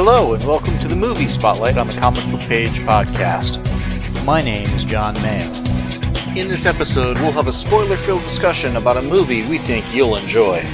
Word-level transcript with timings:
Hello, 0.00 0.32
and 0.32 0.44
welcome 0.44 0.76
to 0.76 0.86
the 0.86 0.94
Movie 0.94 1.26
Spotlight 1.26 1.76
on 1.76 1.88
the 1.88 1.92
Comic 1.94 2.24
Book 2.30 2.38
Page 2.42 2.78
podcast. 2.82 3.58
My 4.24 4.40
name 4.40 4.68
is 4.68 4.84
John 4.84 5.12
Mayo. 5.22 5.52
In 6.36 6.46
this 6.46 6.66
episode, 6.66 7.18
we'll 7.18 7.32
have 7.32 7.48
a 7.48 7.52
spoiler 7.52 7.96
filled 7.96 8.22
discussion 8.22 8.76
about 8.76 8.96
a 8.96 9.08
movie 9.08 9.44
we 9.48 9.58
think 9.58 9.84
you'll 9.92 10.14
enjoy. 10.14 10.64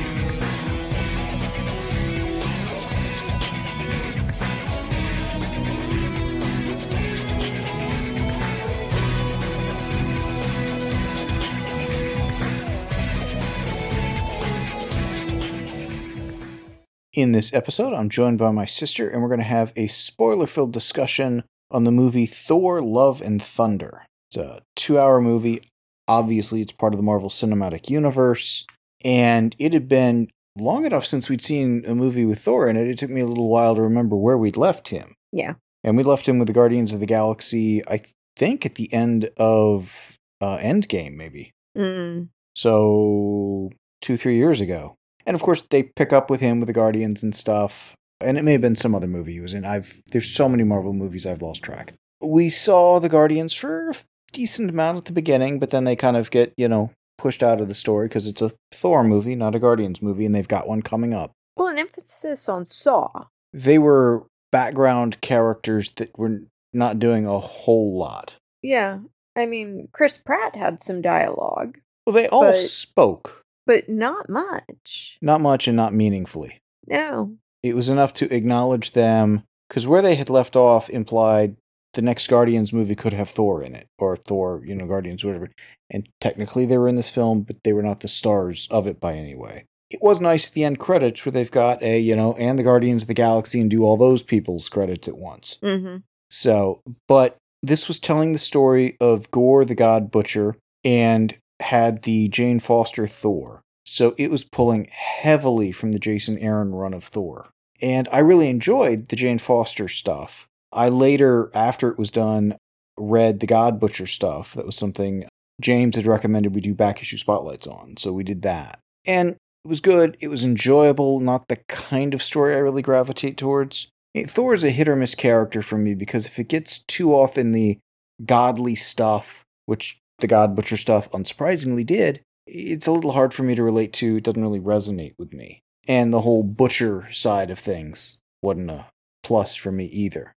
This 17.34 17.52
episode, 17.52 17.93
I'm 17.93 18.09
joined 18.09 18.38
by 18.38 18.51
my 18.52 18.65
sister, 18.65 19.09
and 19.09 19.20
we're 19.20 19.29
going 19.29 19.41
to 19.41 19.45
have 19.45 19.73
a 19.77 19.88
spoiler 19.88 20.47
filled 20.47 20.73
discussion 20.73 21.45
on 21.70 21.84
the 21.84 21.91
movie 21.91 22.27
Thor 22.27 22.80
Love 22.80 23.20
and 23.20 23.42
Thunder. 23.42 24.06
It's 24.30 24.37
a 24.37 24.62
two 24.77 24.98
hour 24.98 25.20
movie. 25.20 25.62
Obviously, 26.06 26.61
it's 26.61 26.73
part 26.73 26.92
of 26.92 26.98
the 26.98 27.02
Marvel 27.02 27.28
Cinematic 27.28 27.91
Universe, 27.91 28.66
and 29.05 29.56
it 29.59 29.73
had 29.73 29.89
been 29.89 30.28
long 30.56 30.84
enough 30.84 31.05
since 31.05 31.28
we'd 31.28 31.42
seen 31.42 31.84
a 31.87 31.95
movie 31.95 32.25
with 32.25 32.39
Thor 32.39 32.69
in 32.69 32.77
it. 32.77 32.87
It 32.87 32.98
took 32.98 33.11
me 33.11 33.20
a 33.20 33.27
little 33.27 33.48
while 33.48 33.75
to 33.75 33.83
remember 33.83 34.16
where 34.16 34.39
we'd 34.39 34.56
left 34.56 34.89
him. 34.89 35.14
Yeah. 35.33 35.55
And 35.83 35.97
we 35.97 36.03
left 36.03 36.28
him 36.28 36.39
with 36.39 36.47
the 36.47 36.55
Guardians 36.55 36.92
of 36.92 37.01
the 37.01 37.06
Galaxy, 37.06 37.83
I 37.89 38.03
think, 38.37 38.64
at 38.64 38.77
the 38.77 38.92
end 38.92 39.30
of 39.37 40.16
uh, 40.41 40.59
Endgame, 40.59 41.16
maybe. 41.16 41.51
Mm. 41.77 42.28
So, 42.55 43.70
two, 44.01 44.16
three 44.16 44.37
years 44.37 44.61
ago. 44.61 44.95
And 45.27 45.34
of 45.34 45.42
course, 45.42 45.62
they 45.62 45.83
pick 45.84 46.12
up 46.12 46.30
with 46.30 46.41
him 46.41 46.61
with 46.61 46.67
the 46.67 46.72
Guardians 46.72 47.22
and 47.22 47.34
stuff. 47.34 47.94
And 48.20 48.39
it 48.39 48.42
may 48.42 48.53
have 48.53 48.61
been 48.61 48.77
some 48.77 48.94
other 48.94 49.06
movie 49.06 49.34
he 49.34 49.41
was 49.41 49.55
in. 49.55 49.64
I've 49.64 50.00
there's 50.12 50.30
so 50.30 50.48
many 50.48 50.64
Marvel 50.64 50.92
movies 50.92 51.27
I've 51.27 51.42
lost 51.42 51.62
track. 51.62 51.94
We 52.22 52.48
saw 52.50 52.98
the 53.00 53.08
Guardians 53.08 53.55
for 53.55 53.91
a 53.91 53.95
decent 54.33 54.70
amount 54.70 54.98
at 54.98 55.05
the 55.06 55.12
beginning, 55.12 55.58
but 55.58 55.70
then 55.70 55.84
they 55.84 55.97
kind 55.97 56.17
of 56.17 56.30
get 56.30 56.52
you 56.56 56.69
know 56.69 56.91
pushed 57.19 57.42
out 57.42 57.61
of 57.61 57.69
the 57.69 57.75
story 57.75 58.08
because 58.08 58.27
it's 58.27 58.42
a 58.42 58.52
Thor 58.72 59.05
movie, 59.05 59.34
not 59.34 59.55
a 59.55 59.58
Guardians 59.58 60.00
movie, 60.02 60.25
and 60.27 60.34
they've 60.34 60.48
got 60.48 60.69
one 60.69 60.83
coming 60.83 61.12
up. 61.14 61.33
Well, 61.56 61.69
an 61.69 61.78
emphasis 61.78 62.48
on 62.48 62.64
Saw. 62.64 63.27
They 63.52 63.78
were 63.78 64.27
background 64.52 65.20
characters 65.20 65.91
that 65.97 66.17
were 66.19 66.42
not 66.72 66.98
doing 66.98 67.27
a 67.27 67.39
whole 67.39 67.97
lot. 67.97 68.36
Yeah. 68.62 68.98
I 69.36 69.47
mean, 69.47 69.89
Chris 69.92 70.17
Pratt 70.19 70.55
had 70.56 70.80
some 70.80 71.02
dialogue, 71.02 71.78
Well, 72.06 72.14
they 72.14 72.28
all 72.28 72.42
But- 72.42 72.56
spoke, 72.56 73.42
but 73.67 73.89
not 73.89 74.29
much. 74.29 75.19
not 75.20 75.41
much 75.41 75.67
and 75.69 75.77
not 75.77 75.95
meaningfully. 75.95 76.61
No. 76.87 77.37
it 77.62 77.75
was 77.75 77.89
enough 77.89 78.12
to 78.15 78.33
acknowledge 78.34 78.93
them 78.93 79.43
because 79.69 79.87
where 79.87 80.03
they 80.03 80.17
had 80.17 80.29
left 80.29 80.55
off 80.55 80.91
implied 80.91 81.57
the 81.95 82.03
next 82.03 82.27
Guardians 82.27 82.73
movie 82.73 82.95
could 82.95 83.12
have 83.12 83.31
Thor 83.31 83.62
in 83.62 83.75
it 83.75 83.89
or 83.98 84.17
Thor, 84.17 84.62
you 84.67 84.75
know, 84.75 84.87
Guardians, 84.87 85.25
whatever. 85.25 85.51
And 85.91 86.09
technically 86.20 86.67
they 86.67 86.77
were 86.77 86.89
in 86.89 86.97
this 86.97 87.09
film, 87.09 87.42
but 87.42 87.57
they 87.65 87.73
were 87.73 87.83
not 87.83 88.01
the 88.01 88.09
stars 88.09 88.69
of 88.70 88.87
it 88.87 89.01
by 89.01 89.15
any 89.15 89.35
way. 89.35 89.65
It 89.91 90.03
was 90.03 90.20
nice 90.20 90.48
at 90.48 90.55
the 90.55 90.65
end 90.65 90.79
credits 90.79 91.25
where 91.25 91.33
they've 91.33 91.51
got 91.51 91.83
a, 91.83 91.98
you 91.98 92.17
know, 92.17 92.35
and 92.35 92.59
the 92.59 92.65
Guardians 92.65 93.03
of 93.03 93.09
the 93.09 93.15
Galaxy 93.15 93.61
and 93.61 93.70
do 93.70 93.85
all 93.85 93.97
those 93.97 94.23
people's 94.23 94.69
credits 94.69 95.09
at 95.09 95.17
once. 95.17 95.59
Mm-hmm. 95.62 95.98
So, 96.31 96.83
but 97.07 97.37
this 97.62 97.87
was 97.87 97.98
telling 97.98 98.33
the 98.33 98.39
story 98.39 98.97
of 99.01 99.31
Gorr 99.31 99.65
the 99.65 99.75
God 99.75 100.11
Butcher 100.11 100.57
and 100.85 101.37
had 101.60 102.02
the 102.02 102.28
Jane 102.28 102.58
Foster 102.60 103.06
Thor. 103.06 103.60
So 103.86 104.14
it 104.16 104.30
was 104.30 104.44
pulling 104.44 104.88
heavily 104.91 105.72
from 105.72 105.92
the 105.92 105.98
Jason 105.98 106.38
Aaron 106.38 106.74
run 106.74 106.94
of 106.94 107.05
Thor. 107.05 107.50
And 107.83 108.08
I 108.11 108.20
really 108.20 108.48
enjoyed 108.48 109.08
the 109.08 109.17
Jane 109.17 109.39
Foster 109.39 109.89
stuff. 109.89 110.46
I 110.73 110.89
later, 110.89 111.51
after 111.55 111.89
it 111.90 111.98
was 111.98 112.11
done, 112.11 112.56
read 112.98 113.40
the 113.40 113.46
God 113.46 113.79
Butcher 113.79 114.06
stuff. 114.06 114.55
That 114.55 114.67
was 114.67 114.77
something 114.77 115.27
James 115.61 115.96
had 115.96 116.06
recommended 116.06 116.55
we 116.55 116.61
do 116.61 116.74
back 116.74 117.01
issue 117.01 117.18
spotlights 117.18 117.67
on. 117.67 117.96
So 117.96 118.12
we 118.12 118.24
did 118.24 118.42
that. 118.42 118.80
And 119.06 119.36
it 119.64 119.68
was 119.68 119.80
good. 119.80 120.17
It 120.20 120.29
was 120.29 120.45
enjoyable, 120.45 121.20
not 121.20 121.48
the 121.48 121.56
kind 121.68 122.14
of 122.14 122.23
story 122.23 122.55
I 122.55 122.58
really 122.58 122.83
gravitate 122.83 123.36
towards. 123.36 123.89
Thor 124.27 124.55
is 124.55 124.64
a 124.64 124.70
hit 124.70 124.89
or 124.89 124.96
miss 124.96 125.14
character 125.14 125.62
for 125.62 125.77
me 125.77 125.95
because 125.95 126.27
if 126.27 126.39
it 126.39 126.48
gets 126.48 126.84
too 126.86 127.12
off 127.14 127.36
in 127.36 127.52
the 127.52 127.79
godly 128.25 128.76
stuff, 128.76 129.43
which 129.67 129.99
the 130.19 130.26
God 130.26 130.55
Butcher 130.55 130.76
stuff 130.76 131.11
unsurprisingly 131.11 131.85
did, 131.85 132.20
it's 132.47 132.87
a 132.87 132.93
little 132.93 133.12
hard 133.12 133.32
for 133.32 133.43
me 133.43 133.55
to 133.55 133.62
relate 133.62 133.93
to. 133.94 134.17
It 134.17 134.25
doesn't 134.25 134.43
really 134.43 134.61
resonate 134.61 135.14
with 135.19 135.32
me. 135.32 135.62
And 135.87 136.12
the 136.12 136.23
whole 136.23 136.43
butcher 136.43 137.11
side 137.11 137.50
of 137.50 137.58
things 137.58 138.19
wasn't 138.43 138.70
a 138.70 138.87
plus 139.23 139.55
for 139.55 139.73
me 139.73 139.87
either. 139.87 140.32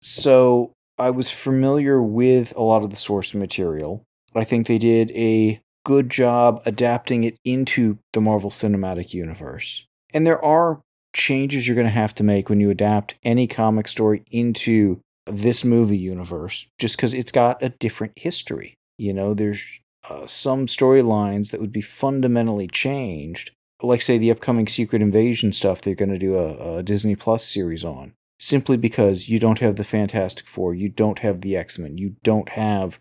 So 0.00 0.72
I 0.98 1.10
was 1.10 1.30
familiar 1.30 2.02
with 2.02 2.54
a 2.56 2.62
lot 2.62 2.84
of 2.84 2.90
the 2.90 2.96
source 2.96 3.34
material. 3.34 4.04
I 4.34 4.44
think 4.44 4.66
they 4.66 4.78
did 4.78 5.10
a 5.12 5.60
good 5.84 6.10
job 6.10 6.62
adapting 6.66 7.24
it 7.24 7.36
into 7.44 7.98
the 8.12 8.20
Marvel 8.20 8.50
Cinematic 8.50 9.12
Universe. 9.12 9.86
And 10.12 10.26
there 10.26 10.42
are 10.44 10.80
changes 11.14 11.66
you're 11.66 11.76
going 11.76 11.86
to 11.86 11.90
have 11.90 12.14
to 12.16 12.24
make 12.24 12.48
when 12.48 12.60
you 12.60 12.70
adapt 12.70 13.14
any 13.24 13.46
comic 13.46 13.88
story 13.88 14.22
into 14.30 15.00
this 15.26 15.64
movie 15.64 15.96
universe, 15.96 16.66
just 16.78 16.96
because 16.96 17.14
it's 17.14 17.32
got 17.32 17.62
a 17.62 17.70
different 17.70 18.12
history. 18.16 18.74
You 18.98 19.12
know, 19.12 19.34
there's 19.34 19.62
uh, 20.08 20.26
some 20.26 20.66
storylines 20.66 21.50
that 21.50 21.60
would 21.60 21.72
be 21.72 21.80
fundamentally 21.80 22.66
changed, 22.66 23.50
like, 23.82 24.02
say, 24.02 24.18
the 24.18 24.30
upcoming 24.30 24.68
Secret 24.68 25.02
Invasion 25.02 25.52
stuff 25.52 25.80
they're 25.80 25.94
going 25.94 26.12
to 26.12 26.18
do 26.18 26.36
a, 26.36 26.78
a 26.78 26.82
Disney 26.82 27.16
Plus 27.16 27.44
series 27.44 27.84
on, 27.84 28.14
simply 28.38 28.76
because 28.76 29.28
you 29.28 29.38
don't 29.38 29.58
have 29.58 29.76
the 29.76 29.84
Fantastic 29.84 30.46
Four, 30.46 30.74
you 30.74 30.88
don't 30.88 31.20
have 31.20 31.40
the 31.40 31.56
X 31.56 31.78
Men, 31.78 31.98
you 31.98 32.16
don't 32.22 32.50
have 32.50 33.00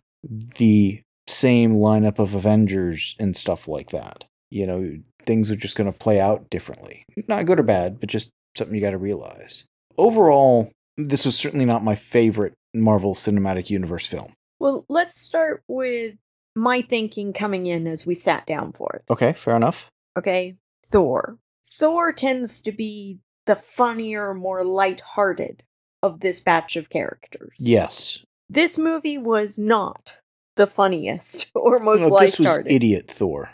the 0.55 1.01
same 1.27 1.73
lineup 1.73 2.19
of 2.19 2.33
Avengers 2.33 3.15
and 3.19 3.37
stuff 3.37 3.67
like 3.67 3.91
that. 3.91 4.25
You 4.49 4.67
know, 4.67 4.97
things 5.23 5.51
are 5.51 5.55
just 5.55 5.75
going 5.75 5.91
to 5.91 5.97
play 5.97 6.19
out 6.19 6.49
differently. 6.49 7.05
Not 7.27 7.45
good 7.45 7.59
or 7.59 7.63
bad, 7.63 7.99
but 7.99 8.09
just 8.09 8.29
something 8.55 8.75
you 8.75 8.81
got 8.81 8.91
to 8.91 8.97
realize. 8.97 9.65
Overall, 9.97 10.71
this 10.97 11.25
was 11.25 11.35
certainly 11.35 11.65
not 11.65 11.83
my 11.83 11.95
favorite 11.95 12.53
Marvel 12.73 13.15
Cinematic 13.15 13.69
Universe 13.69 14.05
film. 14.05 14.33
Well, 14.63 14.85
let's 14.87 15.19
start 15.19 15.61
with 15.67 16.15
my 16.55 16.81
thinking 16.81 17.33
coming 17.33 17.65
in 17.65 17.85
as 17.85 18.05
we 18.05 18.13
sat 18.13 18.47
down 18.47 18.71
for 18.71 18.95
it. 18.95 19.11
Okay, 19.11 19.33
fair 19.33 19.57
enough. 19.57 19.89
Okay. 20.17 20.55
Thor. 20.87 21.37
Thor 21.69 22.13
tends 22.13 22.61
to 22.61 22.71
be 22.71 23.19
the 23.45 23.57
funnier, 23.57 24.33
more 24.33 24.63
light-hearted 24.63 25.63
of 26.01 26.21
this 26.21 26.39
batch 26.39 26.77
of 26.77 26.89
characters. 26.89 27.57
Yes. 27.59 28.19
This 28.47 28.77
movie 28.77 29.17
was 29.17 29.59
not 29.59 30.15
the 30.55 30.67
funniest 30.67 31.51
or 31.55 31.79
most 31.79 32.07
No, 32.07 32.17
this 32.17 32.39
was 32.39 32.39
light-hearted. 32.39 32.71
idiot 32.71 33.11
Thor. 33.11 33.51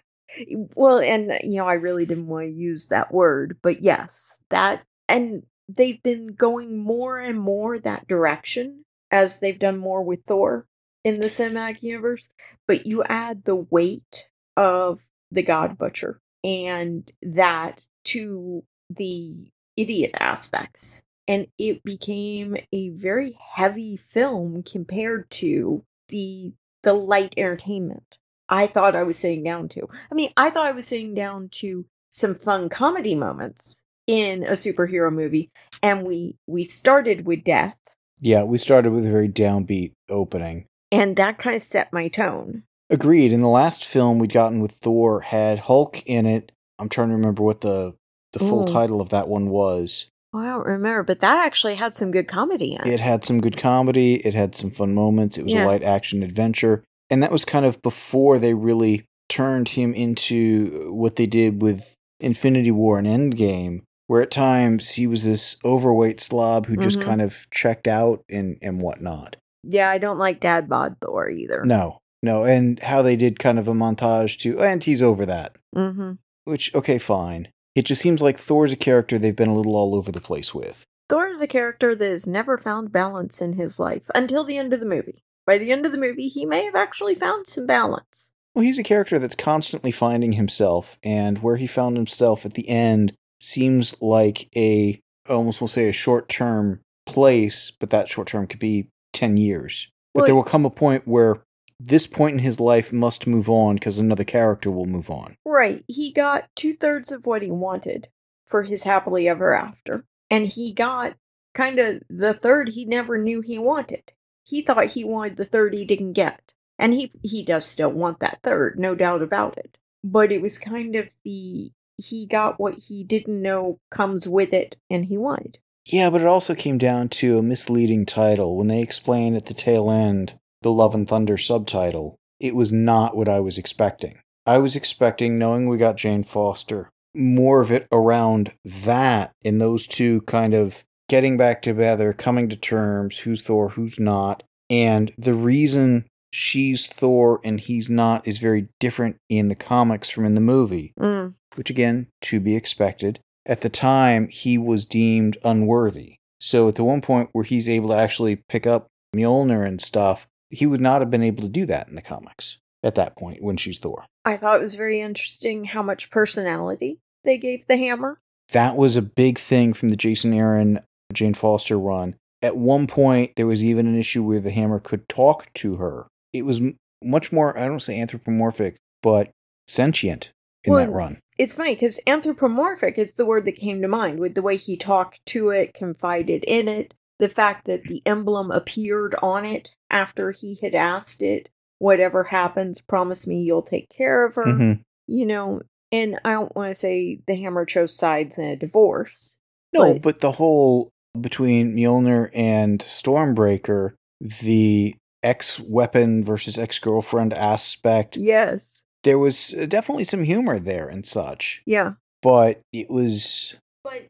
Well, 0.75 0.99
and 0.99 1.39
you 1.43 1.57
know, 1.57 1.67
I 1.67 1.73
really 1.73 2.05
didn't 2.05 2.27
want 2.27 2.45
to 2.45 2.51
use 2.51 2.89
that 2.89 3.11
word, 3.11 3.57
but 3.63 3.81
yes, 3.81 4.41
that 4.51 4.83
and 5.07 5.41
they've 5.67 6.03
been 6.03 6.35
going 6.35 6.77
more 6.77 7.17
and 7.17 7.39
more 7.39 7.79
that 7.79 8.07
direction 8.07 8.85
as 9.09 9.39
they've 9.39 9.57
done 9.57 9.79
more 9.79 10.03
with 10.03 10.23
Thor 10.25 10.67
in 11.03 11.19
the 11.19 11.27
cinematic 11.27 11.81
universe. 11.83 12.29
But 12.67 12.85
you 12.85 13.03
add 13.03 13.43
the 13.43 13.55
weight 13.55 14.27
of 14.57 15.01
the 15.31 15.43
God 15.43 15.77
Butcher 15.77 16.19
and 16.43 17.09
that 17.21 17.85
to 18.05 18.63
the 18.89 19.51
idiot 19.77 20.11
aspects. 20.19 21.03
And 21.27 21.47
it 21.59 21.83
became 21.83 22.57
a 22.73 22.89
very 22.89 23.37
heavy 23.53 23.97
film 23.97 24.63
compared 24.63 25.29
to 25.31 25.83
the 26.07 26.53
the 26.81 26.93
light 26.93 27.33
entertainment 27.37 28.17
I 28.49 28.67
thought 28.67 28.95
I 28.95 29.03
was 29.03 29.17
sitting 29.17 29.43
down 29.43 29.69
to. 29.69 29.87
I 30.11 30.15
mean, 30.15 30.31
I 30.35 30.49
thought 30.49 30.65
I 30.65 30.71
was 30.71 30.87
sitting 30.87 31.13
down 31.13 31.49
to 31.53 31.85
some 32.09 32.33
fun 32.33 32.67
comedy 32.67 33.13
moments 33.15 33.83
in 34.07 34.43
a 34.43 34.53
superhero 34.53 35.13
movie, 35.13 35.51
and 35.83 36.05
we 36.05 36.35
we 36.47 36.63
started 36.63 37.25
with 37.25 37.43
death, 37.43 37.77
Yeah, 38.19 38.43
we 38.43 38.57
started 38.57 38.91
with 38.91 39.05
a 39.05 39.11
very 39.11 39.29
downbeat 39.29 39.93
opening. 40.09 40.65
And 40.91 41.15
that 41.15 41.37
kind 41.37 41.55
of 41.55 41.61
set 41.61 41.91
my 41.93 42.07
tone. 42.07 42.63
Agreed. 42.89 43.31
In 43.31 43.41
the 43.41 43.47
last 43.47 43.85
film 43.85 44.19
we'd 44.19 44.33
gotten 44.33 44.59
with 44.59 44.71
Thor 44.71 45.21
had 45.21 45.59
Hulk 45.59 46.01
in 46.05 46.25
it. 46.25 46.51
I'm 46.79 46.89
trying 46.89 47.09
to 47.09 47.15
remember 47.15 47.43
what 47.43 47.61
the 47.61 47.95
the 48.33 48.39
full 48.39 48.69
Ooh. 48.69 48.73
title 48.73 49.01
of 49.01 49.09
that 49.09 49.27
one 49.27 49.49
was. 49.49 50.07
Oh, 50.33 50.39
I 50.39 50.45
don't 50.45 50.65
remember, 50.67 51.01
but 51.03 51.19
that 51.21 51.43
actually 51.45 51.73
had 51.75 51.95
some 51.95 52.11
good 52.11 52.27
comedy 52.27 52.73
in 52.75 52.81
it. 52.87 52.93
It 52.93 52.99
had 52.99 53.25
some 53.25 53.41
good 53.41 53.57
comedy, 53.57 54.15
it 54.17 54.35
had 54.35 54.53
some 54.53 54.69
fun 54.69 54.93
moments, 54.93 55.37
it 55.39 55.43
was 55.43 55.53
Yeah. 55.53 55.65
a 55.65 55.67
light 55.67 55.81
action 55.81 56.21
adventure. 56.21 56.83
And 57.09 57.23
that 57.23 57.31
was 57.31 57.43
kind 57.45 57.65
of 57.65 57.81
before 57.81 58.37
they 58.37 58.53
really 58.53 59.05
turned 59.29 59.69
him 59.69 59.95
into 59.95 60.91
what 60.93 61.15
they 61.15 61.25
did 61.25 61.61
with 61.63 61.95
Infinity 62.19 62.69
War 62.69 62.99
and 62.99 63.07
Endgame, 63.07 63.81
where 64.05 64.21
at 64.21 64.29
times 64.29 64.91
he 64.91 65.07
was 65.07 65.23
this 65.23 65.57
overweight 65.65 66.19
slob 66.21 66.67
who 66.67 66.77
just 66.77 66.99
Mhm. 66.99 67.03
kind 67.05 67.21
of 67.21 67.47
checked 67.51 67.87
out 67.87 68.21
and, 68.29 68.57
and 68.61 68.79
whatnot. 68.81 69.37
Yeah, 69.63 69.89
I 69.89 69.97
don't 69.97 70.19
like 70.19 70.39
Dad 70.39 70.69
Bod 70.69 70.97
Thor 71.01 71.29
either. 71.29 71.63
No, 71.65 71.99
no. 72.23 72.43
And 72.43 72.79
how 72.79 73.01
they 73.01 73.15
did 73.15 73.39
kind 73.39 73.59
of 73.59 73.67
a 73.67 73.73
montage 73.73 74.37
to, 74.39 74.59
and 74.59 74.83
he's 74.83 75.01
over 75.01 75.25
that. 75.25 75.55
Mm-hmm. 75.75 76.13
Which, 76.45 76.73
okay, 76.73 76.97
fine. 76.97 77.49
It 77.75 77.85
just 77.85 78.01
seems 78.01 78.21
like 78.21 78.37
Thor's 78.37 78.71
a 78.71 78.77
character 78.77 79.17
they've 79.17 79.35
been 79.35 79.49
a 79.49 79.55
little 79.55 79.75
all 79.75 79.95
over 79.95 80.11
the 80.11 80.21
place 80.21 80.53
with. 80.53 80.85
Thor 81.09 81.27
is 81.27 81.41
a 81.41 81.47
character 81.47 81.95
that 81.95 82.09
has 82.09 82.27
never 82.27 82.57
found 82.57 82.91
balance 82.91 83.41
in 83.41 83.53
his 83.53 83.79
life 83.79 84.03
until 84.13 84.43
the 84.43 84.57
end 84.57 84.73
of 84.73 84.79
the 84.79 84.85
movie. 84.85 85.23
By 85.45 85.57
the 85.57 85.71
end 85.71 85.85
of 85.85 85.91
the 85.91 85.97
movie, 85.97 86.27
he 86.27 86.45
may 86.45 86.65
have 86.65 86.75
actually 86.75 87.15
found 87.15 87.47
some 87.47 87.65
balance. 87.65 88.31
Well, 88.53 88.63
he's 88.63 88.77
a 88.77 88.83
character 88.83 89.17
that's 89.17 89.35
constantly 89.35 89.91
finding 89.91 90.33
himself, 90.33 90.97
and 91.03 91.39
where 91.39 91.55
he 91.55 91.67
found 91.67 91.95
himself 91.97 92.45
at 92.45 92.53
the 92.53 92.69
end 92.69 93.13
seems 93.39 93.99
like 94.01 94.49
a, 94.55 94.99
I 95.27 95.33
almost 95.33 95.61
will 95.61 95.67
say 95.67 95.87
a 95.87 95.93
short 95.93 96.29
term 96.29 96.81
place, 97.05 97.71
but 97.71 97.89
that 97.89 98.09
short 98.09 98.27
term 98.27 98.45
could 98.45 98.59
be 98.59 98.89
10 99.19 99.37
years. 99.37 99.89
But 100.13 100.21
Well, 100.21 100.25
there 100.27 100.35
will 100.35 100.43
come 100.43 100.65
a 100.65 100.69
point 100.69 101.07
where 101.07 101.43
this 101.79 102.07
point 102.07 102.33
in 102.33 102.39
his 102.39 102.59
life 102.59 102.91
must 102.93 103.27
move 103.27 103.49
on 103.49 103.75
because 103.75 103.99
another 103.99 104.23
character 104.23 104.71
will 104.71 104.85
move 104.85 105.09
on. 105.09 105.35
Right, 105.45 105.83
he 105.87 106.11
got 106.11 106.49
two 106.55 106.73
thirds 106.73 107.11
of 107.11 107.25
what 107.25 107.41
he 107.41 107.51
wanted 107.51 108.07
for 108.47 108.63
his 108.63 108.83
happily 108.83 109.27
ever 109.27 109.53
after. 109.53 110.05
And 110.31 110.47
he 110.47 110.73
got 110.73 111.15
kind 111.53 111.79
of 111.79 112.01
the 112.09 112.33
third 112.33 112.69
he 112.69 112.85
never 112.85 113.17
knew 113.17 113.41
he 113.41 113.57
wanted. 113.57 114.11
He 114.45 114.61
thought 114.61 114.87
he 114.87 115.03
wanted 115.03 115.37
the 115.37 115.45
third 115.45 115.73
he 115.73 115.85
didn't 115.85 116.13
get. 116.13 116.53
And 116.77 116.93
he 116.93 117.11
he 117.21 117.43
does 117.43 117.65
still 117.65 117.91
want 117.91 118.19
that 118.19 118.39
third, 118.41 118.79
no 118.79 118.95
doubt 118.95 119.21
about 119.21 119.57
it. 119.57 119.77
But 120.01 120.31
it 120.31 120.41
was 120.41 120.57
kind 120.57 120.95
of 120.95 121.13
the 121.25 121.71
he 121.97 122.25
got 122.25 122.59
what 122.59 122.83
he 122.87 123.03
didn't 123.03 123.41
know 123.41 123.79
comes 123.91 124.27
with 124.27 124.53
it 124.53 124.77
and 124.89 125.05
he 125.05 125.17
wanted. 125.17 125.59
Yeah, 125.85 126.09
but 126.09 126.21
it 126.21 126.27
also 126.27 126.53
came 126.55 126.77
down 126.77 127.09
to 127.09 127.37
a 127.37 127.43
misleading 127.43 128.05
title. 128.05 128.55
When 128.57 128.67
they 128.67 128.81
explain 128.81 129.35
at 129.35 129.47
the 129.47 129.53
tail 129.53 129.89
end 129.89 130.39
the 130.61 130.71
Love 130.71 130.93
and 130.93 131.07
Thunder 131.07 131.37
subtitle, 131.37 132.15
it 132.39 132.55
was 132.55 132.71
not 132.71 133.15
what 133.15 133.29
I 133.29 133.39
was 133.39 133.57
expecting. 133.57 134.19
I 134.45 134.57
was 134.57 134.75
expecting, 134.75 135.37
knowing 135.37 135.67
we 135.67 135.77
got 135.77 135.97
Jane 135.97 136.23
Foster, 136.23 136.89
more 137.15 137.61
of 137.61 137.71
it 137.71 137.87
around 137.91 138.53
that 138.65 139.31
and 139.43 139.59
those 139.61 139.87
two 139.87 140.21
kind 140.21 140.53
of 140.53 140.83
getting 141.07 141.37
back 141.37 141.61
together, 141.61 142.13
coming 142.13 142.49
to 142.49 142.55
terms, 142.55 143.19
who's 143.19 143.41
Thor, 143.41 143.69
who's 143.69 143.99
not. 143.99 144.43
And 144.69 145.11
the 145.17 145.33
reason 145.33 146.05
she's 146.31 146.85
Thor 146.87 147.41
and 147.43 147.59
he's 147.59 147.89
not 147.89 148.27
is 148.27 148.37
very 148.37 148.67
different 148.79 149.17
in 149.29 149.47
the 149.47 149.55
comics 149.55 150.09
from 150.09 150.25
in 150.25 150.35
the 150.35 150.41
movie 150.41 150.93
Mm. 150.99 151.33
which 151.55 151.71
again, 151.71 152.07
to 152.21 152.39
be 152.39 152.55
expected. 152.55 153.19
At 153.49 153.61
the 153.61 153.69
time, 153.69 154.27
he 154.27 154.59
was 154.59 154.85
deemed 154.85 155.35
unworthy. 155.43 156.17
So 156.39 156.67
at 156.67 156.75
the 156.75 156.83
one 156.83 157.01
point 157.01 157.29
where 157.31 157.43
he's 157.43 157.67
able 157.67 157.89
to 157.89 157.95
actually 157.95 158.35
pick 158.35 158.67
up 158.67 158.87
Mjolnir 159.15 159.65
and 159.65 159.81
stuff, 159.81 160.27
he 160.51 160.67
would 160.67 160.79
not 160.79 161.01
have 161.01 161.09
been 161.09 161.23
able 161.23 161.41
to 161.41 161.49
do 161.49 161.65
that 161.65 161.87
in 161.87 161.95
the 161.95 162.03
comics 162.03 162.59
at 162.83 162.93
that 162.93 163.17
point 163.17 163.41
when 163.41 163.57
she's 163.57 163.79
Thor. 163.79 164.05
I 164.23 164.37
thought 164.37 164.59
it 164.59 164.63
was 164.63 164.75
very 164.75 165.01
interesting 165.01 165.63
how 165.65 165.81
much 165.81 166.11
personality 166.11 166.99
they 167.23 167.39
gave 167.39 167.65
the 167.65 167.77
hammer. 167.77 168.19
That 168.51 168.77
was 168.77 168.95
a 168.95 169.01
big 169.01 169.39
thing 169.39 169.73
from 169.73 169.89
the 169.89 169.95
Jason 169.95 170.31
Aaron, 170.31 170.81
Jane 171.11 171.33
Foster 171.33 171.79
run. 171.79 172.15
At 172.43 172.55
one 172.55 172.85
point, 172.85 173.33
there 173.35 173.47
was 173.47 173.63
even 173.63 173.87
an 173.87 173.99
issue 173.99 174.21
where 174.21 174.39
the 174.39 174.51
hammer 174.51 174.79
could 174.79 175.09
talk 175.09 175.51
to 175.55 175.77
her. 175.77 176.07
It 176.33 176.45
was 176.45 176.59
m- 176.59 176.77
much 177.03 177.31
more, 177.31 177.57
I 177.57 177.65
don't 177.65 177.81
say 177.81 177.99
anthropomorphic, 177.99 178.77
but 179.01 179.31
sentient 179.67 180.29
in 180.63 180.73
that 180.73 180.89
Well, 180.89 180.91
run. 180.91 181.21
It's 181.37 181.53
funny 181.53 181.75
because 181.75 181.99
anthropomorphic 182.05 182.97
is 182.97 183.13
the 183.13 183.25
word 183.25 183.45
that 183.45 183.55
came 183.55 183.81
to 183.81 183.87
mind 183.87 184.19
with 184.19 184.35
the 184.35 184.41
way 184.41 184.57
he 184.57 184.75
talked 184.75 185.25
to 185.27 185.49
it, 185.51 185.73
confided 185.73 186.43
in 186.45 186.67
it, 186.67 186.93
the 187.17 187.29
fact 187.29 187.65
that 187.65 187.83
the 187.83 188.01
emblem 188.05 188.51
appeared 188.51 189.15
on 189.21 189.45
it 189.45 189.71
after 189.89 190.31
he 190.31 190.57
had 190.61 190.75
asked 190.75 191.21
it, 191.21 191.49
whatever 191.77 192.25
happens, 192.25 192.81
promise 192.81 193.25
me 193.25 193.41
you'll 193.41 193.61
take 193.61 193.89
care 193.89 194.25
of 194.25 194.35
her. 194.35 194.45
Mhm. 194.45 194.81
You 195.07 195.25
know, 195.25 195.61
and 195.91 196.19
I 196.25 196.31
don't 196.33 196.55
want 196.55 196.71
to 196.71 196.75
say 196.75 197.21
the 197.25 197.35
hammer 197.35 197.65
chose 197.65 197.95
sides 197.95 198.37
in 198.37 198.45
a 198.45 198.55
divorce. 198.55 199.37
No, 199.73 199.93
But- 199.93 200.01
but 200.01 200.19
the 200.21 200.33
whole 200.33 200.89
between 201.19 201.73
Mjolnir 201.75 202.29
and 202.33 202.79
Stormbreaker, 202.79 203.93
the 204.41 204.95
ex 205.23 205.59
weapon 205.59 206.23
versus 206.23 206.57
ex 206.57 206.79
girlfriend 206.79 207.33
aspect, 207.33 208.15
Yes. 208.17 208.81
There 209.03 209.19
was 209.19 209.53
uh, 209.53 209.65
definitely 209.65 210.03
some 210.05 210.23
humor 210.23 210.59
there 210.59 210.87
and 210.87 211.05
such, 211.05 211.61
Yeah. 211.65 211.93
but 212.21 212.61
it 212.73 212.89
was 212.89 213.55
But 213.83 214.07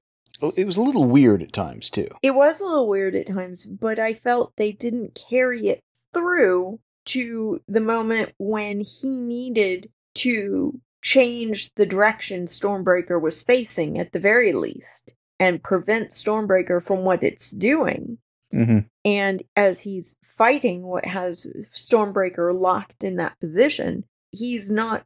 it 0.57 0.65
was 0.65 0.77
a 0.77 0.81
little 0.81 1.06
weird 1.06 1.41
at 1.41 1.53
times 1.53 1.89
too. 1.89 2.07
It 2.21 2.31
was 2.31 2.59
a 2.62 2.65
little 2.65 2.88
weird 2.88 3.15
at 3.15 3.27
times, 3.27 3.65
but 3.65 4.00
I 4.00 4.13
felt 4.13 4.53
they 4.56 4.71
didn't 4.71 5.19
carry 5.30 5.68
it 5.68 5.80
through 6.13 6.80
to 7.06 7.62
the 7.68 7.81
moment 7.81 8.33
when 8.38 8.81
he 8.81 9.19
needed 9.19 9.89
to 10.15 10.80
change 11.01 11.69
the 11.75 11.85
direction 11.85 12.45
Stormbreaker 12.45 13.19
was 13.21 13.42
facing 13.42 13.97
at 13.97 14.12
the 14.12 14.19
very 14.19 14.53
least 14.53 15.13
and 15.39 15.63
prevent 15.63 16.12
Stormbreaker 16.12 16.81
from 16.83 17.06
what 17.06 17.24
it's 17.24 17.51
doing. 17.51 18.18
Mm-hmm. 18.53 18.80
And 19.06 19.44
as 19.56 19.81
he's 19.81 20.18
fighting 20.24 20.83
what 20.83 21.06
has 21.06 21.47
Stormbreaker 21.74 22.53
locked 22.59 23.03
in 23.03 23.15
that 23.18 23.39
position, 23.39 24.03
he's 24.31 24.72
not 24.72 25.04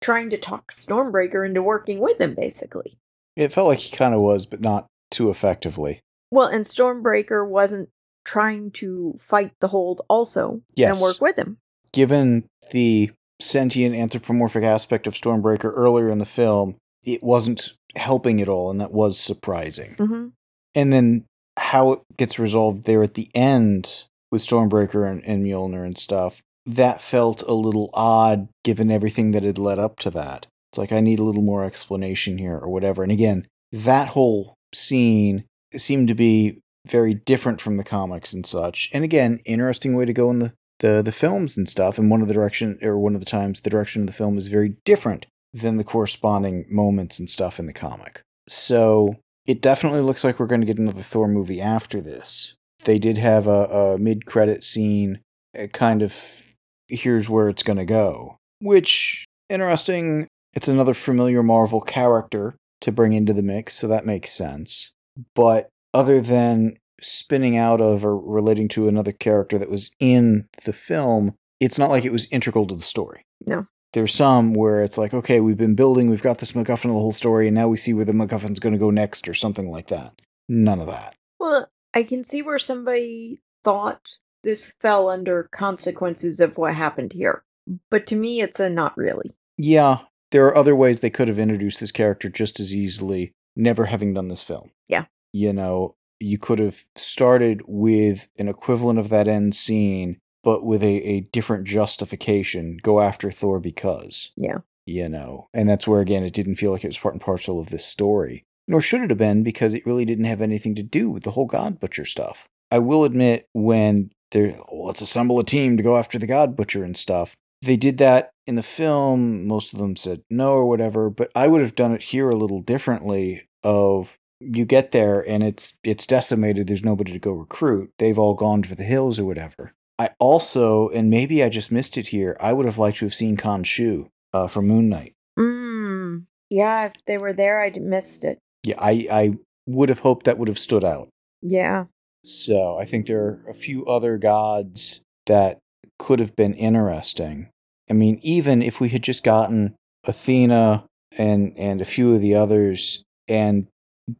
trying 0.00 0.30
to 0.30 0.36
talk 0.38 0.70
Stormbreaker 0.72 1.46
into 1.46 1.62
working 1.62 1.98
with 2.00 2.20
him, 2.20 2.34
basically. 2.34 2.98
It 3.36 3.52
felt 3.52 3.68
like 3.68 3.78
he 3.80 3.96
kind 3.96 4.14
of 4.14 4.20
was, 4.20 4.46
but 4.46 4.60
not 4.60 4.86
too 5.10 5.30
effectively. 5.30 6.00
Well, 6.30 6.48
and 6.48 6.64
Stormbreaker 6.64 7.48
wasn't 7.48 7.88
trying 8.24 8.70
to 8.72 9.14
fight 9.20 9.52
the 9.60 9.68
hold 9.68 10.02
also 10.08 10.62
Yes. 10.74 10.92
and 10.96 11.02
work 11.02 11.20
with 11.20 11.36
him. 11.36 11.58
Given 11.92 12.44
the 12.72 13.10
sentient 13.40 13.94
anthropomorphic 13.94 14.64
aspect 14.64 15.06
of 15.06 15.14
Stormbreaker 15.14 15.72
earlier 15.74 16.08
in 16.10 16.18
the 16.18 16.26
film, 16.26 16.76
it 17.04 17.22
wasn't 17.22 17.74
helping 17.96 18.40
at 18.40 18.48
all, 18.48 18.70
and 18.70 18.80
that 18.80 18.92
was 18.92 19.18
surprising. 19.18 19.94
hmm 19.98 20.28
and 20.76 20.92
then 20.92 21.24
how 21.56 21.92
it 21.92 22.00
gets 22.16 22.36
resolved 22.36 22.82
there 22.84 23.04
at 23.04 23.14
the 23.14 23.28
end 23.32 24.06
with 24.32 24.42
Stormbreaker 24.42 25.08
and, 25.08 25.24
and 25.24 25.44
Mjolnir 25.46 25.86
and 25.86 25.96
stuff, 25.96 26.42
that 26.66 27.00
felt 27.00 27.42
a 27.42 27.52
little 27.52 27.90
odd 27.92 28.48
given 28.64 28.90
everything 28.90 29.32
that 29.32 29.42
had 29.42 29.58
led 29.58 29.78
up 29.78 29.98
to 30.00 30.10
that. 30.10 30.46
It's 30.72 30.78
like 30.78 30.92
I 30.92 31.00
need 31.00 31.18
a 31.18 31.24
little 31.24 31.42
more 31.42 31.64
explanation 31.64 32.38
here 32.38 32.56
or 32.56 32.68
whatever. 32.68 33.02
And 33.02 33.12
again, 33.12 33.46
that 33.72 34.08
whole 34.08 34.54
scene 34.74 35.44
seemed 35.76 36.08
to 36.08 36.14
be 36.14 36.60
very 36.86 37.14
different 37.14 37.60
from 37.60 37.76
the 37.76 37.84
comics 37.84 38.32
and 38.32 38.46
such. 38.46 38.90
And 38.92 39.04
again, 39.04 39.40
interesting 39.44 39.94
way 39.94 40.04
to 40.04 40.12
go 40.12 40.30
in 40.30 40.38
the 40.38 40.52
the, 40.80 41.02
the 41.02 41.12
films 41.12 41.56
and 41.56 41.68
stuff. 41.68 41.98
And 41.98 42.10
one 42.10 42.20
of 42.20 42.28
the 42.28 42.34
direction 42.34 42.78
or 42.82 42.98
one 42.98 43.14
of 43.14 43.20
the 43.20 43.26
times 43.26 43.60
the 43.60 43.70
direction 43.70 44.02
of 44.02 44.06
the 44.06 44.12
film 44.12 44.38
is 44.38 44.48
very 44.48 44.76
different 44.84 45.26
than 45.52 45.76
the 45.76 45.84
corresponding 45.84 46.66
moments 46.68 47.18
and 47.18 47.30
stuff 47.30 47.58
in 47.58 47.66
the 47.66 47.72
comic. 47.72 48.20
So 48.48 49.16
it 49.46 49.62
definitely 49.62 50.00
looks 50.00 50.24
like 50.24 50.38
we're 50.38 50.46
going 50.46 50.60
to 50.60 50.66
get 50.66 50.78
another 50.78 51.00
Thor 51.00 51.28
movie 51.28 51.60
after 51.60 52.00
this. 52.00 52.54
They 52.84 52.98
did 52.98 53.18
have 53.18 53.46
a, 53.46 53.64
a 53.94 53.98
mid 53.98 54.26
credit 54.26 54.64
scene, 54.64 55.20
uh, 55.58 55.68
kind 55.68 56.02
of 56.02 56.43
here's 56.88 57.28
where 57.28 57.48
it's 57.48 57.62
going 57.62 57.78
to 57.78 57.84
go, 57.84 58.38
which 58.60 59.24
interesting. 59.48 60.28
It's 60.52 60.68
another 60.68 60.94
familiar 60.94 61.42
Marvel 61.42 61.80
character 61.80 62.54
to 62.80 62.92
bring 62.92 63.12
into 63.12 63.32
the 63.32 63.42
mix, 63.42 63.74
so 63.74 63.88
that 63.88 64.06
makes 64.06 64.32
sense. 64.32 64.92
But 65.34 65.68
other 65.92 66.20
than 66.20 66.76
spinning 67.00 67.56
out 67.56 67.80
of 67.80 68.04
or 68.04 68.16
relating 68.16 68.68
to 68.68 68.86
another 68.86 69.12
character 69.12 69.58
that 69.58 69.70
was 69.70 69.90
in 69.98 70.46
the 70.64 70.72
film, 70.72 71.34
it's 71.60 71.78
not 71.78 71.90
like 71.90 72.04
it 72.04 72.12
was 72.12 72.30
integral 72.30 72.66
to 72.68 72.76
the 72.76 72.82
story. 72.82 73.24
No. 73.46 73.66
There's 73.94 74.14
some 74.14 74.54
where 74.54 74.82
it's 74.82 74.98
like, 74.98 75.14
okay, 75.14 75.40
we've 75.40 75.56
been 75.56 75.74
building, 75.74 76.10
we've 76.10 76.22
got 76.22 76.38
this 76.38 76.52
MacGuffin 76.52 76.86
of 76.86 76.94
the 76.94 77.00
whole 77.00 77.12
story, 77.12 77.46
and 77.46 77.54
now 77.54 77.68
we 77.68 77.76
see 77.76 77.94
where 77.94 78.04
the 78.04 78.12
MacGuffin's 78.12 78.60
going 78.60 78.72
to 78.72 78.78
go 78.78 78.90
next, 78.90 79.28
or 79.28 79.34
something 79.34 79.70
like 79.70 79.86
that. 79.88 80.20
None 80.48 80.80
of 80.80 80.86
that. 80.88 81.14
Well, 81.38 81.68
I 81.94 82.02
can 82.02 82.24
see 82.24 82.42
where 82.42 82.58
somebody 82.58 83.40
thought 83.62 84.18
this 84.44 84.72
fell 84.78 85.08
under 85.08 85.44
consequences 85.44 86.40
of 86.40 86.56
what 86.56 86.74
happened 86.74 87.12
here. 87.12 87.42
But 87.90 88.06
to 88.08 88.16
me, 88.16 88.40
it's 88.40 88.60
a 88.60 88.70
not 88.70 88.96
really. 88.96 89.34
Yeah, 89.56 90.00
there 90.30 90.46
are 90.46 90.56
other 90.56 90.76
ways 90.76 91.00
they 91.00 91.10
could 91.10 91.28
have 91.28 91.38
introduced 91.38 91.80
this 91.80 91.92
character 91.92 92.28
just 92.28 92.60
as 92.60 92.74
easily, 92.74 93.32
never 93.56 93.86
having 93.86 94.14
done 94.14 94.28
this 94.28 94.42
film. 94.42 94.70
Yeah. 94.88 95.06
You 95.32 95.52
know, 95.52 95.96
you 96.20 96.38
could 96.38 96.58
have 96.58 96.84
started 96.96 97.62
with 97.66 98.28
an 98.38 98.48
equivalent 98.48 98.98
of 98.98 99.10
that 99.10 99.28
end 99.28 99.54
scene, 99.54 100.18
but 100.42 100.64
with 100.64 100.82
a, 100.82 101.02
a 101.08 101.20
different 101.20 101.66
justification. 101.66 102.78
Go 102.82 103.00
after 103.00 103.30
Thor 103.30 103.60
because. 103.60 104.32
Yeah. 104.36 104.58
You 104.86 105.08
know, 105.08 105.48
and 105.54 105.68
that's 105.68 105.88
where, 105.88 106.00
again, 106.00 106.24
it 106.24 106.34
didn't 106.34 106.56
feel 106.56 106.70
like 106.70 106.84
it 106.84 106.88
was 106.88 106.98
part 106.98 107.14
and 107.14 107.20
parcel 107.20 107.58
of 107.58 107.70
this 107.70 107.86
story. 107.86 108.44
Nor 108.66 108.80
should 108.80 109.02
it 109.02 109.10
have 109.10 109.18
been 109.18 109.42
because 109.42 109.74
it 109.74 109.86
really 109.86 110.04
didn't 110.04 110.24
have 110.24 110.40
anything 110.40 110.74
to 110.74 110.82
do 110.82 111.10
with 111.10 111.22
the 111.22 111.32
whole 111.32 111.46
God 111.46 111.80
Butcher 111.80 112.04
stuff. 112.04 112.48
I 112.70 112.78
will 112.78 113.04
admit, 113.04 113.48
when 113.52 114.10
they're, 114.30 114.58
well, 114.70 114.86
let's 114.86 115.00
assemble 115.00 115.38
a 115.38 115.44
team 115.44 115.76
to 115.76 115.82
go 115.82 115.96
after 115.96 116.18
the 116.18 116.26
God 116.26 116.56
Butcher 116.56 116.84
and 116.84 116.96
stuff, 116.96 117.34
they 117.62 117.76
did 117.76 117.98
that 117.98 118.30
in 118.46 118.56
the 118.56 118.62
film. 118.62 119.46
Most 119.46 119.72
of 119.72 119.78
them 119.78 119.96
said 119.96 120.22
no 120.30 120.52
or 120.52 120.66
whatever, 120.66 121.08
but 121.10 121.30
I 121.34 121.48
would 121.48 121.60
have 121.60 121.74
done 121.74 121.94
it 121.94 122.04
here 122.04 122.28
a 122.28 122.36
little 122.36 122.60
differently. 122.60 123.48
Of 123.62 124.18
you 124.40 124.66
get 124.66 124.90
there 124.90 125.26
and 125.26 125.42
it's 125.42 125.78
it's 125.82 126.06
decimated. 126.06 126.66
There's 126.66 126.84
nobody 126.84 127.12
to 127.12 127.18
go 127.18 127.32
recruit. 127.32 127.92
They've 127.98 128.18
all 128.18 128.34
gone 128.34 128.62
for 128.62 128.74
the 128.74 128.84
hills 128.84 129.18
or 129.18 129.24
whatever. 129.24 129.72
I 129.98 130.10
also, 130.18 130.90
and 130.90 131.08
maybe 131.08 131.42
I 131.42 131.48
just 131.48 131.72
missed 131.72 131.96
it 131.96 132.08
here. 132.08 132.36
I 132.40 132.52
would 132.52 132.66
have 132.66 132.76
liked 132.76 132.98
to 132.98 133.06
have 133.06 133.14
seen 133.14 133.38
Khonshu 133.38 134.10
uh, 134.34 134.48
from 134.48 134.66
Moon 134.66 134.90
Knight. 134.90 135.14
Mm. 135.38 136.26
Yeah, 136.50 136.86
if 136.86 136.92
they 137.06 137.16
were 137.16 137.32
there, 137.32 137.62
I'd 137.62 137.80
missed 137.80 138.24
it. 138.24 138.38
Yeah, 138.64 138.76
I 138.78 139.06
I 139.10 139.38
would 139.66 139.88
have 139.88 140.00
hoped 140.00 140.26
that 140.26 140.36
would 140.36 140.48
have 140.48 140.58
stood 140.58 140.84
out. 140.84 141.08
Yeah. 141.40 141.84
So 142.24 142.78
I 142.78 142.86
think 142.86 143.06
there 143.06 143.22
are 143.22 143.50
a 143.50 143.54
few 143.54 143.84
other 143.84 144.16
gods 144.16 145.02
that 145.26 145.58
could 145.98 146.20
have 146.20 146.34
been 146.34 146.54
interesting. 146.54 147.50
I 147.90 147.92
mean, 147.92 148.18
even 148.22 148.62
if 148.62 148.80
we 148.80 148.88
had 148.88 149.02
just 149.02 149.22
gotten 149.22 149.76
Athena 150.04 150.86
and 151.18 151.52
and 151.56 151.80
a 151.80 151.84
few 151.84 152.14
of 152.14 152.20
the 152.20 152.34
others 152.34 153.04
and 153.28 153.68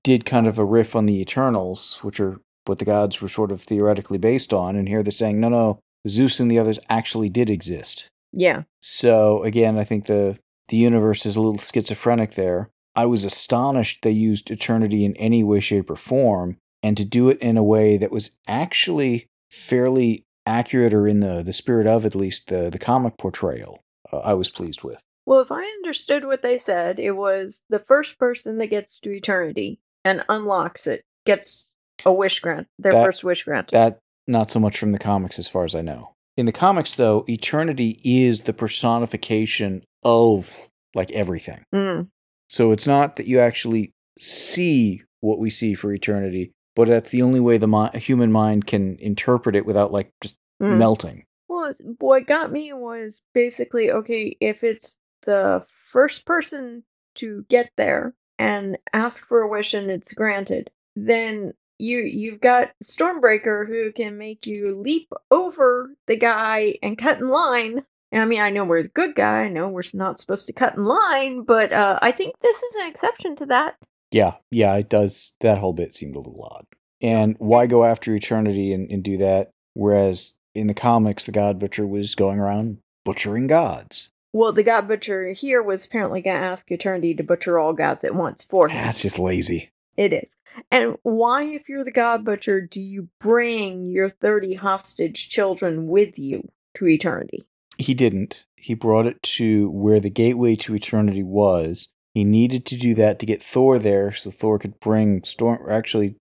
did 0.02 0.26
kind 0.26 0.46
of 0.46 0.58
a 0.58 0.64
riff 0.64 0.94
on 0.94 1.06
the 1.06 1.20
Eternals, 1.20 1.98
which 2.02 2.20
are 2.20 2.40
what 2.66 2.78
the 2.78 2.84
gods 2.84 3.20
were 3.20 3.28
sort 3.28 3.50
of 3.50 3.62
theoretically 3.62 4.18
based 4.18 4.52
on, 4.52 4.76
and 4.76 4.88
here 4.88 5.02
they're 5.02 5.10
saying, 5.10 5.40
no, 5.40 5.48
no, 5.48 5.80
Zeus 6.06 6.40
and 6.40 6.50
the 6.50 6.58
others 6.58 6.78
actually 6.88 7.28
did 7.28 7.50
exist. 7.50 8.08
Yeah. 8.32 8.62
So 8.80 9.42
again, 9.44 9.78
I 9.78 9.84
think 9.84 10.06
the 10.06 10.38
the 10.68 10.76
universe 10.76 11.24
is 11.24 11.36
a 11.36 11.40
little 11.40 11.58
schizophrenic 11.58 12.34
there. 12.34 12.70
I 12.94 13.06
was 13.06 13.24
astonished 13.24 14.02
they 14.02 14.10
used 14.10 14.50
eternity 14.50 15.04
in 15.04 15.16
any 15.16 15.42
way, 15.42 15.60
shape, 15.60 15.90
or 15.90 15.96
form, 15.96 16.58
and 16.84 16.96
to 16.98 17.04
do 17.04 17.28
it 17.30 17.38
in 17.40 17.56
a 17.56 17.64
way 17.64 17.96
that 17.96 18.12
was 18.12 18.36
actually 18.46 19.26
fairly 19.50 20.22
accurate, 20.46 20.92
or 20.94 21.08
in 21.08 21.20
the 21.20 21.42
the 21.42 21.52
spirit 21.52 21.86
of 21.86 22.04
at 22.04 22.14
least 22.14 22.48
the 22.48 22.68
the 22.70 22.78
comic 22.78 23.16
portrayal. 23.16 23.80
Uh, 24.12 24.18
I 24.18 24.34
was 24.34 24.50
pleased 24.50 24.84
with. 24.84 25.00
Well, 25.26 25.40
if 25.40 25.50
I 25.50 25.62
understood 25.64 26.26
what 26.26 26.42
they 26.42 26.58
said, 26.58 26.98
it 27.00 27.12
was 27.12 27.62
the 27.70 27.78
first 27.78 28.18
person 28.18 28.58
that 28.58 28.66
gets 28.66 29.00
to 29.00 29.10
eternity 29.10 29.80
and 30.04 30.22
unlocks 30.28 30.86
it 30.86 31.02
gets 31.24 31.74
a 32.04 32.12
wish 32.12 32.40
grant, 32.40 32.66
their 32.78 32.92
That- 32.92 33.04
first 33.06 33.24
wish 33.24 33.44
grant. 33.44 33.70
That 33.70 33.98
not 34.26 34.50
so 34.50 34.60
much 34.60 34.78
from 34.78 34.92
the 34.92 34.98
comics, 34.98 35.38
as 35.38 35.48
far 35.48 35.64
as 35.64 35.74
I 35.74 35.80
know. 35.80 36.10
In 36.36 36.44
the 36.46 36.52
comics, 36.52 36.92
though, 36.94 37.24
eternity 37.28 38.00
is 38.04 38.42
the 38.42 38.52
personification 38.52 39.82
of 40.04 40.68
like 40.94 41.10
everything. 41.12 41.62
Mm, 41.74 42.08
So 42.48 42.72
it's 42.72 42.86
not 42.86 43.16
that 43.16 43.26
you 43.26 43.40
actually 43.40 43.92
see 44.18 45.02
what 45.20 45.38
we 45.38 45.48
see 45.50 45.74
for 45.74 45.90
eternity, 45.92 46.52
but 46.74 46.88
that's 46.88 47.10
the 47.10 47.22
only 47.22 47.40
way 47.40 47.58
the 47.58 47.68
mi- 47.68 47.98
human 47.98 48.32
mind 48.32 48.66
can 48.66 48.96
interpret 48.98 49.56
it 49.56 49.66
without 49.66 49.92
like 49.92 50.12
just 50.22 50.36
mm. 50.62 50.76
melting. 50.76 51.24
Well, 51.48 51.72
what 51.98 52.26
got 52.26 52.52
me 52.52 52.72
was 52.72 53.22
basically 53.32 53.90
okay, 53.90 54.36
if 54.40 54.64
it's 54.64 54.98
the 55.22 55.64
first 55.84 56.26
person 56.26 56.84
to 57.16 57.44
get 57.48 57.70
there 57.76 58.14
and 58.38 58.78
ask 58.92 59.26
for 59.26 59.40
a 59.40 59.48
wish 59.48 59.74
and 59.74 59.90
it's 59.90 60.12
granted, 60.12 60.70
then 60.96 61.54
you 61.78 61.98
you've 61.98 62.40
got 62.40 62.72
Stormbreaker 62.82 63.66
who 63.66 63.92
can 63.92 64.16
make 64.18 64.46
you 64.46 64.78
leap 64.78 65.12
over 65.30 65.94
the 66.06 66.16
guy 66.16 66.78
and 66.82 66.98
cut 66.98 67.20
in 67.20 67.28
line. 67.28 67.84
I 68.12 68.24
mean, 68.26 68.40
I 68.40 68.50
know 68.50 68.64
we're 68.64 68.84
the 68.84 68.88
good 68.88 69.16
guy. 69.16 69.42
I 69.42 69.48
know 69.48 69.68
we're 69.68 69.82
not 69.92 70.20
supposed 70.20 70.46
to 70.46 70.52
cut 70.52 70.76
in 70.76 70.84
line, 70.84 71.42
but 71.42 71.72
uh, 71.72 71.98
I 72.00 72.12
think 72.12 72.38
this 72.40 72.62
is 72.62 72.76
an 72.76 72.86
exception 72.86 73.34
to 73.36 73.46
that. 73.46 73.76
Yeah, 74.14 74.34
yeah, 74.52 74.76
it 74.76 74.88
does. 74.88 75.34
That 75.40 75.58
whole 75.58 75.72
bit 75.72 75.92
seemed 75.92 76.14
a 76.14 76.20
little 76.20 76.48
odd. 76.48 76.66
And 77.02 77.34
why 77.40 77.66
go 77.66 77.82
after 77.82 78.14
eternity 78.14 78.72
and, 78.72 78.88
and 78.88 79.02
do 79.02 79.16
that? 79.16 79.50
Whereas 79.72 80.36
in 80.54 80.68
the 80.68 80.74
comics, 80.74 81.24
the 81.24 81.32
God 81.32 81.58
Butcher 81.58 81.84
was 81.84 82.14
going 82.14 82.38
around 82.38 82.78
butchering 83.04 83.48
gods. 83.48 84.10
Well, 84.32 84.52
the 84.52 84.62
God 84.62 84.86
Butcher 84.86 85.32
here 85.32 85.60
was 85.60 85.84
apparently 85.84 86.22
going 86.22 86.40
to 86.40 86.46
ask 86.46 86.70
Eternity 86.70 87.12
to 87.14 87.24
butcher 87.24 87.58
all 87.58 87.72
gods 87.72 88.04
at 88.04 88.14
once 88.14 88.44
for 88.44 88.68
him. 88.68 88.76
That's 88.76 89.02
just 89.02 89.18
lazy. 89.18 89.72
It 89.96 90.12
is. 90.12 90.36
And 90.70 90.96
why, 91.02 91.44
if 91.44 91.68
you're 91.68 91.84
the 91.84 91.90
God 91.90 92.24
Butcher, 92.24 92.60
do 92.60 92.80
you 92.80 93.08
bring 93.20 93.84
your 93.84 94.08
30 94.08 94.54
hostage 94.54 95.28
children 95.28 95.88
with 95.88 96.20
you 96.20 96.50
to 96.74 96.86
eternity? 96.86 97.42
He 97.78 97.94
didn't. 97.94 98.44
He 98.54 98.74
brought 98.74 99.06
it 99.06 99.20
to 99.22 99.70
where 99.70 99.98
the 99.98 100.10
gateway 100.10 100.54
to 100.56 100.74
eternity 100.74 101.24
was. 101.24 101.92
He 102.14 102.24
needed 102.24 102.64
to 102.66 102.76
do 102.76 102.94
that 102.94 103.18
to 103.18 103.26
get 103.26 103.42
Thor 103.42 103.78
there 103.78 104.12
so 104.12 104.30
Thor 104.30 104.58
could 104.58 104.78
bring 104.80 105.24
Storm. 105.24 105.58
Actually, 105.68 106.16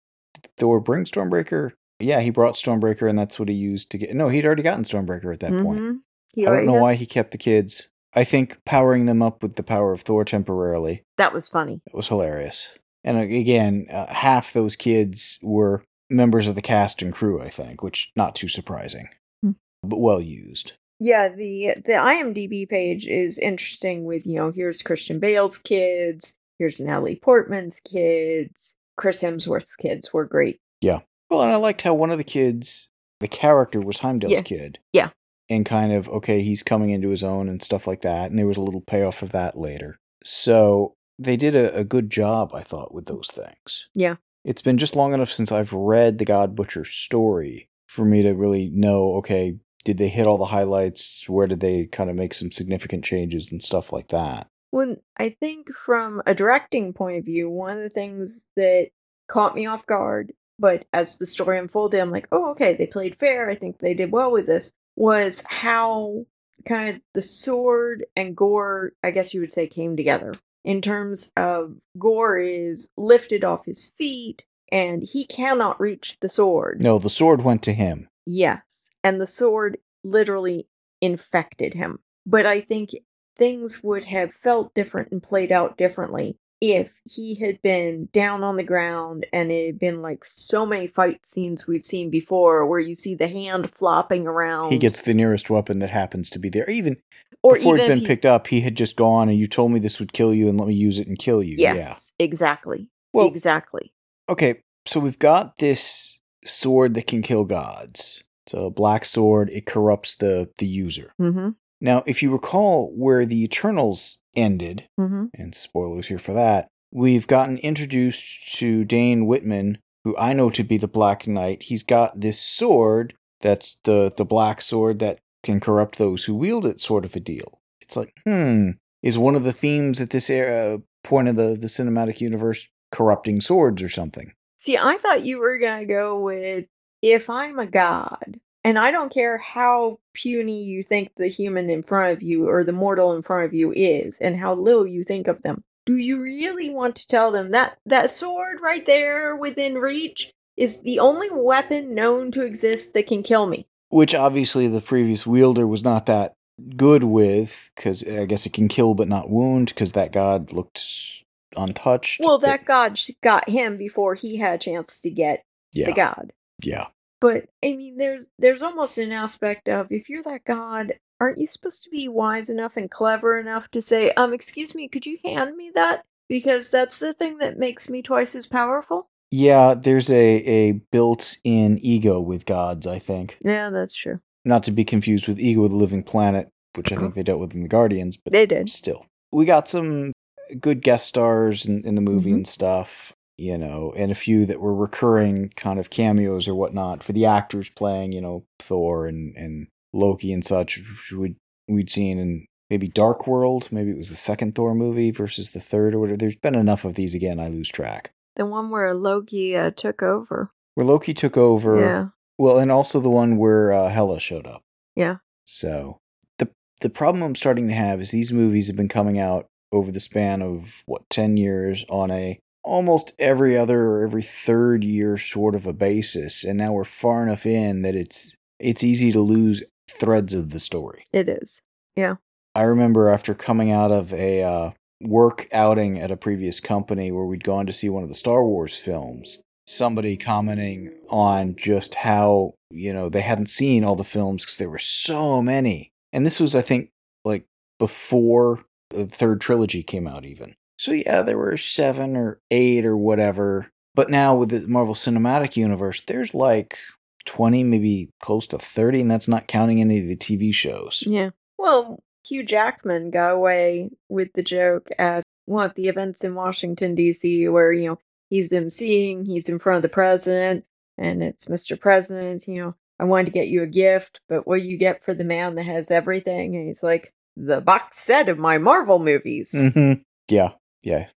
Thor 0.57 0.79
bring 0.79 1.05
Stormbreaker? 1.05 1.71
Yeah, 1.99 2.19
he 2.21 2.31
brought 2.31 2.55
Stormbreaker, 2.55 3.07
and 3.07 3.17
that's 3.17 3.39
what 3.39 3.47
he 3.47 3.53
used 3.55 3.89
to 3.91 3.97
get. 3.99 4.13
No, 4.15 4.29
he'd 4.29 4.45
already 4.45 4.63
gotten 4.63 4.83
Stormbreaker 4.83 5.31
at 5.33 5.39
that 5.41 5.51
point. 5.63 5.79
Mhm. 5.81 5.99
He 6.33 6.47
I 6.47 6.49
don't 6.49 6.65
know 6.65 6.73
why 6.73 6.95
he 6.95 7.05
kept 7.05 7.31
the 7.31 7.37
kids. 7.37 7.89
I 8.15 8.23
think 8.23 8.57
powering 8.65 9.05
them 9.05 9.21
up 9.21 9.41
with 9.43 9.55
the 9.55 9.63
power 9.63 9.91
of 9.93 10.01
Thor 10.01 10.25
temporarily 10.25 11.03
That 11.17 11.33
was 11.33 11.47
funny. 11.49 11.81
It 11.85 11.93
was 11.95 12.07
hilarious. 12.07 12.69
And 13.03 13.17
uh, 13.17 13.21
again, 13.21 13.87
uh, 13.91 14.11
half 14.13 14.51
those 14.53 14.75
kids 14.75 15.37
were 15.43 15.83
members 16.09 16.47
of 16.47 16.55
the 16.55 16.61
cast 16.61 17.01
and 17.01 17.13
crew, 17.13 17.41
I 17.41 17.49
think, 17.49 17.81
which 17.83 18.11
not 18.15 18.35
too 18.35 18.47
surprising, 18.47 19.09
Hmm. 19.43 19.51
but 19.83 19.99
well 19.99 20.21
used. 20.21 20.73
Yeah, 20.99 21.29
the 21.29 21.75
the 21.85 21.93
IMDb 21.93 22.67
page 22.67 23.07
is 23.07 23.37
interesting 23.37 24.05
with, 24.05 24.25
you 24.25 24.35
know, 24.35 24.51
here's 24.51 24.81
Christian 24.81 25.19
Bale's 25.19 25.57
kids, 25.57 26.33
here's 26.59 26.79
Natalie 26.79 27.15
Portman's 27.15 27.79
kids, 27.79 28.75
Chris 28.95 29.21
Hemsworth's 29.21 29.75
kids 29.75 30.13
were 30.13 30.25
great. 30.25 30.59
Yeah. 30.81 30.99
Well, 31.29 31.41
and 31.41 31.51
I 31.51 31.55
liked 31.55 31.81
how 31.81 31.93
one 31.93 32.11
of 32.11 32.17
the 32.17 32.23
kids, 32.23 32.89
the 33.19 33.27
character 33.27 33.79
was 33.79 33.97
Heimdall's 33.99 34.33
Yeah. 34.33 34.41
kid. 34.41 34.79
Yeah. 34.93 35.09
And 35.49 35.65
kind 35.65 35.91
of, 35.91 36.07
okay, 36.09 36.41
he's 36.41 36.63
coming 36.63 36.89
into 36.89 37.09
his 37.09 37.23
own 37.23 37.49
and 37.49 37.61
stuff 37.61 37.85
like 37.85 38.01
that. 38.01 38.29
And 38.29 38.39
there 38.39 38.47
was 38.47 38.57
a 38.57 38.61
little 38.61 38.81
payoff 38.81 39.21
of 39.21 39.31
that 39.31 39.57
later. 39.57 39.97
So 40.23 40.95
they 41.19 41.35
did 41.37 41.53
a, 41.55 41.75
a 41.75 41.83
good 41.83 42.09
job, 42.09 42.51
I 42.53 42.61
thought, 42.61 42.93
with 42.93 43.07
those 43.07 43.27
things. 43.27 43.89
Yeah. 43.95 44.15
It's 44.45 44.61
been 44.61 44.77
just 44.77 44.95
long 44.95 45.13
enough 45.13 45.29
since 45.31 45.51
I've 45.51 45.73
read 45.73 46.17
the 46.17 46.25
God 46.25 46.55
Butcher 46.55 46.85
story 46.85 47.69
for 47.87 48.05
me 48.05 48.23
to 48.23 48.31
really 48.33 48.69
know, 48.69 49.15
okay, 49.15 49.57
did 49.83 49.97
they 49.97 50.09
hit 50.09 50.27
all 50.27 50.37
the 50.37 50.45
highlights? 50.45 51.27
Where 51.29 51.47
did 51.47 51.59
they 51.59 51.85
kind 51.85 52.09
of 52.09 52.15
make 52.15 52.33
some 52.33 52.51
significant 52.51 53.03
changes 53.03 53.51
and 53.51 53.61
stuff 53.61 53.91
like 53.91 54.07
that? 54.09 54.47
When 54.71 54.97
I 55.17 55.35
think 55.39 55.73
from 55.73 56.21
a 56.25 56.33
directing 56.33 56.93
point 56.93 57.17
of 57.17 57.25
view, 57.25 57.49
one 57.49 57.77
of 57.77 57.83
the 57.83 57.89
things 57.89 58.47
that 58.55 58.89
caught 59.27 59.55
me 59.55 59.65
off 59.65 59.85
guard, 59.85 60.33
but 60.57 60.85
as 60.93 61.17
the 61.17 61.25
story 61.25 61.59
unfolded, 61.59 61.99
I'm 61.99 62.11
like, 62.11 62.27
oh, 62.31 62.51
okay, 62.51 62.73
they 62.73 62.87
played 62.87 63.15
fair. 63.15 63.49
I 63.49 63.55
think 63.55 63.79
they 63.79 63.93
did 63.93 64.11
well 64.11 64.31
with 64.31 64.45
this. 64.45 64.73
Was 64.95 65.43
how 65.47 66.25
kind 66.65 66.95
of 66.95 67.01
the 67.13 67.21
sword 67.21 68.05
and 68.15 68.35
Gorr, 68.35 68.93
I 69.03 69.11
guess 69.11 69.33
you 69.33 69.41
would 69.41 69.51
say, 69.51 69.67
came 69.67 69.95
together. 69.97 70.33
In 70.63 70.81
terms 70.81 71.31
of 71.35 71.75
Gorr 71.99 72.37
is 72.37 72.89
lifted 72.95 73.43
off 73.43 73.65
his 73.65 73.85
feet 73.85 74.43
and 74.71 75.03
he 75.03 75.25
cannot 75.25 75.79
reach 75.79 76.19
the 76.21 76.29
sword. 76.29 76.81
No, 76.81 76.97
the 76.97 77.09
sword 77.09 77.43
went 77.43 77.61
to 77.63 77.73
him. 77.73 78.07
Yes. 78.25 78.89
And 79.03 79.19
the 79.19 79.27
sword 79.27 79.77
literally 80.03 80.67
infected 81.01 81.73
him. 81.73 81.99
But 82.25 82.45
I 82.45 82.61
think 82.61 82.91
things 83.37 83.83
would 83.83 84.05
have 84.05 84.33
felt 84.33 84.73
different 84.73 85.11
and 85.11 85.21
played 85.21 85.51
out 85.51 85.77
differently 85.77 86.37
if 86.61 87.01
he 87.03 87.35
had 87.35 87.61
been 87.61 88.07
down 88.13 88.41
on 88.41 88.55
the 88.55 88.63
ground 88.63 89.25
and 89.33 89.51
it 89.51 89.65
had 89.65 89.79
been 89.79 90.01
like 90.01 90.23
so 90.23 90.65
many 90.65 90.87
fight 90.87 91.25
scenes 91.25 91.67
we've 91.67 91.83
seen 91.83 92.09
before 92.09 92.65
where 92.65 92.79
you 92.79 92.95
see 92.95 93.15
the 93.15 93.27
hand 93.27 93.69
flopping 93.69 94.25
around. 94.25 94.71
He 94.71 94.77
gets 94.77 95.01
the 95.01 95.13
nearest 95.13 95.49
weapon 95.49 95.79
that 95.79 95.89
happens 95.89 96.29
to 96.29 96.39
be 96.39 96.47
there. 96.47 96.69
Even 96.69 97.01
or 97.41 97.55
before 97.55 97.75
even 97.75 97.85
it'd 97.85 97.95
been 97.95 97.99
he- 97.99 98.07
picked 98.07 98.25
up, 98.25 98.47
he 98.47 98.61
had 98.61 98.77
just 98.77 98.95
gone 98.95 99.27
and 99.27 99.37
you 99.37 99.45
told 99.45 99.73
me 99.73 99.79
this 99.79 99.99
would 99.99 100.13
kill 100.13 100.33
you 100.33 100.47
and 100.47 100.57
let 100.57 100.69
me 100.69 100.73
use 100.73 100.99
it 100.99 101.07
and 101.07 101.19
kill 101.19 101.43
you. 101.43 101.57
Yes, 101.57 102.13
exactly. 102.17 102.87
Well- 103.11 103.27
exactly. 103.27 103.93
Okay, 104.29 104.61
so 104.85 105.01
we've 105.01 105.19
got 105.19 105.57
this 105.57 106.19
sword 106.45 106.93
that 106.95 107.07
can 107.07 107.21
kill 107.21 107.45
gods. 107.45 108.23
It's 108.45 108.53
a 108.53 108.69
black 108.69 109.05
sword. 109.05 109.49
It 109.51 109.65
corrupts 109.65 110.15
the 110.15 110.49
the 110.57 110.67
user. 110.67 111.13
Mm-hmm. 111.19 111.49
Now, 111.81 112.03
if 112.05 112.23
you 112.23 112.31
recall 112.31 112.91
where 112.95 113.25
the 113.25 113.43
Eternals 113.43 114.21
ended, 114.35 114.87
Mm-hmm. 114.99 115.25
and 115.35 115.53
spoilers 115.55 116.07
here 116.07 116.19
for 116.19 116.33
that, 116.33 116.67
we've 116.91 117.27
gotten 117.27 117.57
introduced 117.59 118.53
to 118.55 118.85
Dane 118.85 119.25
Whitman, 119.25 119.77
who 120.03 120.15
I 120.17 120.33
know 120.33 120.49
to 120.51 120.63
be 120.63 120.77
the 120.77 120.87
Black 120.87 121.27
Knight. 121.27 121.63
He's 121.63 121.83
got 121.83 122.19
this 122.19 122.39
sword 122.39 123.13
that's 123.41 123.79
the 123.83 124.11
the 124.15 124.25
black 124.25 124.61
sword 124.61 124.99
that 124.99 125.19
can 125.43 125.59
corrupt 125.59 125.97
those 125.97 126.25
who 126.25 126.35
wield 126.35 126.65
it, 126.65 126.79
sort 126.79 127.03
of 127.05 127.15
a 127.15 127.19
deal. 127.19 127.59
It's 127.81 127.97
like, 127.97 128.13
hmm, 128.25 128.71
is 129.01 129.17
one 129.17 129.35
of 129.35 129.43
the 129.43 129.51
themes 129.51 129.99
at 129.99 130.11
this 130.11 130.29
era, 130.29 130.79
point 131.03 131.27
of 131.27 131.35
the 131.35 131.57
the 131.59 131.67
cinematic 131.67 132.21
universe 132.21 132.67
corrupting 132.91 133.41
swords 133.41 133.81
or 133.83 133.89
something? 133.89 134.33
See, 134.63 134.77
I 134.77 134.97
thought 134.97 135.25
you 135.25 135.39
were 135.39 135.59
going 135.59 135.81
to 135.81 135.93
go 135.93 136.17
with 136.17 136.67
if 137.01 137.29
I'm 137.29 137.59
a 137.59 137.65
god, 137.65 138.39
and 138.63 138.79
I 138.79 138.91
don't 138.91 139.11
care 139.11 139.37
how 139.37 139.99
puny 140.13 140.63
you 140.63 140.83
think 140.83 141.11
the 141.17 141.27
human 141.27 141.69
in 141.69 141.83
front 141.83 142.13
of 142.13 142.23
you 142.23 142.47
or 142.47 142.63
the 142.63 142.71
mortal 142.71 143.11
in 143.11 143.23
front 143.23 143.43
of 143.43 143.53
you 143.53 143.73
is, 143.75 144.19
and 144.19 144.37
how 144.37 144.53
little 144.53 144.87
you 144.87 145.03
think 145.03 145.27
of 145.27 145.41
them. 145.41 145.65
Do 145.85 145.97
you 145.97 146.23
really 146.23 146.69
want 146.69 146.95
to 146.95 147.07
tell 147.07 147.29
them 147.29 147.51
that 147.51 147.77
that 147.85 148.09
sword 148.09 148.59
right 148.63 148.85
there 148.85 149.35
within 149.35 149.79
reach 149.79 150.31
is 150.55 150.81
the 150.83 150.97
only 150.97 151.27
weapon 151.29 151.93
known 151.93 152.31
to 152.31 152.45
exist 152.45 152.93
that 152.93 153.07
can 153.07 153.21
kill 153.21 153.47
me? 153.47 153.67
Which 153.89 154.15
obviously 154.15 154.69
the 154.69 154.79
previous 154.79 155.27
wielder 155.27 155.67
was 155.67 155.83
not 155.83 156.05
that 156.05 156.35
good 156.77 157.03
with, 157.03 157.69
because 157.75 158.01
eh, 158.07 158.21
I 158.21 158.25
guess 158.25 158.45
it 158.45 158.53
can 158.53 158.69
kill 158.69 158.93
but 158.93 159.09
not 159.09 159.29
wound, 159.29 159.67
because 159.67 159.91
that 159.91 160.13
god 160.13 160.53
looked 160.53 161.22
untouched. 161.57 162.19
Well, 162.23 162.37
that 162.39 162.65
god 162.65 162.99
got 163.21 163.49
him 163.49 163.77
before 163.77 164.15
he 164.15 164.37
had 164.37 164.55
a 164.55 164.57
chance 164.57 164.99
to 164.99 165.09
get 165.09 165.43
yeah, 165.73 165.85
the 165.87 165.93
god. 165.93 166.33
yeah. 166.63 166.87
But 167.21 167.45
I 167.63 167.75
mean, 167.75 167.97
there's 167.97 168.27
there's 168.37 168.61
almost 168.61 168.97
an 168.97 169.11
aspect 169.11 169.69
of 169.69 169.91
if 169.91 170.09
you're 170.09 170.23
that 170.23 170.43
god, 170.45 170.93
aren't 171.21 171.39
you 171.39 171.47
supposed 171.47 171.83
to 171.85 171.89
be 171.89 172.07
wise 172.07 172.49
enough 172.49 172.75
and 172.75 172.91
clever 172.91 173.37
enough 173.37 173.69
to 173.71 173.81
say, 173.81 174.11
um, 174.11 174.33
excuse 174.33 174.75
me, 174.75 174.87
could 174.89 175.05
you 175.05 175.17
hand 175.23 175.55
me 175.55 175.71
that? 175.73 176.03
Because 176.27 176.69
that's 176.69 176.99
the 176.99 177.13
thing 177.13 177.37
that 177.37 177.57
makes 177.57 177.89
me 177.89 178.01
twice 178.01 178.35
as 178.35 178.45
powerful. 178.47 179.09
Yeah, 179.31 179.73
there's 179.73 180.09
a, 180.09 180.15
a 180.45 180.71
built 180.91 181.37
in 181.43 181.79
ego 181.81 182.19
with 182.19 182.45
gods, 182.45 182.85
I 182.85 182.99
think. 182.99 183.37
Yeah, 183.43 183.69
that's 183.71 183.95
true. 183.95 184.19
Not 184.45 184.63
to 184.63 184.71
be 184.71 184.83
confused 184.85 185.27
with 185.27 185.39
Ego 185.39 185.63
of 185.63 185.71
the 185.71 185.77
Living 185.77 186.03
Planet, 186.03 186.49
which 186.75 186.91
I 186.91 186.97
think 186.97 187.15
they 187.15 187.23
dealt 187.23 187.39
with 187.39 187.55
in 187.55 187.63
the 187.63 187.69
Guardians, 187.69 188.17
but 188.17 188.33
They 188.33 188.45
did. 188.45 188.69
still. 188.69 189.05
We 189.31 189.45
got 189.45 189.67
some 189.67 190.11
good 190.59 190.81
guest 190.81 191.07
stars 191.07 191.65
in, 191.65 191.83
in 191.85 191.95
the 191.95 192.01
movie 192.01 192.31
Mhm. 192.31 192.35
and 192.35 192.47
stuff, 192.47 193.13
you 193.37 193.57
know, 193.57 193.93
and 193.95 194.11
a 194.11 194.15
few 194.15 194.45
that 194.45 194.59
were 194.61 194.75
recurring 194.75 195.49
kind 195.55 195.79
of 195.79 195.89
cameos 195.89 196.47
or 196.47 196.55
whatnot 196.55 197.03
for 197.03 197.13
the 197.13 197.25
actors 197.25 197.69
playing, 197.69 198.11
you 198.11 198.21
know, 198.21 198.43
Thor 198.59 199.07
and, 199.07 199.35
and 199.35 199.67
Loki 199.93 200.31
and 200.33 200.45
such, 200.45 200.77
which 200.79 201.11
we'd, 201.17 201.35
we'd 201.67 201.89
seen 201.89 202.19
in 202.19 202.45
maybe 202.69 202.87
Dark 202.87 203.27
World. 203.27 203.67
Maybe 203.71 203.91
it 203.91 203.97
was 203.97 204.09
the 204.09 204.15
second 204.15 204.55
Thor 204.55 204.73
movie 204.73 205.11
versus 205.11 205.51
the 205.51 205.59
third 205.61 205.93
or 205.95 205.99
whatever. 205.99 206.17
There's 206.17 206.35
been 206.35 206.55
enough 206.55 206.85
of 206.85 206.95
these 206.95 207.13
again, 207.13 207.39
I 207.39 207.47
lose 207.47 207.69
track. 207.69 208.11
The 208.35 208.45
one 208.45 208.69
where 208.71 208.93
Loki 208.95 209.55
uh, 209.55 209.71
took 209.71 210.01
over. 210.01 210.49
Where 210.73 210.85
Loki 210.85 211.13
took 211.13 211.37
over. 211.37 211.79
Yeah. 211.79 212.05
Well, 212.39 212.57
and 212.57 212.71
also 212.71 212.99
the 212.99 213.09
one 213.11 213.37
where 213.37 213.71
uh, 213.71 213.89
Hela 213.89 214.19
showed 214.19 214.47
up. 214.47 214.63
Yeah. 214.95 215.17
So 215.45 215.99
the 216.39 216.49
the 216.81 216.89
problem 216.89 217.21
I'm 217.23 217.35
starting 217.35 217.67
to 217.67 217.73
have 217.75 218.01
is 218.01 218.09
these 218.09 218.33
movies 218.33 218.67
have 218.67 218.75
been 218.75 218.87
coming 218.89 219.19
out 219.19 219.45
over 219.73 219.91
the 219.91 219.99
span 219.99 220.41
of 220.41 220.83
what 220.85 221.09
ten 221.09 221.35
years 221.35 221.85
on 221.89 222.11
a 222.11 222.39
almost 222.63 223.11
every 223.19 223.57
other 223.57 223.81
or 223.81 224.03
every 224.03 224.21
third 224.21 224.83
year 224.83 225.17
sort 225.17 225.55
of 225.55 225.67
a 225.67 225.73
basis, 225.73 226.43
and 226.43 226.57
now 226.57 226.71
we're 226.71 226.83
far 226.83 227.23
enough 227.23 227.45
in 227.45 227.81
that 227.81 227.95
it's 227.95 228.35
it's 228.59 228.83
easy 228.83 229.11
to 229.11 229.19
lose 229.19 229.63
threads 229.89 230.33
of 230.33 230.51
the 230.51 230.59
story. 230.59 231.03
It 231.11 231.27
is. 231.27 231.61
Yeah. 231.95 232.15
I 232.55 232.61
remember 232.61 233.09
after 233.09 233.33
coming 233.33 233.71
out 233.71 233.91
of 233.91 234.13
a 234.13 234.43
uh, 234.43 234.71
work 235.01 235.47
outing 235.51 235.99
at 235.99 236.11
a 236.11 236.17
previous 236.17 236.59
company 236.59 237.11
where 237.11 237.25
we'd 237.25 237.43
gone 237.43 237.65
to 237.65 237.73
see 237.73 237.89
one 237.89 238.03
of 238.03 238.09
the 238.09 238.15
Star 238.15 238.45
Wars 238.45 238.77
films, 238.77 239.39
somebody 239.67 240.15
commenting 240.17 240.93
on 241.09 241.55
just 241.55 241.95
how, 241.95 242.53
you 242.69 242.93
know, 242.93 243.09
they 243.09 243.21
hadn't 243.21 243.49
seen 243.49 243.83
all 243.83 243.95
the 243.95 244.03
films 244.03 244.43
because 244.43 244.57
there 244.57 244.69
were 244.69 244.79
so 244.79 245.41
many. 245.41 245.91
And 246.11 246.25
this 246.25 246.39
was, 246.39 246.55
I 246.55 246.61
think, 246.61 246.89
like 247.25 247.45
before 247.79 248.63
the 248.93 249.05
third 249.05 249.41
trilogy 249.41 249.83
came 249.83 250.07
out, 250.07 250.25
even. 250.25 250.55
So, 250.77 250.91
yeah, 250.91 251.21
there 251.21 251.37
were 251.37 251.57
seven 251.57 252.15
or 252.15 252.39
eight 252.51 252.85
or 252.85 252.97
whatever. 252.97 253.69
But 253.95 254.09
now 254.09 254.35
with 254.35 254.49
the 254.49 254.67
Marvel 254.67 254.95
Cinematic 254.95 255.55
Universe, 255.55 256.01
there's 256.01 256.33
like 256.33 256.77
20, 257.25 257.63
maybe 257.63 258.09
close 258.19 258.47
to 258.47 258.57
30, 258.57 259.01
and 259.01 259.11
that's 259.11 259.27
not 259.27 259.47
counting 259.47 259.79
any 259.79 259.99
of 259.99 260.07
the 260.07 260.17
TV 260.17 260.53
shows. 260.53 261.03
Yeah. 261.05 261.29
Well, 261.57 261.99
Hugh 262.27 262.43
Jackman 262.43 263.11
got 263.11 263.31
away 263.31 263.91
with 264.09 264.29
the 264.33 264.43
joke 264.43 264.89
at 264.97 265.23
one 265.45 265.65
of 265.65 265.75
the 265.75 265.87
events 265.87 266.23
in 266.23 266.35
Washington, 266.35 266.95
D.C., 266.95 267.47
where, 267.49 267.71
you 267.71 267.89
know, 267.89 267.99
he's 268.29 268.51
emceeing, 268.51 269.25
he's 269.25 269.49
in 269.49 269.59
front 269.59 269.77
of 269.77 269.83
the 269.83 269.89
president, 269.89 270.65
and 270.97 271.21
it's 271.21 271.45
Mr. 271.45 271.79
President, 271.79 272.47
you 272.47 272.61
know, 272.61 272.75
I 272.99 273.05
wanted 273.05 273.25
to 273.25 273.31
get 273.31 273.47
you 273.47 273.63
a 273.63 273.67
gift, 273.67 274.21
but 274.29 274.47
what 274.47 274.59
do 274.59 274.63
you 274.63 274.77
get 274.77 275.03
for 275.03 275.13
the 275.13 275.23
man 275.23 275.55
that 275.55 275.65
has 275.65 275.91
everything? 275.91 276.55
And 276.55 276.67
he's 276.67 276.83
like, 276.83 277.13
the 277.35 277.61
box 277.61 277.99
set 277.99 278.29
of 278.29 278.37
my 278.37 278.57
Marvel 278.57 278.99
movies. 278.99 279.53
Mm-hmm. 279.55 280.01
Yeah, 280.29 280.51
yeah. 280.81 281.07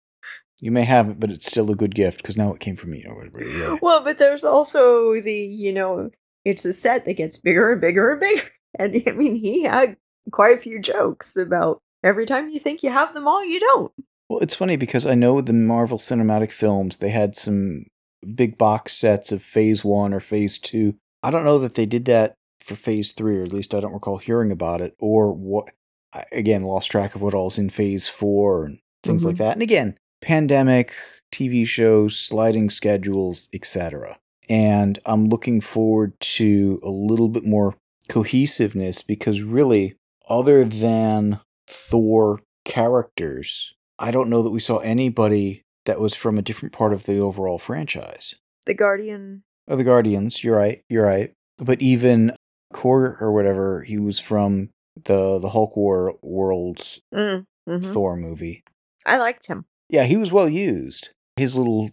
You 0.60 0.70
may 0.70 0.84
have 0.84 1.10
it, 1.10 1.20
but 1.20 1.30
it's 1.30 1.46
still 1.46 1.70
a 1.70 1.76
good 1.76 1.94
gift 1.94 2.18
because 2.18 2.36
now 2.36 2.52
it 2.54 2.60
came 2.60 2.76
from 2.76 2.90
me 2.90 3.04
or 3.06 3.16
whatever. 3.16 3.44
Yeah. 3.44 3.76
Well, 3.82 4.02
but 4.02 4.18
there's 4.18 4.44
also 4.44 5.20
the, 5.20 5.34
you 5.34 5.72
know, 5.72 6.10
it's 6.44 6.64
a 6.64 6.72
set 6.72 7.04
that 7.04 7.14
gets 7.14 7.36
bigger 7.36 7.72
and 7.72 7.80
bigger 7.80 8.12
and 8.12 8.20
bigger. 8.20 8.42
And 8.78 9.02
I 9.06 9.12
mean, 9.12 9.36
he 9.36 9.64
had 9.64 9.96
quite 10.30 10.56
a 10.56 10.60
few 10.60 10.80
jokes 10.80 11.36
about 11.36 11.80
every 12.02 12.26
time 12.26 12.48
you 12.48 12.60
think 12.60 12.82
you 12.82 12.90
have 12.90 13.14
them 13.14 13.28
all, 13.28 13.44
you 13.44 13.60
don't. 13.60 13.92
Well, 14.28 14.40
it's 14.40 14.54
funny 14.54 14.76
because 14.76 15.06
I 15.06 15.14
know 15.14 15.40
the 15.40 15.52
Marvel 15.52 15.98
Cinematic 15.98 16.52
Films 16.52 16.96
they 16.96 17.10
had 17.10 17.36
some 17.36 17.86
big 18.34 18.58
box 18.58 18.92
sets 18.92 19.30
of 19.30 19.42
Phase 19.42 19.84
One 19.84 20.12
or 20.12 20.20
Phase 20.20 20.58
Two. 20.58 20.96
I 21.22 21.30
don't 21.30 21.44
know 21.44 21.58
that 21.58 21.74
they 21.74 21.86
did 21.86 22.06
that 22.06 22.34
for 22.60 22.74
Phase 22.74 23.12
Three, 23.12 23.38
or 23.38 23.44
at 23.44 23.52
least 23.52 23.74
I 23.74 23.80
don't 23.80 23.94
recall 23.94 24.18
hearing 24.18 24.50
about 24.50 24.80
it. 24.80 24.96
Or 24.98 25.32
what? 25.32 25.70
I, 26.12 26.24
again, 26.32 26.62
lost 26.62 26.90
track 26.90 27.14
of 27.14 27.22
what 27.22 27.34
all's 27.34 27.58
in 27.58 27.70
Phase 27.70 28.08
Four 28.08 28.64
and 28.64 28.78
things 29.02 29.24
like 29.24 29.36
mm-hmm. 29.36 29.44
that. 29.44 29.52
And 29.52 29.62
again, 29.62 29.98
pandemic, 30.20 30.94
TV 31.32 31.66
shows, 31.66 32.18
sliding 32.18 32.70
schedules, 32.70 33.48
etc. 33.52 34.18
And 34.48 34.98
I'm 35.06 35.28
looking 35.28 35.60
forward 35.60 36.18
to 36.20 36.80
a 36.82 36.90
little 36.90 37.28
bit 37.28 37.44
more 37.44 37.76
cohesiveness 38.08 39.02
because 39.02 39.42
really, 39.42 39.96
other 40.28 40.64
than 40.64 41.40
Thor 41.66 42.40
characters, 42.64 43.74
I 43.98 44.10
don't 44.10 44.30
know 44.30 44.42
that 44.42 44.50
we 44.50 44.60
saw 44.60 44.78
anybody 44.78 45.62
that 45.86 46.00
was 46.00 46.14
from 46.14 46.38
a 46.38 46.42
different 46.42 46.72
part 46.72 46.92
of 46.92 47.04
the 47.04 47.18
overall 47.18 47.58
franchise. 47.58 48.34
The 48.66 48.74
Guardian. 48.74 49.42
Oh, 49.68 49.76
the 49.76 49.84
Guardians, 49.84 50.44
you're 50.44 50.56
right, 50.56 50.82
you're 50.88 51.06
right. 51.06 51.32
But 51.58 51.80
even 51.80 52.32
Korg 52.72 53.20
or 53.20 53.32
whatever, 53.32 53.82
he 53.82 53.98
was 53.98 54.18
from 54.18 54.70
the 55.04 55.38
the 55.38 55.50
Hulk 55.50 55.76
War 55.76 56.14
World's 56.22 57.00
Mm, 57.14 57.44
mhm. 57.68 57.92
Thor 57.92 58.16
movie. 58.16 58.64
I 59.04 59.18
liked 59.18 59.46
him. 59.46 59.66
Yeah, 59.88 60.04
he 60.04 60.16
was 60.16 60.32
well 60.32 60.48
used. 60.48 61.10
His 61.36 61.56
little 61.56 61.90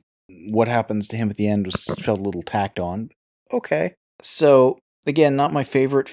what 0.49 0.67
happens 0.67 1.07
to 1.09 1.17
him 1.17 1.29
at 1.29 1.35
the 1.35 1.47
end 1.47 1.65
was 1.65 1.85
felt 1.99 2.19
a 2.19 2.23
little 2.23 2.41
tacked 2.43 2.79
on. 2.79 3.09
Okay. 3.51 3.93
So, 4.21 4.79
again, 5.05 5.35
not 5.35 5.53
my 5.53 5.63
favorite 5.63 6.09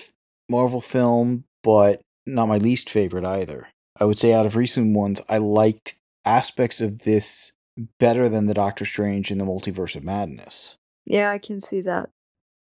Marvel 0.48 0.80
film, 0.80 1.44
but 1.62 2.02
not 2.26 2.46
my 2.48 2.58
least 2.58 2.90
favorite 2.90 3.24
either. 3.24 3.68
I 3.98 4.04
would 4.04 4.18
say 4.18 4.32
out 4.34 4.46
of 4.46 4.56
recent 4.56 4.94
ones, 4.94 5.20
I 5.28 5.38
liked 5.38 5.94
aspects 6.24 6.80
of 6.80 7.00
this 7.00 7.52
better 7.98 8.28
than 8.28 8.46
the 8.46 8.54
Doctor 8.54 8.84
Strange 8.84 9.30
and 9.30 9.40
the 9.40 9.44
Multiverse 9.44 9.96
of 9.96 10.04
Madness. 10.04 10.76
Yeah, 11.06 11.30
I 11.30 11.38
can 11.38 11.60
see 11.60 11.80
that. 11.82 12.10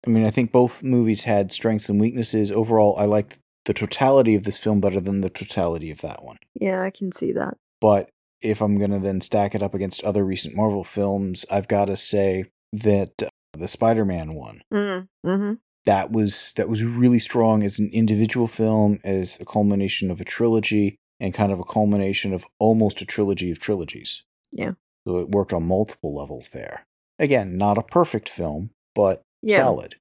I 0.07 0.11
mean, 0.11 0.25
I 0.25 0.31
think 0.31 0.53
both 0.53 0.83
movies 0.83 1.25
had 1.25 1.53
strengths 1.53 1.89
and 1.89 2.01
weaknesses. 2.01 2.51
Overall, 2.51 2.97
I 2.99 3.05
liked 3.05 3.39
the 3.65 3.75
totality 3.75 4.35
of 4.35 4.45
this 4.45 4.59
film 4.59 4.81
better 4.81 5.01
than 5.01 5.21
the 5.21 5.31
totality 5.31 5.91
of 5.91 6.01
that 6.01 6.23
one. 6.23 6.39
Yeah, 6.55 6.83
I 6.83 6.91
can 6.91 7.13
see 7.13 7.33
that. 7.33 7.57
But 7.81 8.11
if 8.41 8.61
I'm 8.61 8.79
going 8.79 8.91
to 8.91 8.99
then 8.99 9.21
stack 9.21 9.55
it 9.55 9.63
up 9.63 9.75
against 9.75 10.03
other 10.03 10.25
recent 10.25 10.57
Marvel 10.57 10.85
films, 10.85 11.45
I've 11.51 11.69
got 11.69 11.85
to 11.87 11.97
say 11.97 12.47
that 12.73 13.23
uh, 13.23 13.29
the 13.53 13.69
Spider-Man 13.69 14.35
one 14.35 14.63
Mm, 14.73 15.09
hmm 15.25 15.53
that 15.85 16.13
was 16.13 16.53
that 16.57 16.69
was 16.69 16.85
really 16.85 17.19
strong 17.19 17.65
as 17.65 17.79
an 17.81 17.91
individual 17.93 18.47
film, 18.47 19.01
as 19.03 19.41
a 19.41 19.45
culmination 19.45 20.11
of 20.13 20.21
a 20.21 20.25
trilogy, 20.25 20.97
and 21.19 21.35
kind 21.35 21.51
of 21.51 21.59
a 21.59 21.65
culmination 21.65 22.33
of 22.33 22.47
almost 22.61 23.03
a 23.03 23.05
trilogy 23.05 23.51
of 23.51 23.59
trilogies. 23.59 24.23
Yeah. 24.53 24.73
So 25.07 25.19
it 25.19 25.31
worked 25.31 25.53
on 25.53 25.65
multiple 25.65 26.15
levels 26.15 26.51
there. 26.51 26.85
Again, 27.19 27.57
not 27.57 27.79
a 27.79 27.83
perfect 27.83 28.29
film, 28.29 28.71
but 28.95 29.23
Yeah. 29.43 29.65
solid. 29.65 29.97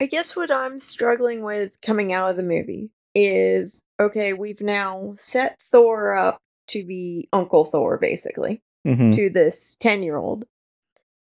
I 0.00 0.06
guess 0.06 0.36
what 0.36 0.50
I'm 0.50 0.78
struggling 0.78 1.42
with 1.42 1.80
coming 1.80 2.12
out 2.12 2.28
of 2.30 2.36
the 2.36 2.42
movie 2.42 2.90
is 3.14 3.82
okay, 4.00 4.32
we've 4.32 4.60
now 4.60 5.12
set 5.16 5.60
Thor 5.60 6.14
up 6.14 6.38
to 6.68 6.84
be 6.84 7.28
Uncle 7.32 7.64
Thor, 7.64 7.98
basically, 7.98 8.60
Mm-hmm. 8.86 9.12
to 9.12 9.30
this 9.30 9.76
10 9.76 10.02
year 10.02 10.16
old. 10.16 10.44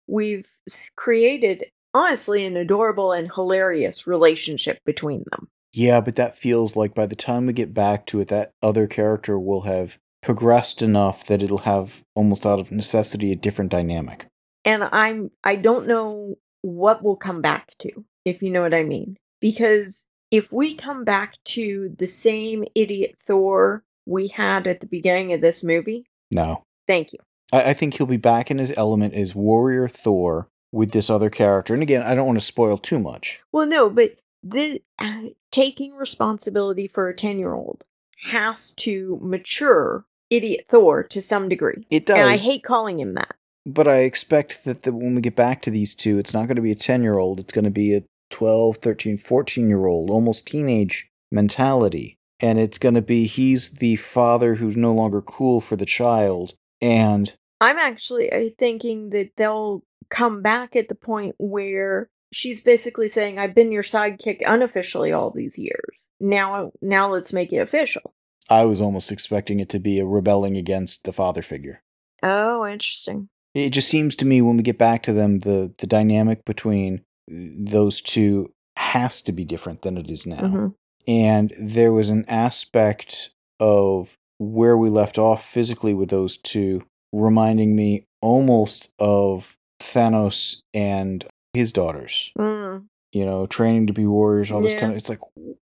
We've 0.07 0.49
created, 0.95 1.65
honestly, 1.93 2.45
an 2.45 2.57
adorable 2.57 3.11
and 3.13 3.31
hilarious 3.33 4.05
relationship 4.05 4.79
between 4.85 5.23
them. 5.31 5.47
Yeah, 5.73 6.01
but 6.01 6.15
that 6.17 6.37
feels 6.37 6.75
like 6.75 6.93
by 6.93 7.05
the 7.05 7.15
time 7.15 7.45
we 7.47 7.53
get 7.53 7.73
back 7.73 8.05
to 8.07 8.19
it, 8.19 8.27
that 8.29 8.51
other 8.61 8.87
character 8.87 9.39
will 9.39 9.61
have 9.61 9.97
progressed 10.21 10.81
enough 10.81 11.25
that 11.27 11.41
it'll 11.43 11.59
have 11.59 12.03
almost 12.15 12.45
out 12.45 12.59
of 12.59 12.71
necessity 12.71 13.31
a 13.31 13.35
different 13.35 13.69
dynamic. 13.71 14.25
and 14.65 14.83
i'm 14.91 15.29
i 15.43 15.55
don't 15.55 15.85
know 15.85 16.33
what 16.63 17.03
we'll 17.03 17.15
come 17.15 17.41
back 17.43 17.73
to 17.77 17.91
if 18.25 18.41
you 18.41 18.49
know 18.49 18.63
what 18.63 18.73
i 18.73 18.81
mean 18.81 19.15
because 19.39 20.07
if 20.35 20.51
we 20.51 20.75
come 20.75 21.03
back 21.03 21.35
to 21.45 21.95
the 21.97 22.07
same 22.07 22.63
idiot 22.75 23.15
thor 23.25 23.83
we 24.05 24.27
had 24.27 24.67
at 24.67 24.79
the 24.81 24.87
beginning 24.87 25.33
of 25.33 25.41
this 25.41 25.63
movie 25.63 26.05
No. 26.31 26.63
thank 26.87 27.13
you 27.13 27.19
I, 27.53 27.69
I 27.69 27.73
think 27.73 27.93
he'll 27.95 28.07
be 28.07 28.17
back 28.17 28.49
in 28.51 28.57
his 28.57 28.73
element 28.75 29.13
as 29.13 29.33
warrior 29.35 29.87
Thor 29.87 30.47
with 30.71 30.91
this 30.91 31.09
other 31.09 31.29
character. 31.29 31.73
And 31.73 31.81
again, 31.83 32.01
I 32.01 32.15
don't 32.15 32.25
want 32.25 32.39
to 32.39 32.45
spoil 32.45 32.77
too 32.77 32.99
much. 32.99 33.39
well 33.51 33.67
no 33.67 33.89
but 33.89 34.17
the 34.43 34.81
uh, 34.99 35.29
taking 35.51 35.93
responsibility 35.95 36.87
for 36.87 37.07
a 37.07 37.15
10 37.15 37.39
year 37.39 37.53
old 37.53 37.83
has 38.31 38.71
to 38.71 39.19
mature 39.21 40.05
idiot 40.29 40.65
thor 40.69 41.03
to 41.03 41.21
some 41.21 41.47
degree 41.47 41.83
It 41.91 42.05
does. 42.07 42.17
and 42.17 42.27
i 42.29 42.37
hate 42.37 42.63
calling 42.63 42.99
him 42.99 43.13
that 43.13 43.35
but 43.67 43.87
I 43.87 43.97
expect 44.01 44.63
that 44.65 44.83
the, 44.83 44.91
when 44.91 45.15
we 45.15 45.21
get 45.21 45.35
back 45.35 45.63
to 45.63 45.71
these 45.71 45.95
two, 45.95 46.19
it's 46.19 46.35
not 46.35 46.45
going 46.45 46.55
to 46.57 46.61
be 46.61 46.71
a 46.71 46.75
10 46.75 47.01
year 47.01 47.17
old. 47.17 47.39
It's 47.39 47.51
going 47.51 47.65
to 47.65 47.71
be 47.71 47.95
a 47.95 48.03
12, 48.35 48.77
13, 48.77 49.15
14 49.15 49.69
year 49.69 49.85
old, 49.85 50.09
almost 50.09 50.45
teenage 50.45 51.09
mentality. 51.31 52.17
And 52.41 52.59
it's 52.59 52.77
going 52.77 52.95
to 52.95 53.01
be 53.01 53.27
he's 53.27 53.71
the 53.75 53.95
father 53.95 54.55
who's 54.55 54.75
no 54.75 54.93
longer 54.93 55.21
cool 55.21 55.61
for 55.61 55.77
the 55.77 55.85
child. 55.85 56.53
And 56.81 57.33
I'm 57.61 57.77
actually 57.77 58.29
uh, 58.29 58.49
thinking 58.59 59.11
that 59.11 59.29
they'll 59.37 59.83
come 60.09 60.41
back 60.41 60.75
at 60.75 60.89
the 60.89 60.95
point 60.95 61.35
where 61.37 62.09
she's 62.33 62.59
basically 62.59 63.07
saying, 63.07 63.39
"I've 63.39 63.55
been 63.55 63.71
your 63.71 63.83
sidekick 63.83 64.41
unofficially 64.45 65.13
all 65.13 65.31
these 65.31 65.57
years. 65.57 66.09
Now, 66.19 66.73
now 66.81 67.09
let's 67.09 67.31
make 67.31 67.53
it 67.53 67.59
official." 67.59 68.13
I 68.49 68.65
was 68.65 68.81
almost 68.81 69.13
expecting 69.13 69.61
it 69.61 69.69
to 69.69 69.79
be 69.79 69.97
a 69.97 70.05
rebelling 70.05 70.57
against 70.57 71.05
the 71.05 71.13
father 71.13 71.41
figure. 71.41 71.83
Oh, 72.21 72.65
interesting. 72.65 73.29
It 73.53 73.69
just 73.69 73.87
seems 73.87 74.17
to 74.17 74.25
me 74.25 74.41
when 74.41 74.57
we 74.57 74.63
get 74.63 74.77
back 74.77 75.03
to 75.03 75.13
them, 75.13 75.39
the 75.39 75.73
the 75.77 75.87
dynamic 75.87 76.43
between 76.43 77.04
those 77.27 78.01
two 78.01 78.51
has 78.77 79.21
to 79.21 79.31
be 79.31 79.45
different 79.45 79.81
than 79.81 79.97
it 79.97 80.09
is 80.09 80.25
now. 80.25 80.37
Mhm. 80.37 80.73
And 81.07 81.53
there 81.59 81.91
was 81.93 82.09
an 82.09 82.25
aspect 82.27 83.29
of 83.59 84.17
where 84.37 84.77
we 84.77 84.89
left 84.89 85.17
off 85.17 85.45
physically 85.47 85.93
with 85.93 86.09
those 86.09 86.37
two 86.37 86.81
reminding 87.13 87.75
me 87.75 88.05
almost 88.21 88.89
of 88.99 89.55
Thanos 89.79 90.59
and 90.73 91.25
his 91.53 91.71
daughters. 91.71 92.31
Mm. 92.37 92.85
You 93.13 93.25
know, 93.25 93.45
training 93.45 93.87
to 93.87 93.93
be 93.93 94.05
warriors, 94.05 94.51
all 94.51 94.61
this 94.61 94.73
Yeah. 94.73 94.79
kind 94.81 94.91
of. 94.91 94.97
It's 94.97 95.07
like 95.09 95.19
it 95.37 95.57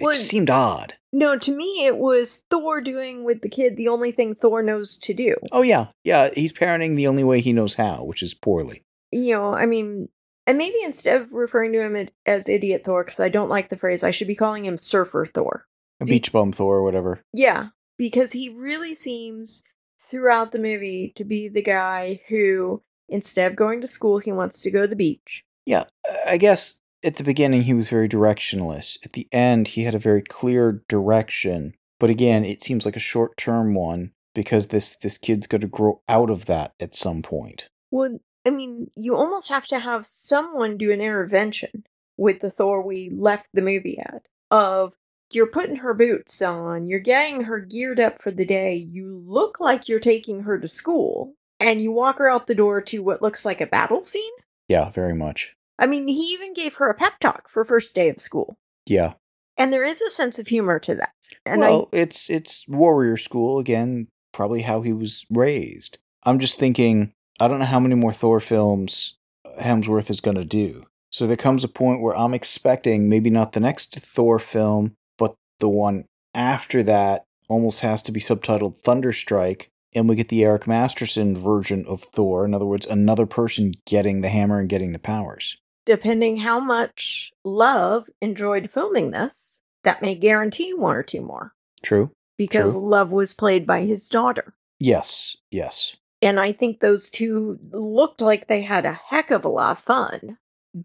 Well, 0.00 0.12
just 0.14 0.28
seemed 0.28 0.48
odd. 0.50 0.94
No, 1.12 1.38
to 1.38 1.54
me, 1.54 1.84
it 1.86 1.98
was 1.98 2.44
Thor 2.50 2.80
doing 2.80 3.24
with 3.24 3.42
the 3.42 3.48
kid 3.48 3.76
the 3.76 3.88
only 3.88 4.12
thing 4.12 4.34
Thor 4.34 4.62
knows 4.62 4.96
to 4.98 5.12
do. 5.12 5.36
Oh 5.52 5.62
yeah, 5.62 5.86
yeah. 6.04 6.30
He's 6.34 6.52
parenting 6.52 6.96
the 6.96 7.06
only 7.06 7.24
way 7.24 7.40
he 7.40 7.52
knows 7.52 7.74
how, 7.74 8.04
which 8.04 8.22
is 8.22 8.34
poorly. 8.34 8.82
You 9.12 9.32
know, 9.32 9.52
I 9.54 9.66
mean, 9.66 10.08
and 10.46 10.58
maybe 10.58 10.76
instead 10.84 11.20
of 11.20 11.32
referring 11.32 11.72
to 11.72 11.82
him 11.82 12.08
as 12.24 12.48
Idiot 12.48 12.82
Thor, 12.84 13.04
because 13.04 13.20
I 13.20 13.28
don't 13.28 13.48
like 13.48 13.68
the 13.68 13.76
phrase, 13.76 14.02
I 14.02 14.10
should 14.10 14.28
be 14.28 14.34
calling 14.34 14.64
him 14.64 14.76
Surfer 14.76 15.26
Thor. 15.26 15.66
A 16.00 16.04
beach 16.04 16.32
bum 16.32 16.52
Thor 16.52 16.76
or 16.76 16.82
whatever. 16.82 17.22
Yeah, 17.32 17.68
because 17.96 18.32
he 18.32 18.48
really 18.48 18.94
seems 18.94 19.62
throughout 19.98 20.52
the 20.52 20.58
movie 20.58 21.12
to 21.16 21.24
be 21.24 21.48
the 21.48 21.62
guy 21.62 22.20
who, 22.28 22.82
instead 23.08 23.50
of 23.50 23.56
going 23.56 23.80
to 23.80 23.86
school, 23.86 24.18
he 24.18 24.32
wants 24.32 24.60
to 24.60 24.70
go 24.70 24.82
to 24.82 24.88
the 24.88 24.96
beach. 24.96 25.44
Yeah, 25.64 25.84
I 26.26 26.36
guess 26.36 26.78
at 27.02 27.16
the 27.16 27.24
beginning 27.24 27.62
he 27.62 27.74
was 27.74 27.88
very 27.88 28.08
directionless. 28.08 28.98
At 29.04 29.14
the 29.14 29.28
end, 29.32 29.68
he 29.68 29.84
had 29.84 29.94
a 29.94 29.98
very 29.98 30.22
clear 30.22 30.82
direction. 30.88 31.74
But 31.98 32.10
again, 32.10 32.44
it 32.44 32.62
seems 32.62 32.84
like 32.84 32.96
a 32.96 33.00
short 33.00 33.36
term 33.36 33.74
one 33.74 34.12
because 34.34 34.68
this 34.68 34.98
this 34.98 35.18
kid's 35.18 35.46
going 35.46 35.62
to 35.62 35.66
grow 35.66 36.02
out 36.08 36.30
of 36.30 36.44
that 36.46 36.74
at 36.78 36.94
some 36.94 37.22
point. 37.22 37.68
Well, 37.90 38.18
I 38.46 38.50
mean, 38.50 38.90
you 38.94 39.16
almost 39.16 39.48
have 39.48 39.66
to 39.66 39.80
have 39.80 40.06
someone 40.06 40.78
do 40.78 40.92
an 40.92 41.00
intervention 41.00 41.84
with 42.16 42.38
the 42.38 42.50
Thor 42.50 42.80
we 42.80 43.10
left 43.10 43.50
the 43.52 43.62
movie 43.62 43.98
at. 43.98 44.22
Of 44.50 44.94
you're 45.32 45.50
putting 45.50 45.76
her 45.76 45.92
boots 45.92 46.40
on, 46.40 46.86
you're 46.86 47.00
getting 47.00 47.42
her 47.42 47.58
geared 47.58 47.98
up 47.98 48.22
for 48.22 48.30
the 48.30 48.44
day, 48.44 48.76
you 48.76 49.22
look 49.26 49.58
like 49.58 49.88
you're 49.88 49.98
taking 49.98 50.42
her 50.42 50.58
to 50.58 50.68
school, 50.68 51.34
and 51.58 51.80
you 51.80 51.90
walk 51.90 52.18
her 52.18 52.30
out 52.30 52.46
the 52.46 52.54
door 52.54 52.80
to 52.82 53.00
what 53.00 53.22
looks 53.22 53.44
like 53.44 53.60
a 53.60 53.66
battle 53.66 54.02
scene. 54.02 54.32
Yeah, 54.68 54.90
very 54.90 55.14
much. 55.14 55.56
I 55.78 55.86
mean, 55.86 56.06
he 56.06 56.32
even 56.32 56.54
gave 56.54 56.76
her 56.76 56.88
a 56.88 56.94
pep 56.94 57.18
talk 57.18 57.48
for 57.48 57.64
first 57.64 57.94
day 57.94 58.08
of 58.08 58.20
school. 58.20 58.56
Yeah. 58.86 59.14
And 59.56 59.72
there 59.72 59.84
is 59.84 60.00
a 60.00 60.10
sense 60.10 60.38
of 60.38 60.46
humor 60.46 60.78
to 60.80 60.94
that. 60.94 61.14
And 61.44 61.60
well, 61.60 61.88
it's 61.92 62.30
it's 62.30 62.66
warrior 62.68 63.16
school 63.16 63.58
again. 63.58 64.08
Probably 64.32 64.62
how 64.62 64.82
he 64.82 64.92
was 64.92 65.26
raised. 65.30 65.98
I'm 66.24 66.38
just 66.38 66.58
thinking. 66.58 67.12
I 67.38 67.48
don't 67.48 67.58
know 67.58 67.66
how 67.66 67.80
many 67.80 67.94
more 67.94 68.12
Thor 68.12 68.40
films 68.40 69.16
Hemsworth 69.60 70.10
is 70.10 70.20
going 70.20 70.36
to 70.36 70.44
do. 70.44 70.84
So 71.10 71.26
there 71.26 71.36
comes 71.36 71.64
a 71.64 71.68
point 71.68 72.02
where 72.02 72.16
I'm 72.16 72.34
expecting 72.34 73.08
maybe 73.08 73.30
not 73.30 73.52
the 73.52 73.60
next 73.60 73.94
Thor 73.94 74.38
film, 74.38 74.94
but 75.18 75.34
the 75.60 75.68
one 75.68 76.04
after 76.34 76.82
that 76.82 77.24
almost 77.48 77.80
has 77.80 78.02
to 78.02 78.12
be 78.12 78.20
subtitled 78.20 78.80
Thunderstrike, 78.82 79.68
and 79.94 80.08
we 80.08 80.16
get 80.16 80.28
the 80.28 80.44
Eric 80.44 80.66
Masterson 80.66 81.36
version 81.36 81.84
of 81.88 82.02
Thor. 82.02 82.44
In 82.44 82.52
other 82.52 82.66
words, 82.66 82.86
another 82.86 83.24
person 83.24 83.72
getting 83.86 84.20
the 84.20 84.28
hammer 84.28 84.58
and 84.58 84.68
getting 84.68 84.92
the 84.92 84.98
powers. 84.98 85.56
depending 85.86 86.38
how 86.38 86.60
much 86.60 87.32
Love 87.44 88.10
enjoyed 88.20 88.70
filming 88.70 89.12
this, 89.12 89.60
that 89.84 90.02
may 90.02 90.14
guarantee 90.14 90.74
one 90.74 90.96
or 90.96 91.02
two 91.02 91.22
more. 91.22 91.54
True. 91.82 92.10
Because 92.36 92.72
True. 92.72 92.86
Love 92.86 93.10
was 93.10 93.32
played 93.32 93.66
by 93.66 93.82
his 93.82 94.08
daughter. 94.08 94.52
Yes. 94.78 95.36
Yes. 95.50 95.96
And 96.22 96.40
I 96.40 96.52
think 96.52 96.80
those 96.80 97.10
two 97.10 97.58
looked 97.72 98.20
like 98.20 98.48
they 98.48 98.62
had 98.62 98.86
a 98.86 98.98
heck 99.08 99.30
of 99.30 99.44
a 99.44 99.48
lot 99.48 99.72
of 99.72 99.78
fun 99.78 100.38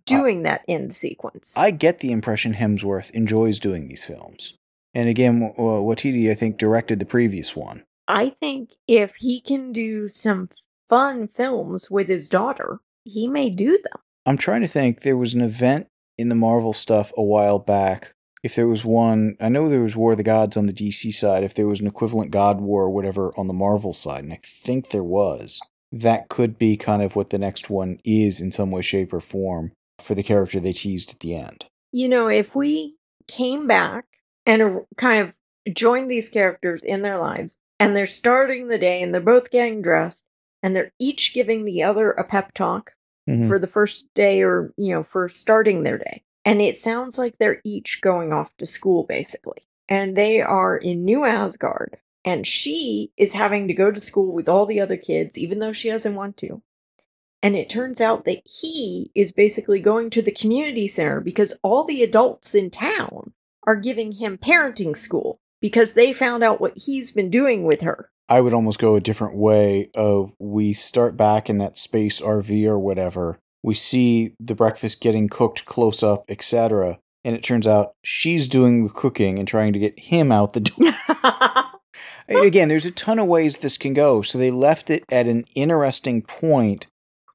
doing 0.05 0.43
that 0.43 0.61
end 0.67 0.93
sequence. 0.93 1.55
I 1.57 1.71
get 1.71 1.99
the 1.99 2.11
impression 2.11 2.55
Hemsworth 2.55 3.11
enjoys 3.11 3.59
doing 3.59 3.87
these 3.87 4.05
films. 4.05 4.53
And 4.93 5.07
again, 5.07 5.53
Waititi, 5.57 6.29
I 6.29 6.33
think, 6.33 6.57
directed 6.57 6.99
the 6.99 7.05
previous 7.05 7.55
one. 7.55 7.83
I 8.07 8.29
think 8.41 8.71
if 8.87 9.15
he 9.15 9.39
can 9.39 9.71
do 9.71 10.07
some 10.07 10.49
fun 10.89 11.27
films 11.27 11.89
with 11.89 12.09
his 12.09 12.27
daughter, 12.27 12.79
he 13.05 13.27
may 13.27 13.49
do 13.49 13.71
them. 13.71 14.01
I'm 14.25 14.37
trying 14.37 14.61
to 14.61 14.67
think. 14.67 15.01
There 15.01 15.17
was 15.17 15.33
an 15.33 15.41
event 15.41 15.87
in 16.17 16.29
the 16.29 16.35
Marvel 16.35 16.73
stuff 16.73 17.13
a 17.15 17.23
while 17.23 17.57
back. 17.57 18.13
If 18.43 18.55
there 18.55 18.67
was 18.67 18.83
one, 18.83 19.35
I 19.39 19.49
know 19.49 19.69
there 19.69 19.81
was 19.81 19.95
War 19.95 20.11
of 20.13 20.17
the 20.17 20.23
Gods 20.23 20.57
on 20.57 20.65
the 20.65 20.73
DC 20.73 21.13
side. 21.13 21.43
If 21.43 21.53
there 21.53 21.67
was 21.67 21.79
an 21.79 21.87
equivalent 21.87 22.31
God 22.31 22.59
War 22.59 22.83
or 22.83 22.89
whatever 22.89 23.31
on 23.37 23.47
the 23.47 23.53
Marvel 23.53 23.93
side, 23.93 24.23
and 24.23 24.33
I 24.33 24.39
think 24.43 24.89
there 24.89 25.03
was, 25.03 25.59
that 25.91 26.27
could 26.29 26.57
be 26.57 26.75
kind 26.75 27.03
of 27.03 27.15
what 27.15 27.29
the 27.29 27.37
next 27.37 27.69
one 27.69 27.99
is 28.03 28.41
in 28.41 28.51
some 28.51 28.71
way, 28.71 28.81
shape, 28.81 29.13
or 29.13 29.21
form 29.21 29.73
for 29.99 30.15
the 30.15 30.23
character 30.23 30.59
they 30.59 30.73
teased 30.73 31.11
at 31.11 31.19
the 31.19 31.35
end. 31.35 31.65
You 31.91 32.09
know, 32.09 32.29
if 32.29 32.55
we 32.55 32.95
came 33.27 33.67
back 33.67 34.05
and 34.47 34.81
kind 34.97 35.21
of 35.27 35.73
joined 35.75 36.09
these 36.09 36.27
characters 36.29 36.83
in 36.83 37.03
their 37.03 37.19
lives, 37.19 37.57
and 37.79 37.95
they're 37.95 38.07
starting 38.07 38.67
the 38.67 38.77
day 38.79 39.03
and 39.03 39.13
they're 39.13 39.21
both 39.21 39.51
getting 39.51 39.81
dressed, 39.83 40.25
and 40.63 40.75
they're 40.75 40.91
each 40.99 41.33
giving 41.33 41.65
the 41.65 41.83
other 41.83 42.11
a 42.11 42.23
pep 42.23 42.53
talk 42.53 42.93
Mhm. 43.29 43.47
for 43.47 43.59
the 43.59 43.67
first 43.67 44.07
day 44.15 44.41
or, 44.41 44.73
you 44.77 44.91
know, 44.93 45.03
for 45.03 45.27
starting 45.29 45.83
their 45.83 45.99
day. 45.99 46.23
And 46.43 46.61
it 46.61 46.77
sounds 46.77 47.17
like 47.17 47.37
they're 47.37 47.61
each 47.63 47.99
going 48.01 48.33
off 48.33 48.55
to 48.57 48.65
school, 48.65 49.03
basically. 49.03 49.67
And 49.87 50.15
they 50.15 50.41
are 50.41 50.75
in 50.75 51.05
New 51.05 51.25
Asgard. 51.25 51.97
And 52.23 52.45
she 52.45 53.11
is 53.17 53.33
having 53.33 53.67
to 53.67 53.73
go 53.73 53.91
to 53.91 53.99
school 53.99 54.33
with 54.33 54.47
all 54.47 54.65
the 54.65 54.79
other 54.79 54.97
kids, 54.97 55.37
even 55.37 55.59
though 55.59 55.73
she 55.73 55.89
doesn't 55.89 56.15
want 56.15 56.37
to. 56.37 56.61
And 57.43 57.55
it 57.55 57.69
turns 57.69 57.99
out 57.99 58.25
that 58.25 58.43
he 58.45 59.11
is 59.15 59.31
basically 59.31 59.79
going 59.79 60.11
to 60.11 60.21
the 60.21 60.31
community 60.31 60.87
center 60.87 61.19
because 61.19 61.57
all 61.63 61.83
the 61.83 62.03
adults 62.03 62.53
in 62.53 62.69
town 62.69 63.33
are 63.65 63.75
giving 63.75 64.13
him 64.13 64.37
parenting 64.37 64.95
school 64.95 65.39
because 65.59 65.93
they 65.93 66.13
found 66.13 66.43
out 66.43 66.61
what 66.61 66.73
he's 66.75 67.11
been 67.11 67.29
doing 67.29 67.63
with 67.63 67.81
her. 67.81 68.11
I 68.29 68.41
would 68.41 68.53
almost 68.53 68.79
go 68.79 68.95
a 68.95 69.01
different 69.01 69.35
way 69.35 69.89
of 69.95 70.33
we 70.39 70.73
start 70.73 71.17
back 71.17 71.49
in 71.49 71.57
that 71.57 71.77
space 71.77 72.21
RV 72.21 72.65
or 72.65 72.79
whatever. 72.79 73.39
We 73.63 73.75
see 73.75 74.33
the 74.39 74.55
breakfast 74.55 75.01
getting 75.01 75.29
cooked 75.29 75.65
close 75.65 76.01
up, 76.01 76.25
etc. 76.29 76.99
And 77.23 77.35
it 77.35 77.43
turns 77.43 77.67
out 77.67 77.93
she's 78.03 78.47
doing 78.47 78.83
the 78.83 78.89
cooking 78.89 79.37
and 79.37 79.47
trying 79.47 79.73
to 79.73 79.79
get 79.79 79.99
him 79.99 80.31
out 80.31 80.53
the 80.53 80.61
door. 80.61 80.91
Again, 82.45 82.69
there's 82.69 82.85
a 82.85 82.91
ton 82.91 83.19
of 83.19 83.27
ways 83.27 83.57
this 83.57 83.77
can 83.77 83.93
go. 83.93 84.21
So 84.21 84.37
they 84.37 84.51
left 84.51 84.89
it 84.89 85.03
at 85.11 85.27
an 85.27 85.45
interesting 85.55 86.21
point. 86.21 86.87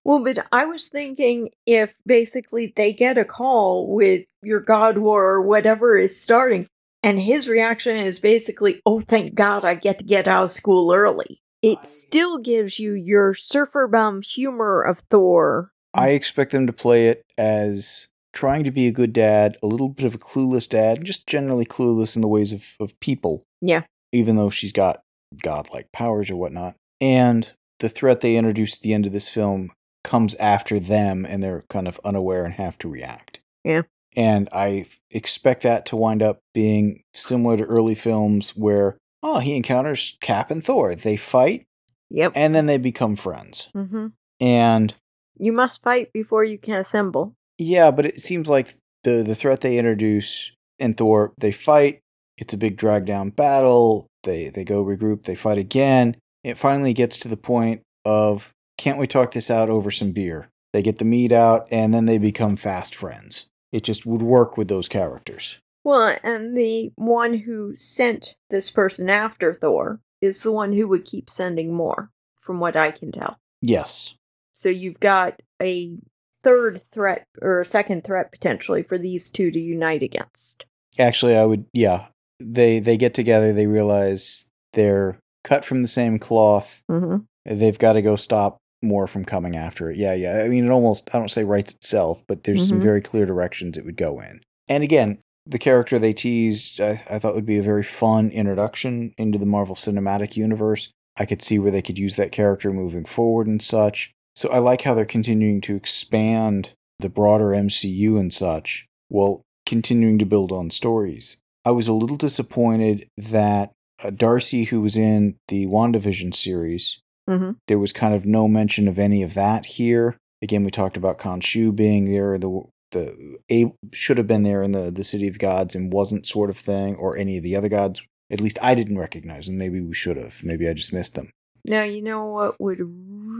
Well, 0.04 0.22
but 0.22 0.46
I 0.52 0.66
was 0.66 0.88
thinking 0.88 1.50
if 1.66 1.94
basically 2.06 2.72
they 2.76 2.92
get 2.92 3.18
a 3.18 3.24
call 3.24 3.92
with 3.92 4.24
your 4.42 4.60
God 4.60 4.98
War 4.98 5.24
or 5.24 5.42
whatever 5.42 5.96
is 5.96 6.20
starting, 6.20 6.68
and 7.02 7.20
his 7.20 7.48
reaction 7.48 7.96
is 7.96 8.18
basically, 8.18 8.80
oh, 8.86 9.00
thank 9.00 9.34
God 9.34 9.64
I 9.64 9.74
get 9.74 9.98
to 9.98 10.04
get 10.04 10.28
out 10.28 10.44
of 10.44 10.50
school 10.52 10.92
early. 10.92 11.40
It 11.60 11.84
still 11.84 12.38
gives 12.38 12.78
you 12.78 12.92
your 12.92 13.34
surfer 13.34 13.88
bum 13.88 14.22
humor 14.22 14.82
of 14.82 15.00
Thor. 15.10 15.72
I 15.96 16.08
expect 16.10 16.52
them 16.52 16.66
to 16.66 16.72
play 16.72 17.08
it 17.08 17.24
as 17.38 18.08
trying 18.32 18.64
to 18.64 18.70
be 18.70 18.86
a 18.86 18.92
good 18.92 19.12
dad, 19.12 19.56
a 19.62 19.66
little 19.66 19.88
bit 19.88 20.04
of 20.04 20.14
a 20.14 20.18
clueless 20.18 20.68
dad, 20.68 21.04
just 21.04 21.26
generally 21.26 21.64
clueless 21.64 22.14
in 22.16 22.22
the 22.22 22.28
ways 22.28 22.52
of, 22.52 22.74
of 22.78 22.98
people. 23.00 23.42
Yeah. 23.60 23.82
Even 24.12 24.36
though 24.36 24.50
she's 24.50 24.72
got 24.72 25.00
godlike 25.42 25.88
powers 25.92 26.30
or 26.30 26.36
whatnot. 26.36 26.76
And 27.00 27.50
the 27.80 27.88
threat 27.88 28.20
they 28.20 28.36
introduce 28.36 28.74
at 28.76 28.80
the 28.82 28.92
end 28.92 29.06
of 29.06 29.12
this 29.12 29.28
film 29.28 29.72
comes 30.04 30.34
after 30.36 30.78
them 30.78 31.26
and 31.28 31.42
they're 31.42 31.64
kind 31.68 31.88
of 31.88 32.00
unaware 32.04 32.44
and 32.44 32.54
have 32.54 32.78
to 32.78 32.88
react. 32.88 33.40
Yeah. 33.64 33.82
And 34.16 34.48
I 34.52 34.86
expect 35.10 35.62
that 35.64 35.84
to 35.86 35.96
wind 35.96 36.22
up 36.22 36.38
being 36.54 37.02
similar 37.12 37.56
to 37.58 37.64
early 37.64 37.94
films 37.94 38.50
where, 38.50 38.96
oh, 39.22 39.40
he 39.40 39.56
encounters 39.56 40.16
Cap 40.20 40.50
and 40.50 40.64
Thor. 40.64 40.94
They 40.94 41.16
fight 41.16 41.64
Yep. 42.10 42.32
and 42.36 42.54
then 42.54 42.66
they 42.66 42.78
become 42.78 43.16
friends. 43.16 43.68
hmm 43.72 44.06
And 44.40 44.94
You 45.38 45.52
must 45.52 45.82
fight 45.82 46.12
before 46.12 46.44
you 46.44 46.58
can 46.58 46.74
assemble. 46.74 47.34
Yeah, 47.58 47.90
but 47.90 48.06
it 48.06 48.20
seems 48.20 48.48
like 48.48 48.74
the 49.04 49.22
the 49.22 49.34
threat 49.34 49.60
they 49.60 49.78
introduce 49.78 50.52
in 50.78 50.94
Thor, 50.94 51.32
they 51.38 51.52
fight. 51.52 52.00
It's 52.38 52.54
a 52.54 52.58
big 52.58 52.76
drag 52.76 53.06
down 53.06 53.30
battle. 53.30 54.06
They 54.24 54.48
they 54.48 54.64
go 54.64 54.84
regroup. 54.84 55.24
They 55.24 55.36
fight 55.36 55.58
again. 55.58 56.16
It 56.44 56.58
finally 56.58 56.92
gets 56.92 57.18
to 57.18 57.28
the 57.28 57.36
point 57.36 57.82
of 58.04 58.52
can't 58.78 58.98
we 58.98 59.06
talk 59.06 59.32
this 59.32 59.50
out 59.50 59.70
over 59.70 59.90
some 59.90 60.12
beer? 60.12 60.48
They 60.72 60.82
get 60.82 60.98
the 60.98 61.04
meat 61.04 61.32
out, 61.32 61.66
and 61.70 61.94
then 61.94 62.04
they 62.06 62.18
become 62.18 62.56
fast 62.56 62.94
friends. 62.94 63.48
It 63.72 63.82
just 63.82 64.04
would 64.04 64.22
work 64.22 64.56
with 64.56 64.68
those 64.68 64.88
characters. 64.88 65.58
Well, 65.84 66.18
and 66.22 66.56
the 66.56 66.92
one 66.96 67.34
who 67.38 67.74
sent 67.74 68.34
this 68.50 68.70
person 68.70 69.08
after 69.08 69.54
Thor 69.54 70.00
is 70.20 70.42
the 70.42 70.52
one 70.52 70.72
who 70.72 70.88
would 70.88 71.04
keep 71.04 71.30
sending 71.30 71.72
more, 71.72 72.10
from 72.38 72.60
what 72.60 72.76
I 72.76 72.90
can 72.90 73.12
tell. 73.12 73.38
Yes. 73.62 74.14
So 74.56 74.68
you've 74.70 75.00
got 75.00 75.40
a 75.62 75.96
third 76.42 76.80
threat 76.80 77.26
or 77.42 77.60
a 77.60 77.64
second 77.64 78.04
threat 78.04 78.32
potentially 78.32 78.82
for 78.82 78.98
these 78.98 79.28
two 79.28 79.50
to 79.50 79.60
unite 79.60 80.02
against. 80.02 80.64
Actually, 80.98 81.36
I 81.36 81.44
would. 81.44 81.66
Yeah, 81.72 82.06
they 82.40 82.78
they 82.80 82.96
get 82.96 83.12
together. 83.14 83.52
They 83.52 83.66
realize 83.66 84.48
they're 84.72 85.18
cut 85.44 85.64
from 85.64 85.82
the 85.82 85.88
same 85.88 86.18
cloth. 86.18 86.82
Mm-hmm. 86.90 87.18
They've 87.58 87.78
got 87.78 87.92
to 87.94 88.02
go 88.02 88.16
stop 88.16 88.56
more 88.82 89.06
from 89.06 89.24
coming 89.24 89.56
after 89.56 89.90
it. 89.90 89.96
Yeah, 89.96 90.14
yeah. 90.14 90.42
I 90.44 90.48
mean, 90.48 90.66
it 90.66 90.70
almost, 90.70 91.08
I 91.14 91.18
don't 91.18 91.30
say 91.30 91.44
writes 91.44 91.72
itself, 91.74 92.22
but 92.26 92.44
there's 92.44 92.68
some 92.68 92.78
Mhm. 92.78 92.82
very 92.82 93.00
clear 93.00 93.24
directions 93.26 93.76
it 93.76 93.84
would 93.84 93.96
go 93.96 94.20
in. 94.20 94.40
And 94.68 94.82
again, 94.82 95.18
the 95.46 95.58
character 95.58 95.98
they 95.98 96.12
teased, 96.12 96.80
I, 96.80 97.02
I 97.08 97.18
thought 97.18 97.34
would 97.34 97.46
be 97.46 97.58
a 97.58 97.62
very 97.62 97.82
fun 97.82 98.30
introduction 98.30 99.14
into 99.16 99.38
the 99.38 99.46
Marvel 99.46 99.74
Cinematic 99.74 100.36
Universe. 100.36 100.90
I 101.18 101.24
could 101.24 101.42
see 101.42 101.58
where 101.58 101.70
they 101.70 101.82
could 101.82 101.98
use 101.98 102.16
that 102.16 102.32
character 102.32 102.72
moving 102.72 103.04
forward 103.04 103.46
and 103.46 103.62
such. 103.62 104.12
So 104.36 104.48
I 104.50 104.58
like 104.58 104.82
how 104.82 104.94
they're 104.94 105.04
continuing 105.06 105.60
to 105.62 105.74
expand 105.76 106.72
the 106.98 107.08
broader 107.08 107.46
MCU 107.46 108.18
and 108.18 108.32
such 108.32 108.86
while 109.08 109.42
continuing 109.64 110.18
to 110.18 110.26
build 110.26 110.52
on 110.52 110.70
stories. 110.70 111.40
I 111.64 111.70
was 111.72 111.88
a 111.88 111.92
little 111.92 112.16
disappointed 112.16 113.08
that 113.16 113.72
uh, 114.02 114.10
Darcy, 114.10 114.64
who 114.64 114.80
was 114.82 114.96
in 114.96 115.36
the 115.48 115.66
WandaVision 115.66 116.34
series, 116.34 117.00
Mm-hmm. 117.28 117.52
there 117.66 117.80
was 117.80 117.92
kind 117.92 118.14
of 118.14 118.24
no 118.24 118.46
mention 118.46 118.86
of 118.86 119.00
any 119.00 119.20
of 119.24 119.34
that 119.34 119.66
here. 119.66 120.16
Again, 120.40 120.62
we 120.62 120.70
talked 120.70 120.96
about 120.96 121.18
Khonshu 121.18 121.74
being 121.74 122.04
there, 122.04 122.38
the 122.38 122.62
the 122.92 123.38
a 123.50 123.72
should 123.92 124.16
have 124.18 124.28
been 124.28 124.44
there 124.44 124.62
in 124.62 124.70
the 124.70 124.92
the 124.92 125.02
City 125.02 125.26
of 125.26 125.40
Gods 125.40 125.74
and 125.74 125.92
wasn't 125.92 126.24
sort 126.24 126.50
of 126.50 126.56
thing, 126.56 126.94
or 126.94 127.16
any 127.16 127.36
of 127.36 127.42
the 127.42 127.56
other 127.56 127.68
gods. 127.68 128.00
At 128.30 128.40
least 128.40 128.58
I 128.62 128.76
didn't 128.76 128.98
recognize 128.98 129.46
them. 129.46 129.58
Maybe 129.58 129.80
we 129.80 129.92
should 129.92 130.16
have. 130.16 130.44
Maybe 130.44 130.68
I 130.68 130.72
just 130.72 130.92
missed 130.92 131.16
them. 131.16 131.30
Now, 131.64 131.82
you 131.82 132.00
know 132.00 132.26
what 132.26 132.60
would 132.60 132.78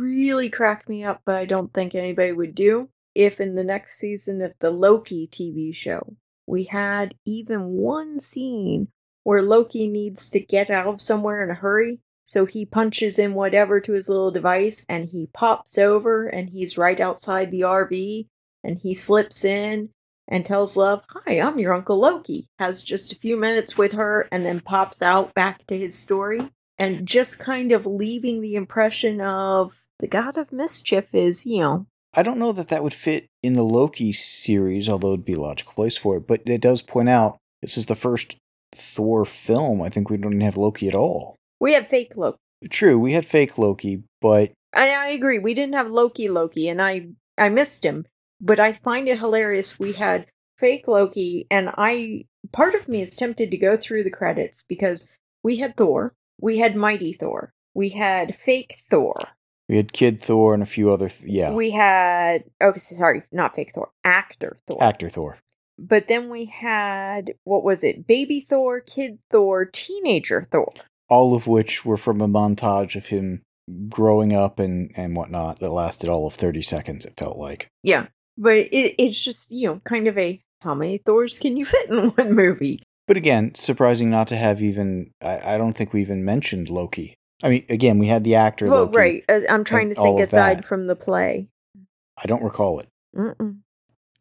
really 0.07 0.49
crack 0.49 0.89
me 0.89 1.05
up, 1.05 1.23
but 1.25 1.37
I 1.37 1.45
don't 1.45 1.73
think 1.73 1.95
anybody 1.95 2.33
would 2.33 2.55
do? 2.55 2.91
If 3.15 3.41
in 3.41 3.55
the 3.55 3.65
next 3.65 3.99
season 3.99 4.43
of 4.43 4.53
the 4.59 4.71
Loki 4.71 5.29
TV 5.31 5.75
show, 5.75 6.17
we 6.47 6.65
had 6.65 7.15
even 7.25 7.71
one 7.71 8.21
scene 8.21 8.89
where 9.23 9.43
Loki 9.43 9.89
needs 9.89 10.31
to 10.31 10.41
get 10.41 10.71
out 10.71 10.87
of 10.87 11.01
somewhere 11.01 11.43
in 11.43 11.51
a 11.51 11.55
hurry, 11.55 12.01
so 12.25 12.45
he 12.45 12.65
punches 12.65 13.19
in 13.19 13.35
whatever 13.35 13.81
to 13.81 13.93
his 13.93 14.09
little 14.09 14.31
device 14.31 14.85
and 14.89 15.07
he 15.07 15.29
pops 15.33 15.79
over 15.79 16.27
and 16.27 16.51
he's 16.51 16.79
right 16.79 17.01
outside 17.01 17.51
the 17.51 17.63
RV 17.63 18.27
and 18.63 18.79
he 18.79 18.95
slips 18.95 19.45
in 19.45 19.91
and 20.29 20.45
tells 20.45 20.77
Love, 20.77 21.03
Hi, 21.11 21.41
I'm 21.41 21.59
your 21.59 21.73
Uncle 21.73 21.99
Loki. 21.99 22.49
Has 22.59 22.83
just 22.83 23.13
a 23.13 23.17
few 23.17 23.37
minutes 23.37 23.79
with 23.79 23.93
her 23.93 24.29
and 24.31 24.45
then 24.45 24.61
pops 24.61 25.01
out 25.03 25.35
back 25.35 25.67
to 25.67 25.79
his 25.79 25.95
story 25.95 26.51
and 26.79 27.07
just 27.07 27.39
kind 27.39 27.73
of 27.73 27.87
leaving 27.87 28.41
the 28.41 28.55
impression 28.55 29.21
of 29.21 29.83
the 29.99 30.07
god 30.07 30.37
of 30.37 30.53
mischief 30.53 31.15
is, 31.15 31.47
you 31.47 31.61
know, 31.61 31.87
I 32.15 32.23
don't 32.23 32.39
know 32.39 32.53
that 32.53 32.69
that 32.69 32.83
would 32.83 32.95
fit 32.95 33.27
in 33.43 33.55
the 33.55 33.63
Loki 33.63 34.13
series, 34.13 34.89
although 34.89 35.13
it'd 35.13 35.25
be 35.25 35.35
a 35.35 35.41
logical 35.41 35.75
place 35.75 35.97
for 35.99 36.17
it. 36.17 36.27
But 36.27 36.43
it 36.47 36.63
does 36.63 36.81
point 36.83 37.09
out 37.11 37.37
this 37.61 37.77
is 37.77 37.87
the 37.87 37.95
first 37.95 38.37
Thor 38.75 39.25
film. 39.25 39.83
I 39.83 39.89
think 39.91 40.09
we 40.09 40.17
don't 40.17 40.33
even 40.33 40.41
have 40.41 40.57
Loki 40.57 40.89
at 40.89 40.95
all. 40.95 41.37
we 41.61 41.75
had 41.75 41.89
fake 41.89 42.17
Loki. 42.17 42.39
True, 42.71 42.99
we 42.99 43.13
had 43.13 43.27
fake 43.27 43.59
Loki, 43.59 44.03
but 44.23 44.53
I, 44.75 44.91
I 44.95 45.07
agree. 45.09 45.39
We 45.39 45.53
didn't 45.53 45.75
have 45.75 45.91
Loki 45.91 46.29
Loki, 46.29 46.69
and 46.69 46.81
I 46.81 47.09
I 47.37 47.51
missed 47.51 47.85
him. 47.85 48.07
But 48.41 48.61
I 48.61 48.73
find 48.73 49.09
it 49.09 49.19
hilarious. 49.19 49.79
We 49.79 49.93
had 49.93 50.27
fake 50.59 50.89
Loki, 50.89 51.47
and 51.51 51.71
I 51.77 52.25
part 52.53 52.75
of 52.75 52.89
me 52.89 53.03
is 53.03 53.15
tempted 53.15 53.51
to 53.51 53.57
go 53.59 53.77
through 53.77 54.05
the 54.05 54.11
credits 54.11 54.63
because 54.67 55.09
we 55.43 55.59
had 55.59 55.77
Thor, 55.77 56.15
we 56.41 56.59
had 56.59 56.77
Mighty 56.77 57.13
Thor, 57.13 57.53
we 57.75 57.91
had 57.91 58.35
fake 58.35 58.75
Thor, 58.91 59.15
we 59.69 59.77
had 59.77 59.93
Kid 59.93 60.21
Thor 60.23 60.55
and 60.55 60.63
a 60.63 60.67
few 60.67 60.91
other. 60.93 61.09
Th- 61.09 61.31
yeah, 61.31 61.55
we 61.55 61.71
had 61.73 62.45
oh, 62.61 62.69
okay, 62.69 62.79
sorry, 62.79 63.23
not 63.33 63.55
fake 63.55 63.73
Thor, 63.75 63.91
actor 64.05 64.57
Thor. 64.67 64.83
actor 64.83 65.09
Thor. 65.09 65.39
But 65.79 66.09
then 66.09 66.31
we 66.31 66.47
had 66.47 67.35
what 67.45 67.63
was 67.65 67.85
it? 67.85 68.07
Baby 68.07 68.41
Thor, 68.41 68.81
Kid 68.81 69.19
Thor, 69.31 69.65
Teenager 69.67 70.43
Thor. 70.43 70.73
all 71.09 71.35
of 71.35 71.47
which 71.47 71.85
were 71.85 71.97
from 71.99 72.21
a 72.21 72.29
montage 72.29 72.97
of 72.97 73.07
him 73.07 73.43
growing 73.89 74.33
up 74.33 74.59
and 74.59 74.91
and 74.97 75.17
whatnot 75.17 75.59
that 75.59 75.71
lasted 75.71 76.09
all 76.09 76.27
of 76.27 76.35
30 76.35 76.63
seconds 76.63 77.05
it 77.05 77.17
felt 77.17 77.37
like 77.37 77.67
Yeah, 77.83 78.07
but 78.39 78.55
it, 78.55 78.95
it's 78.99 79.21
just 79.23 79.51
you 79.51 79.69
know 79.69 79.81
kind 79.85 80.07
of 80.07 80.17
a 80.17 80.41
how 80.63 80.75
many 80.75 80.99
Thors 80.99 81.39
can 81.39 81.57
you 81.57 81.65
fit 81.65 81.91
in 81.91 82.09
one 82.17 82.33
movie? 82.33 82.83
But 83.09 83.17
again 83.17 83.55
surprising 83.55 84.11
not 84.11 84.29
to 84.29 84.37
have 84.37 84.61
even 84.63 85.13
i, 85.23 85.55
I 85.55 85.59
don't 85.59 85.75
think 85.75 85.93
we 85.93 86.01
even 86.01 86.25
mentioned 86.25 86.69
loki 86.69 87.15
i 87.43 87.49
mean 87.49 87.65
again 87.69 87.99
we 87.99 88.07
had 88.09 88.25
the 88.25 88.35
actor 88.35 88.67
Well, 88.67 88.85
loki 88.87 88.97
right. 88.97 89.25
uh, 89.29 89.41
I'm 89.49 89.65
trying 89.65 89.91
to 89.91 89.95
think 89.95 90.21
aside 90.21 90.65
from 90.65 90.85
the 90.87 90.97
play. 90.97 91.49
i 92.23 92.27
don't 92.27 92.43
recall 92.43 92.81
it 92.81 92.89
Mm-mm. 93.17 93.59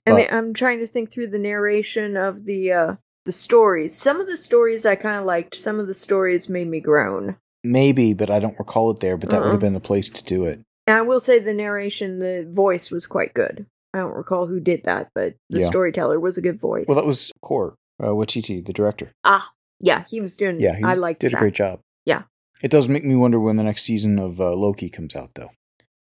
I 0.07 0.11
But- 0.11 0.15
mean, 0.17 0.27
I'm 0.31 0.53
trying 0.53 0.79
to 0.79 0.87
think 0.87 1.11
through 1.11 1.27
the 1.31 1.39
narration 1.39 2.15
of 2.15 2.45
the 2.45 2.71
uh 2.71 2.95
the 3.25 3.31
stories. 3.31 3.95
Some 3.97 4.21
of 4.21 4.27
the 4.27 4.37
stories 4.37 4.85
I 4.85 4.95
kind 4.95 5.17
of 5.17 5.25
liked. 5.25 5.55
Some 5.55 5.79
of 5.79 5.87
the 5.87 5.95
stories 5.95 6.47
made 6.47 6.67
me 6.67 6.79
groan. 6.79 7.37
maybe 7.63 8.13
but 8.13 8.29
i 8.29 8.37
don't 8.39 8.59
recall 8.59 8.91
it 8.91 8.99
there 8.99 9.17
but 9.17 9.29
that 9.31 9.41
would 9.41 9.49
have 9.51 9.59
been 9.59 9.73
the 9.73 9.79
place 9.79 10.07
to 10.09 10.23
do 10.23 10.45
it 10.45 10.61
And 10.85 10.95
I 10.97 11.01
will 11.01 11.19
say 11.19 11.39
the 11.39 11.53
narration, 11.55 12.19
the 12.19 12.47
voice 12.47 12.91
was 12.91 13.07
quite 13.07 13.33
good. 13.33 13.65
I 13.95 13.97
don't 13.97 14.13
recall 14.13 14.45
who 14.45 14.59
did 14.59 14.83
that, 14.83 15.09
but 15.15 15.33
the 15.49 15.61
Yeah. 15.61 15.65
storyteller 15.73 16.19
was 16.19 16.37
a 16.37 16.41
good 16.43 16.59
voice. 16.59 16.85
well 16.87 17.01
that 17.01 17.07
was 17.07 17.31
Korg 17.43 17.73
uh, 18.01 18.07
Waititi, 18.07 18.65
the 18.65 18.73
director 18.73 19.11
ah, 19.23 19.49
yeah, 19.79 20.03
he 20.09 20.19
was 20.21 20.35
doing. 20.35 20.59
yeah 20.59 20.75
he 20.75 20.83
I 20.83 20.89
was- 20.91 20.99
liked 20.99 21.21
did 21.21 21.31
that. 21.31 21.37
a 21.37 21.39
great 21.39 21.53
job 21.55 21.79
Yeah. 22.05 22.23
it 22.61 22.71
does 22.71 22.87
make 22.87 23.03
me 23.05 23.15
wonder 23.15 23.39
when 23.39 23.57
the 23.57 23.63
next 23.63 23.83
season 23.83 24.19
of 24.19 24.39
uh, 24.41 24.53
loki 24.53 24.89
comes 24.89 25.15
out 25.15 25.31
though 25.35 25.49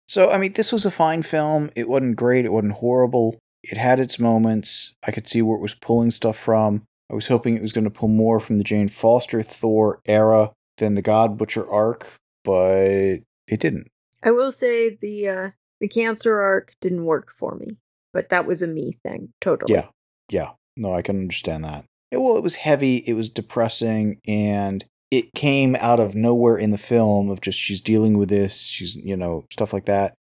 so 0.09 0.31
i 0.31 0.39
mean 0.39 0.53
this 0.55 0.73
was 0.73 0.85
a 0.85 0.91
fine 0.91 1.23
film 1.23 1.71
it 1.75 1.89
wasn't 1.89 2.17
great 2.17 2.45
it 2.45 2.53
wasn't 2.53 2.75
horrible 2.75 3.39
it 3.63 3.79
had 3.79 3.99
its 4.01 4.19
moments 4.19 4.95
i 5.07 5.11
could 5.11 5.27
see 5.29 5.41
where 5.43 5.57
it 5.59 5.63
was 5.63 5.75
pulling 5.75 6.11
stuff 6.11 6.37
from 6.37 6.83
i 7.11 7.15
was 7.15 7.29
hoping 7.29 7.57
it 7.57 7.63
was 7.63 7.73
going 7.73 7.85
to 7.85 7.91
pull 7.91 8.09
more 8.09 8.39
from 8.41 8.59
the 8.59 8.65
jane 8.65 8.89
foster 8.89 9.43
thor 9.43 10.01
era 10.07 10.53
than 10.79 10.95
the 10.95 11.03
god 11.03 11.39
butcher 11.39 11.69
arc 11.71 12.07
but 12.45 13.21
it 13.49 13.61
didn't 13.61 13.89
I 14.23 14.31
will 14.31 14.53
say 14.53 14.97
the 14.99 15.29
uh 15.29 15.51
the 15.81 15.89
cancer 15.89 16.41
arc 16.41 16.73
didn't 16.81 17.05
work 17.05 17.31
for 17.37 17.57
me, 17.57 17.77
but 18.15 18.31
that 18.31 18.47
was 18.47 18.63
a 18.63 18.67
me 18.67 18.95
thing, 19.05 19.35
totally. 19.41 19.75
Yeah. 19.75 19.89
yeah 20.31 20.51
no 20.77 20.95
i 20.95 21.03
can 21.03 21.19
understand 21.19 21.65
that 21.65 21.85
Yeah, 22.11 22.19
well 22.19 22.37
it 22.37 22.43
was 22.43 22.57
heavy 22.57 22.99
it 23.07 23.15
was 23.15 23.29
depressing 23.29 24.21
and 24.27 24.85
it 25.11 25.33
came 25.35 25.77
out 25.77 26.01
of 26.01 26.15
nowhere 26.15 26.57
in 26.57 26.71
the 26.71 26.79
film 26.79 27.31
of 27.31 27.41
just 27.41 27.59
she's 27.59 27.81
dealing 27.81 28.19
with 28.19 28.29
this 28.29 28.63
she's 28.63 28.97
you 28.97 29.17
know 29.17 29.47
stuff 29.51 29.73
like 29.73 29.87
that 29.87 30.15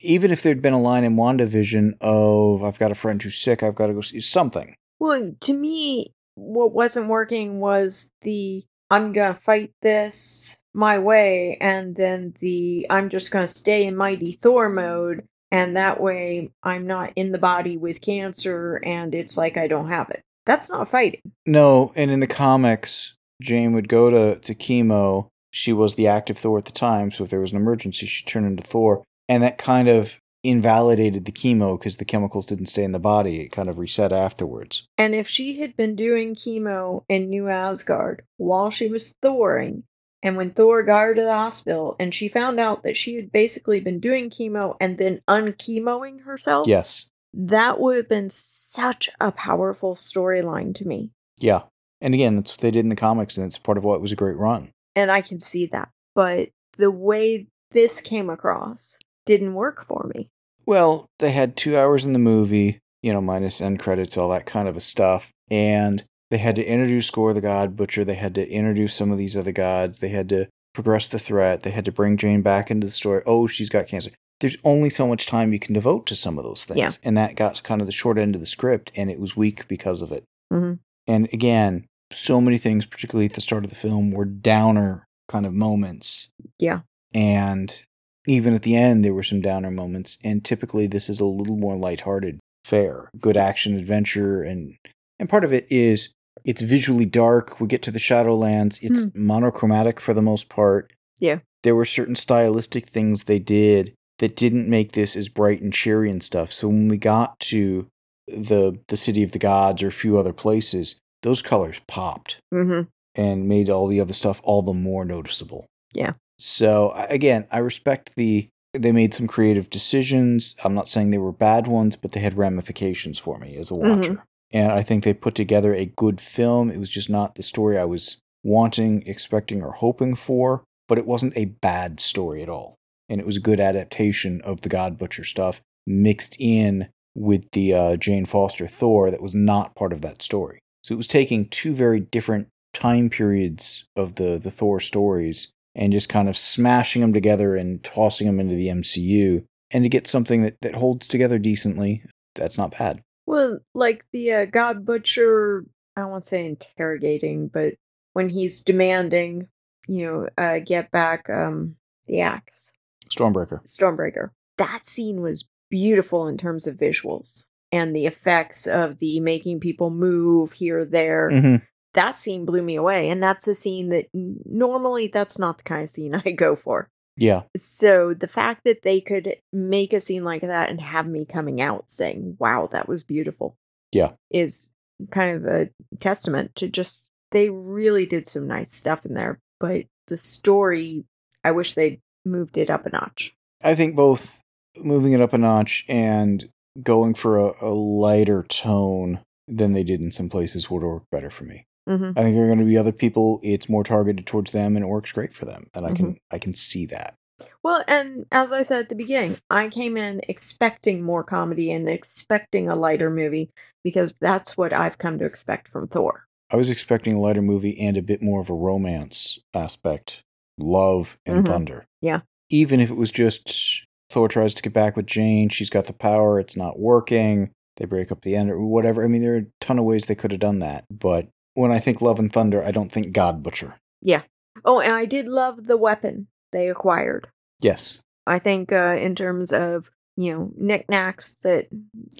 even 0.00 0.30
if 0.30 0.42
there'd 0.42 0.62
been 0.62 0.72
a 0.72 0.80
line 0.80 1.04
in 1.04 1.16
WandaVision 1.16 1.94
of 2.00 2.62
I've 2.62 2.78
got 2.78 2.90
a 2.90 2.96
friend 2.96 3.22
who's 3.22 3.36
sick, 3.36 3.62
I've 3.62 3.74
got 3.74 3.86
to 3.86 3.94
go 3.94 4.00
see 4.00 4.20
something. 4.20 4.74
Well, 4.98 5.32
to 5.40 5.52
me, 5.52 6.12
what 6.34 6.72
wasn't 6.72 7.08
working 7.08 7.60
was 7.60 8.12
the 8.22 8.64
I'm 8.90 9.12
gonna 9.12 9.34
fight 9.34 9.72
this 9.82 10.58
my 10.74 10.98
way, 10.98 11.56
and 11.60 11.94
then 11.94 12.34
the 12.40 12.86
I'm 12.90 13.08
just 13.08 13.30
gonna 13.30 13.46
stay 13.46 13.86
in 13.86 13.96
Mighty 13.96 14.32
Thor 14.32 14.68
mode, 14.68 15.24
and 15.50 15.76
that 15.76 16.00
way 16.00 16.50
I'm 16.62 16.86
not 16.86 17.12
in 17.16 17.32
the 17.32 17.38
body 17.38 17.76
with 17.76 18.00
cancer, 18.00 18.80
and 18.84 19.14
it's 19.14 19.36
like 19.36 19.56
I 19.56 19.66
don't 19.66 19.88
have 19.88 20.10
it. 20.10 20.22
That's 20.46 20.70
not 20.70 20.90
fighting. 20.90 21.20
No, 21.46 21.92
and 21.94 22.10
in 22.10 22.20
the 22.20 22.26
comics, 22.26 23.14
Jane 23.42 23.72
would 23.72 23.88
go 23.88 24.10
to, 24.10 24.40
to 24.40 24.54
chemo. 24.54 25.28
She 25.50 25.72
was 25.72 25.94
the 25.94 26.06
active 26.06 26.38
Thor 26.38 26.58
at 26.58 26.64
the 26.64 26.72
time, 26.72 27.10
so 27.10 27.24
if 27.24 27.30
there 27.30 27.40
was 27.40 27.52
an 27.52 27.58
emergency, 27.58 28.06
she'd 28.06 28.26
turn 28.26 28.44
into 28.44 28.62
Thor. 28.62 29.04
And 29.28 29.42
that 29.42 29.58
kind 29.58 29.88
of 29.88 30.18
invalidated 30.42 31.24
the 31.24 31.32
chemo 31.32 31.78
because 31.78 31.98
the 31.98 32.04
chemicals 32.04 32.46
didn't 32.46 32.66
stay 32.66 32.82
in 32.82 32.92
the 32.92 32.98
body. 32.98 33.40
It 33.40 33.52
kind 33.52 33.68
of 33.68 33.78
reset 33.78 34.12
afterwards. 34.12 34.86
And 34.96 35.14
if 35.14 35.28
she 35.28 35.60
had 35.60 35.76
been 35.76 35.94
doing 35.94 36.34
chemo 36.34 37.04
in 37.08 37.28
New 37.28 37.48
Asgard 37.48 38.24
while 38.36 38.70
she 38.70 38.88
was 38.88 39.14
Thoring, 39.22 39.82
and 40.22 40.36
when 40.36 40.50
Thor 40.50 40.82
got 40.82 41.00
her 41.00 41.14
to 41.14 41.22
the 41.22 41.32
hospital 41.32 41.96
and 41.98 42.14
she 42.14 42.28
found 42.28 42.60
out 42.60 42.82
that 42.82 42.96
she 42.96 43.14
had 43.16 43.32
basically 43.32 43.80
been 43.80 44.00
doing 44.00 44.30
chemo 44.30 44.76
and 44.80 44.98
then 44.98 45.20
unchemoing 45.28 46.24
herself, 46.24 46.66
Yes. 46.66 47.10
that 47.32 47.80
would 47.80 47.96
have 47.96 48.08
been 48.08 48.28
such 48.30 49.08
a 49.20 49.32
powerful 49.32 49.94
storyline 49.94 50.74
to 50.76 50.84
me. 50.86 51.10
Yeah. 51.38 51.62
And 52.00 52.14
again, 52.14 52.36
that's 52.36 52.52
what 52.52 52.60
they 52.60 52.70
did 52.70 52.80
in 52.80 52.88
the 52.88 52.96
comics, 52.96 53.36
and 53.36 53.46
it's 53.46 53.58
part 53.58 53.76
of 53.78 53.84
why 53.84 53.94
it 53.94 54.00
was 54.00 54.12
a 54.12 54.16
great 54.16 54.36
run. 54.36 54.72
And 54.96 55.10
I 55.10 55.20
can 55.20 55.38
see 55.38 55.66
that. 55.66 55.90
But 56.14 56.48
the 56.78 56.90
way 56.90 57.46
this 57.72 58.00
came 58.00 58.30
across 58.30 58.98
didn't 59.26 59.54
work 59.54 59.84
for 59.84 60.10
me. 60.14 60.28
Well, 60.66 61.06
they 61.18 61.30
had 61.32 61.56
two 61.56 61.76
hours 61.76 62.04
in 62.04 62.12
the 62.14 62.18
movie, 62.18 62.78
you 63.02 63.12
know, 63.12 63.20
minus 63.20 63.60
end 63.60 63.80
credits, 63.80 64.16
all 64.16 64.28
that 64.30 64.46
kind 64.46 64.66
of 64.68 64.76
a 64.76 64.80
stuff. 64.80 65.30
And 65.50 66.02
they 66.30 66.38
had 66.38 66.56
to 66.56 66.64
introduce 66.64 67.10
Gorr 67.10 67.32
the 67.32 67.40
God 67.40 67.76
Butcher. 67.76 68.04
They 68.04 68.14
had 68.14 68.34
to 68.36 68.48
introduce 68.48 68.94
some 68.94 69.10
of 69.10 69.18
these 69.18 69.36
other 69.36 69.52
gods. 69.52 69.98
They 69.98 70.10
had 70.10 70.28
to 70.30 70.46
progress 70.74 71.08
the 71.08 71.18
threat. 71.18 71.62
They 71.62 71.70
had 71.70 71.84
to 71.84 71.92
bring 71.92 72.16
Jane 72.16 72.42
back 72.42 72.70
into 72.70 72.86
the 72.86 72.92
story. 72.92 73.22
Oh, 73.26 73.46
she's 73.46 73.68
got 73.68 73.88
cancer. 73.88 74.10
There's 74.40 74.56
only 74.64 74.88
so 74.88 75.06
much 75.06 75.26
time 75.26 75.52
you 75.52 75.58
can 75.58 75.74
devote 75.74 76.06
to 76.06 76.16
some 76.16 76.38
of 76.38 76.44
those 76.44 76.64
things. 76.64 76.78
Yeah. 76.78 76.90
And 77.02 77.16
that 77.16 77.36
got 77.36 77.62
kind 77.62 77.80
of 77.80 77.86
the 77.86 77.92
short 77.92 78.16
end 78.16 78.34
of 78.34 78.40
the 78.40 78.46
script, 78.46 78.90
and 78.96 79.10
it 79.10 79.20
was 79.20 79.36
weak 79.36 79.68
because 79.68 80.00
of 80.00 80.12
it. 80.12 80.24
Mhm. 80.52 80.78
And 81.06 81.28
again, 81.32 81.84
so 82.12 82.40
many 82.40 82.56
things, 82.56 82.86
particularly 82.86 83.26
at 83.26 83.34
the 83.34 83.40
start 83.40 83.64
of 83.64 83.70
the 83.70 83.76
film, 83.76 84.10
were 84.10 84.24
downer 84.24 85.04
kind 85.28 85.44
of 85.44 85.52
moments. 85.52 86.28
Yeah. 86.58 86.80
And 87.14 87.82
even 88.26 88.54
at 88.54 88.62
the 88.62 88.76
end, 88.76 89.04
there 89.04 89.14
were 89.14 89.22
some 89.22 89.40
downer 89.40 89.70
moments. 89.70 90.18
And 90.24 90.44
typically, 90.44 90.86
this 90.86 91.08
is 91.08 91.20
a 91.20 91.24
little 91.24 91.56
more 91.56 91.76
lighthearted 91.76 92.38
fare, 92.64 93.10
good 93.18 93.36
action 93.36 93.76
adventure, 93.76 94.42
and 94.42 94.76
and 95.18 95.28
part 95.28 95.44
of 95.44 95.52
it 95.52 95.66
is 95.70 96.12
it's 96.44 96.62
visually 96.62 97.04
dark. 97.04 97.60
We 97.60 97.66
get 97.66 97.82
to 97.82 97.90
the 97.90 97.98
Shadowlands. 97.98 98.78
It's 98.82 99.06
monochromatic 99.14 100.00
for 100.00 100.14
the 100.14 100.22
most 100.22 100.48
part. 100.48 100.92
Yeah. 101.18 101.40
There 101.62 101.74
were 101.76 101.84
certain 101.84 102.16
stylistic 102.16 102.86
things 102.88 103.24
they 103.24 103.38
did 103.38 103.92
that 104.18 104.36
didn't 104.36 104.68
make 104.68 104.92
this 104.92 105.16
as 105.16 105.28
bright 105.28 105.62
and 105.62 105.72
cheery 105.72 106.10
and 106.10 106.22
stuff. 106.22 106.52
So 106.52 106.68
when 106.68 106.88
we 106.88 106.98
got 106.98 107.38
to 107.40 107.86
the 108.26 108.78
the 108.88 108.96
city 108.96 109.22
of 109.22 109.32
the 109.32 109.38
gods 109.38 109.82
or 109.82 109.88
a 109.88 109.92
few 109.92 110.16
other 110.18 110.32
places, 110.32 110.98
those 111.22 111.42
colors 111.42 111.80
popped 111.86 112.38
Mm-hmm. 112.54 112.88
and 113.14 113.48
made 113.48 113.68
all 113.68 113.86
the 113.86 114.00
other 114.00 114.12
stuff 114.14 114.40
all 114.44 114.62
the 114.62 114.72
more 114.72 115.04
noticeable. 115.04 115.66
Yeah. 115.92 116.12
So 116.38 116.92
again, 116.96 117.46
I 117.50 117.58
respect 117.58 118.14
the 118.16 118.48
they 118.72 118.92
made 118.92 119.12
some 119.14 119.26
creative 119.26 119.68
decisions. 119.68 120.54
I'm 120.64 120.74
not 120.74 120.88
saying 120.88 121.10
they 121.10 121.18
were 121.18 121.32
bad 121.32 121.66
ones, 121.66 121.96
but 121.96 122.12
they 122.12 122.20
had 122.20 122.38
ramifications 122.38 123.18
for 123.18 123.38
me 123.38 123.56
as 123.56 123.70
a 123.70 123.74
watcher. 123.74 124.22
And 124.52 124.72
I 124.72 124.82
think 124.82 125.04
they 125.04 125.14
put 125.14 125.34
together 125.34 125.74
a 125.74 125.86
good 125.86 126.20
film. 126.20 126.70
It 126.70 126.78
was 126.78 126.90
just 126.90 127.08
not 127.08 127.34
the 127.34 127.42
story 127.42 127.78
I 127.78 127.84
was 127.84 128.18
wanting, 128.42 129.06
expecting, 129.06 129.62
or 129.62 129.72
hoping 129.72 130.14
for, 130.14 130.64
but 130.88 130.98
it 130.98 131.06
wasn't 131.06 131.36
a 131.36 131.44
bad 131.46 132.00
story 132.00 132.42
at 132.42 132.48
all. 132.48 132.74
And 133.08 133.20
it 133.20 133.26
was 133.26 133.36
a 133.36 133.40
good 133.40 133.60
adaptation 133.60 134.40
of 134.42 134.62
the 134.62 134.68
God 134.68 134.98
Butcher 134.98 135.24
stuff 135.24 135.60
mixed 135.86 136.36
in 136.38 136.88
with 137.14 137.50
the 137.52 137.74
uh, 137.74 137.96
Jane 137.96 138.24
Foster 138.24 138.66
Thor 138.66 139.10
that 139.10 139.22
was 139.22 139.34
not 139.34 139.74
part 139.74 139.92
of 139.92 140.00
that 140.02 140.22
story. 140.22 140.60
So 140.82 140.94
it 140.94 140.96
was 140.96 141.08
taking 141.08 141.48
two 141.48 141.74
very 141.74 142.00
different 142.00 142.48
time 142.72 143.10
periods 143.10 143.84
of 143.96 144.14
the, 144.14 144.38
the 144.38 144.50
Thor 144.50 144.80
stories 144.80 145.52
and 145.74 145.92
just 145.92 146.08
kind 146.08 146.28
of 146.28 146.36
smashing 146.36 147.02
them 147.02 147.12
together 147.12 147.56
and 147.56 147.82
tossing 147.82 148.26
them 148.26 148.40
into 148.40 148.54
the 148.54 148.68
MCU. 148.68 149.44
And 149.70 149.84
to 149.84 149.90
get 149.90 150.06
something 150.06 150.42
that, 150.42 150.56
that 150.62 150.76
holds 150.76 151.06
together 151.06 151.38
decently, 151.38 152.04
that's 152.34 152.58
not 152.58 152.76
bad. 152.78 153.02
Well, 153.30 153.60
like 153.76 154.06
the 154.12 154.32
uh, 154.32 154.44
God 154.46 154.84
Butcher, 154.84 155.64
I 155.96 156.04
won't 156.04 156.26
say 156.26 156.44
interrogating, 156.44 157.46
but 157.46 157.74
when 158.12 158.28
he's 158.28 158.58
demanding, 158.58 159.46
you 159.86 160.04
know, 160.04 160.28
uh, 160.36 160.58
get 160.58 160.90
back 160.90 161.30
um, 161.30 161.76
the 162.08 162.22
axe, 162.22 162.72
Stormbreaker. 163.08 163.64
Stormbreaker. 163.64 164.30
That 164.58 164.84
scene 164.84 165.20
was 165.20 165.48
beautiful 165.70 166.26
in 166.26 166.38
terms 166.38 166.66
of 166.66 166.74
visuals 166.74 167.44
and 167.70 167.94
the 167.94 168.06
effects 168.06 168.66
of 168.66 168.98
the 168.98 169.20
making 169.20 169.60
people 169.60 169.90
move 169.90 170.50
here, 170.50 170.84
there. 170.84 171.30
hmm 171.30 171.56
That 171.94 172.16
scene 172.16 172.44
blew 172.44 172.62
me 172.62 172.74
away. 172.74 173.10
And 173.10 173.22
that's 173.22 173.46
a 173.46 173.54
scene 173.54 173.90
that 173.90 174.06
normally 174.12 175.06
that's 175.06 175.38
not 175.38 175.58
the 175.58 175.62
kind 175.62 175.84
of 175.84 175.90
scene 175.90 176.14
I 176.24 176.32
go 176.32 176.56
for. 176.56 176.90
Yeah. 177.20 177.42
So 177.54 178.14
the 178.14 178.26
fact 178.26 178.62
that 178.64 178.82
they 178.82 179.00
could 179.00 179.36
make 179.52 179.92
a 179.92 180.00
scene 180.00 180.24
like 180.24 180.40
that 180.40 180.70
and 180.70 180.80
have 180.80 181.06
me 181.06 181.26
coming 181.26 181.60
out 181.60 181.90
saying, 181.90 182.36
wow, 182.40 182.68
that 182.72 182.88
was 182.88 183.04
beautiful. 183.04 183.56
Yeah. 183.92 184.12
Is 184.30 184.72
kind 185.10 185.36
of 185.36 185.44
a 185.44 185.68
testament 185.98 186.54
to 186.56 186.68
just, 186.68 187.06
they 187.30 187.50
really 187.50 188.06
did 188.06 188.26
some 188.26 188.48
nice 188.48 188.72
stuff 188.72 189.04
in 189.04 189.12
there. 189.12 189.38
But 189.60 189.84
the 190.06 190.16
story, 190.16 191.04
I 191.44 191.50
wish 191.50 191.74
they'd 191.74 192.00
moved 192.24 192.56
it 192.56 192.70
up 192.70 192.86
a 192.86 192.90
notch. 192.90 193.34
I 193.62 193.74
think 193.74 193.94
both 193.94 194.40
moving 194.78 195.12
it 195.12 195.20
up 195.20 195.34
a 195.34 195.38
notch 195.38 195.84
and 195.88 196.48
going 196.82 197.12
for 197.12 197.36
a, 197.36 197.52
a 197.60 197.68
lighter 197.74 198.44
tone 198.44 199.20
than 199.46 199.74
they 199.74 199.84
did 199.84 200.00
in 200.00 200.10
some 200.10 200.30
places 200.30 200.70
would 200.70 200.82
work 200.82 201.02
better 201.12 201.28
for 201.28 201.44
me. 201.44 201.66
Hmm 201.96 202.12
I 202.16 202.22
think 202.22 202.34
there 202.36 202.44
are 202.44 202.48
going 202.48 202.58
to 202.58 202.64
be 202.64 202.78
other 202.78 202.92
people. 202.92 203.40
It's 203.42 203.68
more 203.68 203.84
targeted 203.84 204.26
towards 204.26 204.52
them, 204.52 204.76
and 204.76 204.84
it 204.84 204.88
works 204.88 205.12
great 205.12 205.34
for 205.34 205.44
them. 205.44 205.64
And 205.74 205.86
I 205.86 205.92
can 205.92 206.16
I 206.30 206.38
can 206.38 206.54
see 206.54 206.86
that. 206.86 207.14
Well, 207.62 207.82
and 207.88 208.26
as 208.30 208.52
I 208.52 208.62
said 208.62 208.80
at 208.80 208.88
the 208.90 208.94
beginning, 208.94 209.38
I 209.48 209.68
came 209.68 209.96
in 209.96 210.20
expecting 210.28 211.02
more 211.02 211.24
comedy 211.24 211.70
and 211.72 211.88
expecting 211.88 212.68
a 212.68 212.76
lighter 212.76 213.08
movie 213.10 213.50
because 213.82 214.14
that's 214.20 214.56
what 214.56 214.72
I've 214.72 214.98
come 214.98 215.18
to 215.18 215.24
expect 215.24 215.66
from 215.68 215.88
Thor. 215.88 216.26
I 216.52 216.56
was 216.56 216.68
expecting 216.68 217.14
a 217.14 217.20
lighter 217.20 217.40
movie 217.42 217.78
and 217.80 217.96
a 217.96 218.02
bit 218.02 218.22
more 218.22 218.40
of 218.40 218.50
a 218.50 218.54
romance 218.54 219.38
aspect, 219.54 220.22
love 220.58 221.18
and 221.24 221.44
Mhm. 221.44 221.48
thunder. 221.48 221.86
Yeah. 222.02 222.20
Even 222.50 222.80
if 222.80 222.90
it 222.90 222.96
was 222.96 223.10
just 223.12 223.86
Thor 224.10 224.28
tries 224.28 224.52
to 224.54 224.62
get 224.62 224.72
back 224.72 224.96
with 224.96 225.06
Jane, 225.06 225.48
she's 225.48 225.70
got 225.70 225.86
the 225.86 225.92
power, 225.92 226.40
it's 226.40 226.56
not 226.56 226.78
working. 226.78 227.52
They 227.76 227.84
break 227.86 228.10
up 228.12 228.22
the 228.22 228.34
end 228.36 228.50
or 228.50 228.60
whatever. 228.66 229.04
I 229.04 229.06
mean, 229.08 229.22
there 229.22 229.34
are 229.34 229.38
a 229.38 229.46
ton 229.60 229.78
of 229.78 229.84
ways 229.84 230.04
they 230.06 230.14
could 230.16 230.32
have 230.32 230.40
done 230.40 230.58
that. 230.58 230.84
But 230.90 231.28
when 231.60 231.72
I 231.72 231.78
think 231.78 232.00
love 232.00 232.18
and 232.18 232.32
thunder, 232.32 232.62
I 232.64 232.70
don't 232.70 232.90
think 232.90 233.12
God 233.12 233.42
Butcher. 233.42 233.76
Yeah. 234.02 234.22
Oh, 234.64 234.80
and 234.80 234.92
I 234.94 235.04
did 235.04 235.26
love 235.26 235.66
the 235.66 235.76
weapon 235.76 236.26
they 236.52 236.68
acquired. 236.68 237.28
Yes. 237.60 238.00
I 238.26 238.38
think 238.38 238.72
uh, 238.72 238.96
in 238.98 239.14
terms 239.14 239.52
of 239.52 239.90
you 240.16 240.32
know 240.32 240.50
knickknacks 240.56 241.32
that 241.42 241.68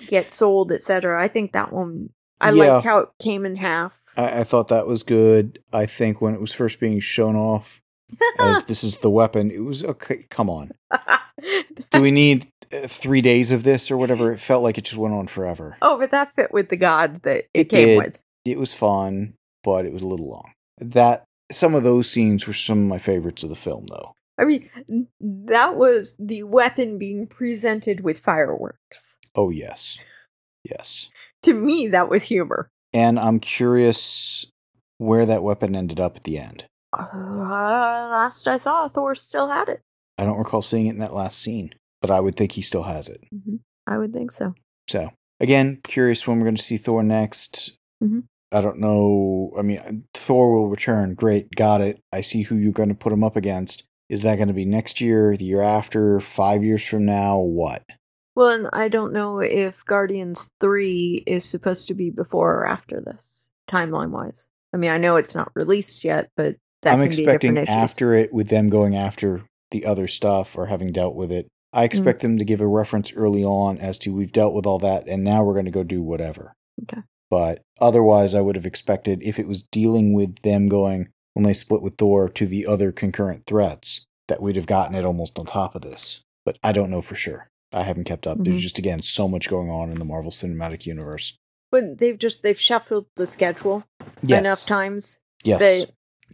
get 0.09 0.31
sold, 0.31 0.73
etc. 0.73 1.23
I 1.23 1.29
think 1.29 1.53
that 1.53 1.73
one. 1.73 2.11
I 2.43 2.53
Yeah. 2.53 2.75
like 2.77 2.85
how 2.85 2.99
it 3.01 3.09
came 3.21 3.45
in 3.45 3.57
half. 3.57 4.01
I, 4.17 4.41
I 4.41 4.45
thought 4.45 4.69
that 4.69 4.87
was 4.87 5.03
good. 5.03 5.59
I 5.73 5.85
think 5.87 6.21
when 6.23 6.33
it 6.35 6.41
was 6.41 6.53
first 6.53 6.81
being 6.81 6.99
shown 7.01 7.37
off 7.37 7.83
as 8.39 8.65
this 8.69 8.83
is 8.83 8.99
the 8.99 9.11
weapon, 9.11 9.51
it 9.51 9.59
was 9.61 9.85
okay. 9.85 10.25
Come 10.31 10.49
on. 10.49 10.73
Do 11.91 12.01
we 12.01 12.11
need 12.11 12.49
uh, 12.73 12.87
three 12.87 13.21
days 13.21 13.53
of 13.53 13.63
this 13.63 13.91
or 13.91 13.97
whatever? 14.03 14.33
It 14.33 14.41
felt 14.41 14.63
like 14.63 14.79
it 14.79 14.85
just 14.85 14.97
went 14.97 15.15
on 15.15 15.27
forever. 15.27 15.77
oh, 15.83 15.99
but 15.99 16.11
that 16.13 16.35
fit 16.35 16.53
with 16.53 16.69
the 16.71 16.77
gods 16.77 17.21
that 17.23 17.37
it, 17.37 17.51
It 17.53 17.65
came 17.69 17.89
did. 17.89 17.99
with. 17.99 18.19
It 18.45 18.59
was 18.59 18.75
fun, 18.75 19.35
but 19.63 19.85
it 19.85 19.93
was 19.93 20.03
a 20.03 20.07
little 20.07 20.29
long. 20.31 20.53
That 20.79 21.25
some 21.53 21.75
of 21.75 21.83
those 21.83 22.11
scenes 22.11 22.47
were 22.47 22.53
some 22.53 22.83
of 22.83 22.89
my 22.89 22.99
favorites 22.99 23.43
of 23.43 23.51
the 23.51 23.57
film, 23.57 23.87
though. 23.87 24.15
I 24.39 24.45
mean, 24.45 24.71
that 25.21 25.77
was 25.77 26.17
the 26.19 26.45
weapon 26.45 26.97
being 26.97 27.27
presented 27.27 28.01
with 28.01 28.19
fireworks. 28.19 29.17
Oh 29.35 29.51
yes, 29.51 29.99
yes. 30.65 31.11
To 31.43 31.53
me, 31.53 31.89
that 31.89 32.09
was 32.09 32.25
humor. 32.25 32.71
And 32.95 33.19
I'm 33.19 33.39
curious 33.39 34.47
where 34.99 35.27
that 35.27 35.43
weapon 35.43 35.77
ended 35.77 36.01
up 36.01 36.17
at 36.17 36.25
the 36.25 36.39
end. 36.39 36.65
Uh, 36.99 37.07
last 37.15 38.49
I 38.49 38.57
saw, 38.57 38.89
Thor 38.89 39.15
still 39.15 39.49
had 39.49 39.69
it. 39.69 39.81
I 40.19 40.25
don't 40.25 40.39
recall 40.39 40.63
seeing 40.63 40.87
it 40.87 40.91
in 40.91 40.99
that 40.99 41.15
last 41.15 41.39
scene, 41.39 41.75
but 42.01 42.11
I 42.11 42.21
would 42.21 42.35
think 42.35 42.53
he 42.53 42.63
still 42.63 42.85
has 42.85 43.09
it. 43.09 43.23
hmm 43.31 43.57
I 43.87 43.99
would 43.99 44.13
think 44.13 44.31
so. 44.31 44.55
So 44.89 45.11
again, 45.41 45.81
curious 45.85 46.27
when 46.27 46.39
we're 46.39 46.45
going 46.45 46.57
to 46.57 46.63
see 46.63 46.77
Thor 46.77 47.03
next. 47.03 47.77
Mhm. 48.03 48.25
I 48.53 48.61
don't 48.61 48.79
know. 48.81 49.53
I 49.57 49.63
mean, 49.63 50.05
Thor 50.15 50.55
will 50.57 50.69
return. 50.69 51.15
Great, 51.15 51.51
got 51.55 51.81
it. 51.81 52.01
I 52.13 52.21
see 52.21 52.43
who 52.43 52.57
you're 52.57 52.73
going 52.73 52.89
to 52.89 52.95
put 52.95 53.13
him 53.13 53.23
up 53.23 53.37
against. 53.37 53.87
Is 54.09 54.23
that 54.23 54.37
going 54.37 54.49
to 54.49 54.55
be 54.55 54.65
next 54.65 55.01
year, 55.01 55.37
the 55.37 55.45
year 55.45 55.63
after, 55.63 56.19
five 56.19 56.65
years 56.65 56.85
from 56.85 57.05
now? 57.07 57.39
What? 57.39 57.85
Well, 58.35 58.49
and 58.49 58.69
I 58.73 58.89
don't 58.89 59.13
know 59.13 59.39
if 59.39 59.85
Guardians 59.85 60.51
3 60.61 61.23
is 61.27 61.45
supposed 61.45 61.87
to 61.89 61.95
be 61.95 62.11
before 62.11 62.55
or 62.57 62.67
after 62.67 63.01
this, 63.01 63.51
timeline 63.69 64.11
wise. 64.11 64.49
I 64.73 64.79
mean, 64.79 64.91
I 64.91 64.99
know 64.99 65.17
it's 65.17 65.35
not 65.35 65.53
released 65.55 66.03
yet, 66.05 66.31
but 66.37 66.57
that 66.83 66.95
I'm 66.95 67.03
expecting 67.03 67.55
be 67.55 67.61
different 67.61 67.69
issues. 67.69 67.93
after 67.93 68.15
it, 68.15 68.33
with 68.33 68.49
them 68.49 68.69
going 68.69 68.97
after 68.97 69.43
the 69.71 69.85
other 69.85 70.09
stuff 70.09 70.57
or 70.59 70.67
having 70.67 70.91
dealt 70.91 71.15
with 71.15 71.31
it. 71.31 71.47
I 71.73 71.85
expect 71.85 72.19
Mm. 72.19 72.23
them 72.23 72.39
to 72.39 72.45
give 72.45 72.61
a 72.61 72.67
reference 72.67 73.13
early 73.13 73.45
on 73.45 73.79
as 73.79 73.97
to 73.99 74.13
we've 74.13 74.33
dealt 74.33 74.55
with 74.55 74.67
all 74.67 74.79
that, 74.81 75.07
and 75.09 75.23
now 75.23 75.45
we're 75.45 75.53
going 75.55 75.67
to 75.67 75.71
go 75.71 75.85
do 75.85 76.03
whatever. 76.03 76.55
Okay. 76.83 77.03
But 77.31 77.63
otherwise, 77.81 78.35
I 78.35 78.41
would 78.41 78.57
have 78.57 78.67
expected 78.67 79.23
if 79.23 79.39
it 79.39 79.47
was 79.49 79.63
dealing 79.63 80.13
with 80.13 80.41
them 80.43 80.69
going 80.69 81.09
when 81.35 81.45
they 81.45 81.53
split 81.53 81.81
with 81.83 81.97
Thor 81.97 82.29
to 82.29 82.47
the 82.47 82.67
other 82.67 82.91
concurrent 82.91 83.47
threats, 83.47 84.07
that 84.29 84.43
we'd 84.43 84.57
have 84.57 84.67
gotten 84.67 84.97
it 84.97 85.05
almost 85.05 85.39
on 85.39 85.47
top 85.47 85.75
of 85.77 85.83
this. 85.83 86.21
But 86.45 86.59
I 86.63 86.73
don't 86.73 86.91
know 86.91 87.03
for 87.03 87.15
sure. 87.15 87.49
I 87.73 87.85
haven't 87.85 88.05
kept 88.05 88.27
up. 88.27 88.39
Mhm. 88.39 88.45
There's 88.47 88.63
just 88.63 88.79
again 88.79 89.01
so 89.03 89.29
much 89.29 89.49
going 89.49 89.71
on 89.71 89.91
in 89.91 89.99
the 90.01 90.05
Marvel 90.05 90.33
Cinematic 90.33 90.87
Universe. 90.87 91.37
But 91.71 91.99
they've 91.99 92.19
just 92.19 92.43
they've 92.43 92.59
shuffled 92.59 93.07
the 93.15 93.27
schedule 93.29 93.85
Yes. 94.23 94.45
enough 94.45 94.67
times. 94.67 95.21
yes. 95.45 95.61
They, 95.61 95.87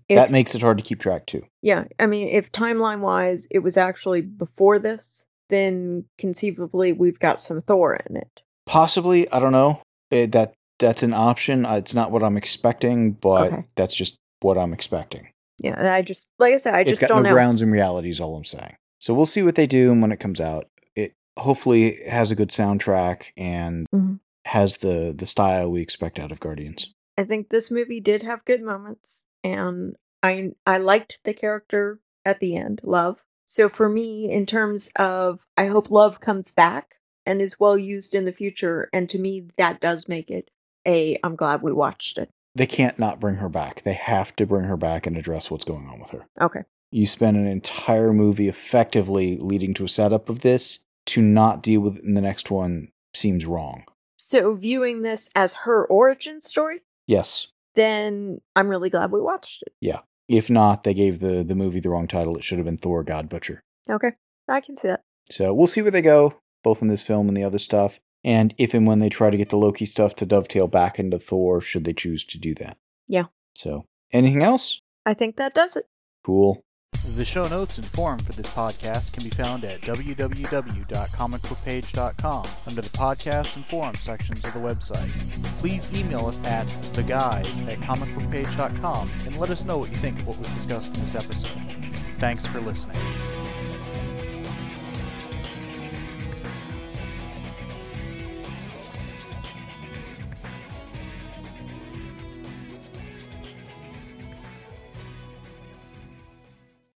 if, 0.08 0.16
that 0.16 0.30
makes 0.30 0.54
it 0.54 0.62
hard 0.62 0.78
to 0.78 0.84
keep 0.84 1.00
track 1.00 1.26
too. 1.26 1.42
yeah, 1.62 1.84
I 1.98 2.06
mean, 2.06 2.28
if 2.28 2.52
timeline 2.52 3.00
wise 3.00 3.46
it 3.50 3.58
was 3.58 3.76
actually 3.76 4.20
before 4.22 4.78
this, 4.78 5.26
then 5.50 6.04
conceivably 6.16 6.92
we've 6.92 7.18
got 7.18 7.40
some 7.40 7.60
Thor 7.60 7.96
in 8.08 8.16
it. 8.16 8.42
Possibly, 8.66 9.30
I 9.30 9.40
don't 9.40 9.52
know. 9.52 9.80
Eh, 10.10 10.26
that 10.26 10.54
that's 10.78 11.02
an 11.02 11.14
option. 11.14 11.64
Uh, 11.66 11.76
It's 11.76 11.94
not 11.94 12.10
what 12.10 12.22
I'm 12.22 12.36
expecting, 12.36 13.12
but 13.12 13.52
Okay. 13.52 13.62
that's 13.76 13.94
just 13.94 14.16
what 14.40 14.58
I'm 14.58 14.72
expecting. 14.72 15.28
Yeah, 15.58 15.74
and 15.78 15.88
I 15.88 16.02
just 16.02 16.26
like 16.38 16.52
I 16.54 16.58
said, 16.58 16.74
I 16.74 16.84
just 16.84 17.00
got 17.00 17.08
don't 17.08 17.22
no 17.22 17.30
know. 17.30 17.34
grounds 17.34 17.62
and 17.62 17.72
reality 17.72 18.10
is 18.10 18.20
all 18.20 18.36
I'm 18.36 18.44
saying. 18.44 18.76
So 19.00 19.14
we'll 19.14 19.26
see 19.26 19.42
what 19.42 19.54
they 19.54 19.66
do 19.66 19.90
and 19.92 20.02
when 20.02 20.12
it 20.12 20.20
comes 20.20 20.40
out. 20.40 20.68
It 20.94 21.14
hopefully 21.38 22.00
has 22.06 22.30
a 22.30 22.34
good 22.34 22.50
soundtrack 22.50 23.32
and 23.36 23.86
Mhm. 23.94 24.20
has 24.46 24.78
the 24.78 25.14
the 25.16 25.26
style 25.26 25.70
we 25.70 25.80
expect 25.80 26.18
out 26.18 26.30
of 26.32 26.40
Guardians. 26.40 26.92
I 27.18 27.24
think 27.24 27.48
this 27.48 27.70
movie 27.70 28.00
did 28.00 28.22
have 28.22 28.44
good 28.44 28.62
moments, 28.62 29.24
and 29.42 29.96
I 30.22 30.52
I 30.66 30.76
liked 30.78 31.20
the 31.24 31.32
character 31.32 32.00
at 32.24 32.40
the 32.40 32.54
end, 32.56 32.80
Love. 32.84 33.22
So 33.46 33.68
for 33.68 33.88
me, 33.88 34.28
in 34.30 34.44
terms 34.44 34.90
of, 34.96 35.46
I 35.56 35.66
hope 35.66 35.90
Love 35.90 36.20
comes 36.20 36.50
back 36.50 36.96
and 37.24 37.40
is 37.40 37.60
well 37.60 37.78
used 37.78 38.14
in 38.14 38.24
the 38.24 38.32
future, 38.32 38.88
and 38.92 39.08
to 39.08 39.18
me, 39.18 39.48
that 39.56 39.80
does 39.80 40.08
make 40.08 40.30
it 40.30 40.50
a. 40.86 41.18
I'm 41.24 41.36
glad 41.36 41.62
we 41.62 41.72
watched 41.72 42.18
it. 42.18 42.30
They 42.54 42.66
can't 42.66 42.98
not 42.98 43.20
bring 43.20 43.36
her 43.36 43.48
back. 43.50 43.82
They 43.82 43.92
have 43.92 44.34
to 44.36 44.46
bring 44.46 44.64
her 44.64 44.76
back 44.78 45.06
and 45.06 45.16
address 45.16 45.50
what's 45.50 45.64
going 45.64 45.86
on 45.88 46.00
with 46.00 46.10
her. 46.10 46.26
Okay. 46.40 46.60
You 46.90 47.06
spend 47.06 47.36
an 47.36 47.46
entire 47.46 48.12
movie 48.12 48.48
effectively 48.48 49.36
leading 49.36 49.74
to 49.74 49.84
a 49.84 49.88
setup 49.88 50.28
of 50.28 50.40
this 50.40 50.84
to 51.06 51.20
not 51.20 51.62
deal 51.62 51.80
with 51.80 51.98
it 51.98 52.04
in 52.04 52.14
the 52.14 52.20
next 52.20 52.50
one 52.50 52.88
seems 53.14 53.44
wrong. 53.44 53.84
So 54.16 54.54
viewing 54.54 55.02
this 55.02 55.28
as 55.36 55.54
her 55.64 55.84
origin 55.86 56.40
story, 56.40 56.80
Yes. 57.06 57.48
then 57.74 58.40
I'm 58.54 58.68
really 58.68 58.88
glad 58.90 59.10
we 59.12 59.20
watched 59.20 59.62
it. 59.62 59.74
Yeah. 59.80 59.98
If 60.28 60.48
not, 60.50 60.84
they 60.84 60.94
gave 60.94 61.20
the, 61.20 61.44
the 61.44 61.54
movie 61.54 61.78
the 61.80 61.90
wrong 61.90 62.08
title. 62.08 62.36
It 62.36 62.42
should 62.44 62.58
have 62.58 62.64
been 62.64 62.78
Thor 62.78 63.04
God 63.04 63.28
Butcher. 63.28 63.62
Okay, 63.88 64.12
I 64.48 64.60
can 64.60 64.76
see 64.76 64.88
that. 64.88 65.02
So 65.30 65.52
we'll 65.54 65.66
see 65.68 65.82
where 65.82 65.90
they 65.90 66.02
go, 66.02 66.40
both 66.64 66.82
in 66.82 66.88
this 66.88 67.06
film 67.06 67.28
and 67.28 67.36
the 67.36 67.44
other 67.44 67.58
stuff, 67.60 68.00
and 68.26 68.52
if 68.58 68.74
and 68.74 68.86
when 68.86 68.98
they 68.98 69.08
try 69.08 69.30
to 69.30 69.36
get 69.36 69.50
the 69.50 69.56
Loki 69.56 69.86
stuff 69.86 70.16
to 70.16 70.26
dovetail 70.26 70.66
back 70.66 70.98
into 70.98 71.16
Thor, 71.18 71.60
should 71.60 71.84
they 71.84 71.92
choose 71.92 72.24
to 72.26 72.38
do 72.38 72.54
that. 72.56 72.76
Yeah. 73.06 73.26
So, 73.54 73.86
anything 74.12 74.42
else? 74.42 74.82
I 75.06 75.14
think 75.14 75.36
that 75.36 75.54
does 75.54 75.76
it. 75.76 75.84
Cool. 76.24 76.60
The 77.14 77.24
show 77.24 77.46
notes 77.46 77.78
and 77.78 77.86
forum 77.86 78.18
for 78.18 78.32
this 78.32 78.48
podcast 78.48 79.12
can 79.12 79.22
be 79.22 79.30
found 79.30 79.62
at 79.64 79.80
www.comicbookpage.com 79.82 82.46
under 82.68 82.82
the 82.82 82.90
podcast 82.90 83.54
and 83.54 83.64
forum 83.66 83.94
sections 83.94 84.44
of 84.44 84.52
the 84.52 84.58
website. 84.58 85.08
Please 85.60 85.96
email 85.96 86.26
us 86.26 86.44
at 86.46 86.66
theguys 86.66 87.64
at 87.68 87.78
comicbookpage.com 87.78 89.08
and 89.24 89.38
let 89.38 89.50
us 89.50 89.64
know 89.64 89.78
what 89.78 89.90
you 89.90 89.96
think 89.96 90.18
of 90.18 90.26
what 90.26 90.36
was 90.38 90.48
discussed 90.48 90.92
in 90.94 91.00
this 91.00 91.14
episode. 91.14 91.52
Thanks 92.18 92.44
for 92.44 92.60
listening. 92.60 92.98